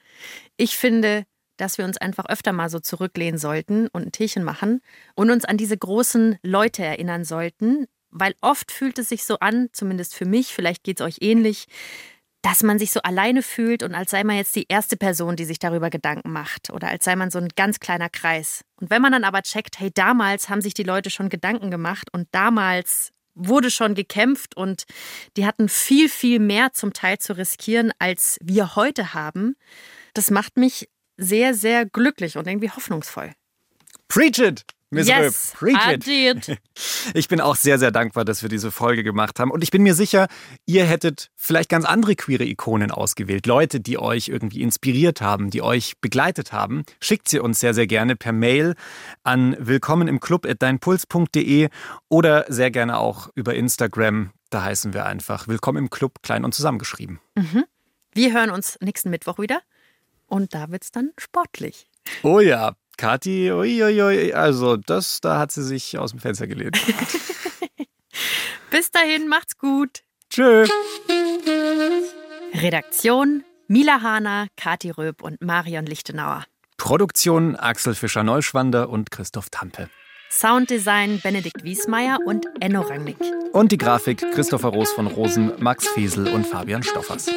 Ich 0.57 0.79
finde, 0.79 1.25
dass 1.59 1.77
wir 1.77 1.85
uns 1.85 1.99
einfach 1.99 2.27
öfter 2.27 2.53
mal 2.53 2.71
so 2.71 2.81
zurücklehnen 2.81 3.39
sollten 3.39 3.89
und 3.89 4.07
ein 4.07 4.13
Teechen 4.13 4.43
machen 4.43 4.81
und 5.15 5.31
uns 5.31 5.45
an 5.45 5.59
diese 5.59 5.77
großen 5.77 6.39
Leute 6.43 6.83
erinnern 6.83 7.25
sollten, 7.25 7.87
weil 8.11 8.35
oft 8.41 8.73
fühlt 8.73 8.99
es 8.99 9.11
sich 9.11 9.25
so 9.25 9.39
an, 9.39 9.69
zumindest 9.73 10.15
für 10.15 10.27
mich, 10.27 10.49
vielleicht 10.55 10.83
geht 10.83 11.01
es 11.01 11.07
euch 11.07 11.19
ähnlich, 11.21 11.67
dass 12.43 12.65
man 12.65 12.79
sich 12.79 12.91
so 12.91 13.01
alleine 13.03 13.43
fühlt 13.43 13.83
und 13.83 13.95
als 13.95 14.11
sei 14.11 14.25
man 14.25 14.37
jetzt 14.37 14.55
die 14.57 14.67
erste 14.69 14.97
Person, 14.97 15.37
die 15.37 15.45
sich 15.45 15.61
darüber 15.61 15.91
Gedanken 15.91 16.33
macht 16.33 16.71
oder 16.71 16.89
als 16.89 17.05
sei 17.05 17.15
man 17.15 17.31
so 17.31 17.39
ein 17.39 17.49
ganz 17.55 17.79
kleiner 17.79 18.09
Kreis. 18.09 18.65
Und 18.81 18.91
wenn 18.91 19.01
man 19.01 19.13
dann 19.13 19.25
aber 19.25 19.43
checkt, 19.43 19.79
hey, 19.79 19.91
damals 19.95 20.49
haben 20.49 20.61
sich 20.61 20.75
die 20.75 20.83
Leute 20.83 21.09
schon 21.09 21.29
Gedanken 21.29 21.71
gemacht 21.71 22.09
und 22.13 22.27
damals 22.33 23.13
wurde 23.35 23.71
schon 23.71 23.95
gekämpft 23.95 24.57
und 24.57 24.85
die 25.37 25.47
hatten 25.47 25.69
viel, 25.69 26.09
viel 26.09 26.39
mehr 26.39 26.73
zum 26.73 26.93
Teil 26.93 27.19
zu 27.19 27.37
riskieren, 27.37 27.93
als 27.99 28.39
wir 28.43 28.75
heute 28.77 29.15
haben, 29.15 29.57
das 30.13 30.31
macht 30.31 30.57
mich 30.57 30.91
sehr, 31.17 31.55
sehr 31.55 31.87
glücklich 31.87 32.37
und 32.37 32.47
irgendwie 32.47 32.71
hoffnungsvoll. 32.71 33.31
Preach 34.09 34.39
it! 34.39 34.65
Miss 34.93 35.09
yes, 35.09 35.55
Röb, 35.63 35.75
I 35.75 35.99
did. 35.99 36.59
Ich 37.15 37.27
bin 37.27 37.41
auch 37.41 37.57
sehr, 37.57 37.79
sehr 37.79 37.91
dankbar, 37.91 38.27
dass 38.27 38.43
wir 38.43 38.51
diese 38.51 38.71
Folge 38.71 39.03
gemacht 39.03 39.41
haben. 39.41 39.51
Und 39.51 39.63
ich 39.63 39.71
bin 39.71 39.83
mir 39.83 39.95
sicher, 39.95 40.27
ihr 40.67 40.85
hättet 40.85 41.31
vielleicht 41.35 41.71
ganz 41.71 41.87
andere 41.87 42.15
queere 42.15 42.45
Ikonen 42.45 42.91
ausgewählt. 42.91 43.47
Leute, 43.47 43.81
die 43.81 43.97
euch 43.99 44.29
irgendwie 44.29 44.61
inspiriert 44.61 45.23
haben, 45.23 45.49
die 45.49 45.63
euch 45.63 45.95
begleitet 46.03 46.53
haben. 46.53 46.85
Schickt 47.01 47.31
sie 47.31 47.39
uns 47.39 47.61
sehr, 47.61 47.73
sehr 47.73 47.87
gerne 47.87 48.17
per 48.17 48.33
Mail 48.33 48.75
an 49.25 49.57
willkommen 49.59 50.09
im 50.09 50.21
Club 50.21 50.45
at 50.45 50.61
deinpuls.de 50.61 51.71
oder 52.11 52.45
sehr 52.49 52.71
gerne 52.71 52.99
auch 52.99 53.31
über 53.35 53.55
Instagram. 53.55 54.33
Da 54.51 54.63
heißen 54.63 54.93
wir 54.93 55.07
einfach 55.07 55.49
willkommen 55.49 55.79
im 55.79 55.89
Club, 55.89 56.23
klein 56.23 56.45
und 56.45 56.53
zusammengeschrieben. 56.55 57.19
Mhm. 57.35 57.65
Wir 58.13 58.35
hören 58.35 58.51
uns 58.51 58.77
nächsten 58.83 59.09
Mittwoch 59.09 59.39
wieder. 59.39 59.63
Und 60.27 60.53
da 60.53 60.71
wird 60.71 60.83
es 60.83 60.93
dann 60.93 61.13
sportlich. 61.17 61.87
Oh 62.23 62.41
ja, 62.41 62.75
Kathi, 63.03 63.51
uiuiui, 63.51 64.33
also 64.33 64.77
das, 64.77 65.21
da 65.21 65.37
hat 65.37 65.51
sie 65.51 65.65
sich 65.65 65.99
aus 65.99 66.13
dem 66.13 66.21
Fenster 66.21 66.47
gelehnt. 66.47 66.81
Bis 68.71 68.93
dahin, 68.93 69.27
macht's 69.27 69.59
gut. 69.59 70.05
Tschö. 70.31 70.69
Redaktion 72.55 73.43
Mila 73.67 74.03
Hahner, 74.03 74.47
Kati 74.57 74.91
Röb 74.91 75.21
und 75.21 75.43
Marion 75.43 75.85
Lichtenauer. 75.85 76.45
Produktion 76.77 77.57
Axel 77.57 77.97
Fischer-Neuschwander 77.97 78.89
und 78.89 79.11
Christoph 79.11 79.51
Tampe. 79.51 79.91
Sounddesign 80.31 81.21
Benedikt 81.21 81.65
Wiesmeier 81.65 82.19
und 82.25 82.47
Enno 82.61 82.83
Rangnick. 82.83 83.19
Und 83.53 83.73
die 83.73 83.79
Grafik 83.79 84.25
Christopher 84.33 84.69
Roos 84.69 84.93
von 84.93 85.09
Rosen, 85.09 85.55
Max 85.59 85.89
Fesel 85.89 86.29
und 86.29 86.47
Fabian 86.47 86.85
Stoffers. 86.85 87.29